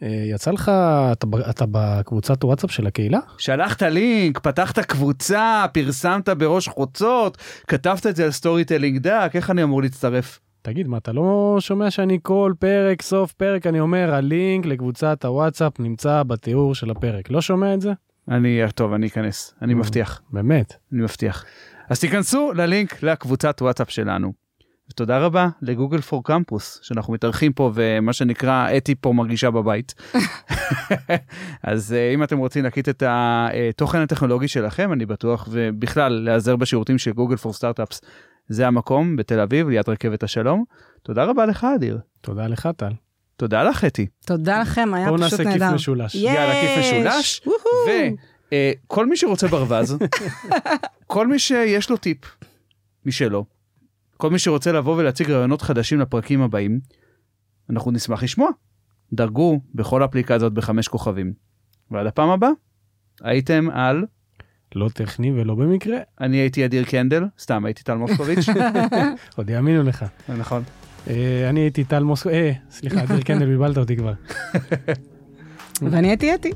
יצא 0.02 0.50
לך, 0.50 0.68
אתה 1.12 1.26
אתה 1.50 1.64
בקבוצת 1.70 2.44
וואטסאפ 2.44 2.70
של 2.70 2.86
הקהילה? 2.86 3.18
שלחת 3.38 3.82
לינק, 3.82 4.38
פתחת 4.38 4.78
קבוצה, 4.78 5.64
פרסמת 5.72 6.28
בראש 6.28 6.68
חוצות, 6.68 7.38
כתבת 7.66 8.06
את 8.06 8.16
זה 8.16 8.24
על 8.24 8.30
storytelling 8.30 8.98
duck, 8.98 9.30
איך 9.34 9.50
אני 9.50 9.62
אמור 9.62 9.82
להצטרף? 9.82 10.40
תגיד, 10.62 10.88
מה, 10.88 10.96
אתה 10.96 11.12
לא 11.12 11.56
שומע 11.60 11.90
שאני 11.90 12.18
כל 12.22 12.52
פרק, 12.58 13.02
סוף 13.02 13.32
פרק, 13.32 13.66
אני 13.66 13.80
אומר, 13.80 14.14
הלינק 14.14 14.66
לקבוצת 14.66 15.24
הוואטסאפ 15.24 15.80
נמצא 15.80 16.22
בתיאור 16.22 16.74
של 16.74 16.90
הפרק. 16.90 17.30
לא 17.30 17.40
שומע 17.40 17.74
את 17.74 17.80
זה? 17.80 17.92
אני, 18.28 18.60
טוב, 18.74 18.92
אני 18.92 19.06
אכנס, 19.06 19.54
אני 19.62 19.72
Mm. 19.72 19.76
מבטיח, 19.76 20.20
באמת. 20.30 20.74
אני 20.92 21.02
מבטיח. 21.02 21.44
אז 21.90 22.00
תיכנסו 22.00 22.52
ללינק 22.54 23.02
לקבוצת 23.02 23.62
וואטסאפ 23.62 23.90
שלנו. 23.90 24.32
ותודה 24.90 25.18
רבה 25.18 25.48
לגוגל 25.62 26.00
פור 26.00 26.24
קמפוס, 26.24 26.80
שאנחנו 26.82 27.12
מתארחים 27.12 27.52
פה 27.52 27.70
ומה 27.74 28.12
שנקרא 28.12 28.76
אתי 28.76 28.94
פה 28.94 29.12
מרגישה 29.12 29.50
בבית. 29.50 29.94
אז 31.62 31.92
אה, 31.92 32.14
אם 32.14 32.22
אתם 32.22 32.38
רוצים 32.38 32.64
להקיט 32.64 32.88
את 32.88 33.02
התוכן 33.06 33.98
הטכנולוגי 33.98 34.48
שלכם, 34.48 34.92
אני 34.92 35.06
בטוח, 35.06 35.48
ובכלל 35.50 36.12
להיעזר 36.12 36.56
בשירותים 36.56 36.98
של 36.98 37.12
גוגל 37.12 37.36
פור 37.36 37.52
סטארט-אפס, 37.52 38.00
זה 38.48 38.66
המקום 38.66 39.16
בתל 39.16 39.40
אביב, 39.40 39.68
ליד 39.68 39.88
רכבת 39.88 40.22
השלום. 40.22 40.64
תודה 41.02 41.24
רבה 41.24 41.46
לך, 41.46 41.66
אדיר. 41.76 41.98
תודה 42.20 42.46
לך, 42.46 42.68
טל. 42.76 42.92
תודה 43.36 43.62
לך, 43.62 43.84
אתי. 43.84 44.06
תודה 44.26 44.60
לכם, 44.60 44.94
היה 44.94 45.08
בואו 45.08 45.18
פשוט 45.18 45.40
נעשה 45.40 45.52
כיף 45.52 45.62
נהדר. 45.62 45.74
משולש. 45.74 46.14
יאללה, 46.14 46.60
כיף! 46.60 46.78
משולש. 46.78 47.42
וכל 48.86 49.06
מי 49.06 49.16
שרוצה 49.16 49.48
ברווז, 49.48 49.98
כל 51.06 51.26
מי 51.26 51.38
שיש 51.38 51.90
לו 51.90 51.96
טיפ 51.96 52.18
משלו, 53.06 53.44
כל 54.16 54.30
מי 54.30 54.38
שרוצה 54.38 54.72
לבוא 54.72 54.96
ולהציג 54.96 55.30
רעיונות 55.30 55.62
חדשים 55.62 56.00
לפרקים 56.00 56.42
הבאים, 56.42 56.80
אנחנו 57.70 57.90
נשמח 57.90 58.22
לשמוע. 58.22 58.48
דרגו 59.12 59.60
בכל 59.74 60.04
אפליקציות 60.04 60.54
בחמש 60.54 60.88
כוכבים. 60.88 61.32
ועד 61.90 62.06
הפעם 62.06 62.30
הבאה, 62.30 62.50
הייתם 63.22 63.68
על, 63.72 64.04
לא 64.74 64.88
טכני 64.88 65.32
ולא 65.32 65.54
במקרה, 65.54 65.96
אני 66.20 66.36
הייתי 66.36 66.64
אדיר 66.64 66.84
קנדל, 66.84 67.24
סתם 67.38 67.64
הייתי 67.64 67.82
טל 67.82 67.94
מוסקוביץ', 67.94 68.46
עוד 69.36 69.50
יאמינו 69.50 69.82
לך. 69.82 70.04
נכון. 70.38 70.62
אה, 71.08 71.46
אני 71.50 71.60
הייתי 71.60 71.84
טל 71.84 72.02
מוסקו, 72.02 72.28
אה, 72.28 72.52
סליחה, 72.70 73.02
אדיר 73.02 73.20
קנדל, 73.20 73.46
בלבלת 73.46 73.78
אותי 73.78 73.96
כבר. 73.96 74.12
ואני 75.82 76.08
הייתי 76.08 76.34
אתי. 76.34 76.50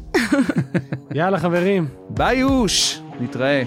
יאללה, 1.15 1.39
חברים. 1.39 1.87
ביי 2.11 2.39
יוש, 2.39 3.01
נתראה. 3.21 3.63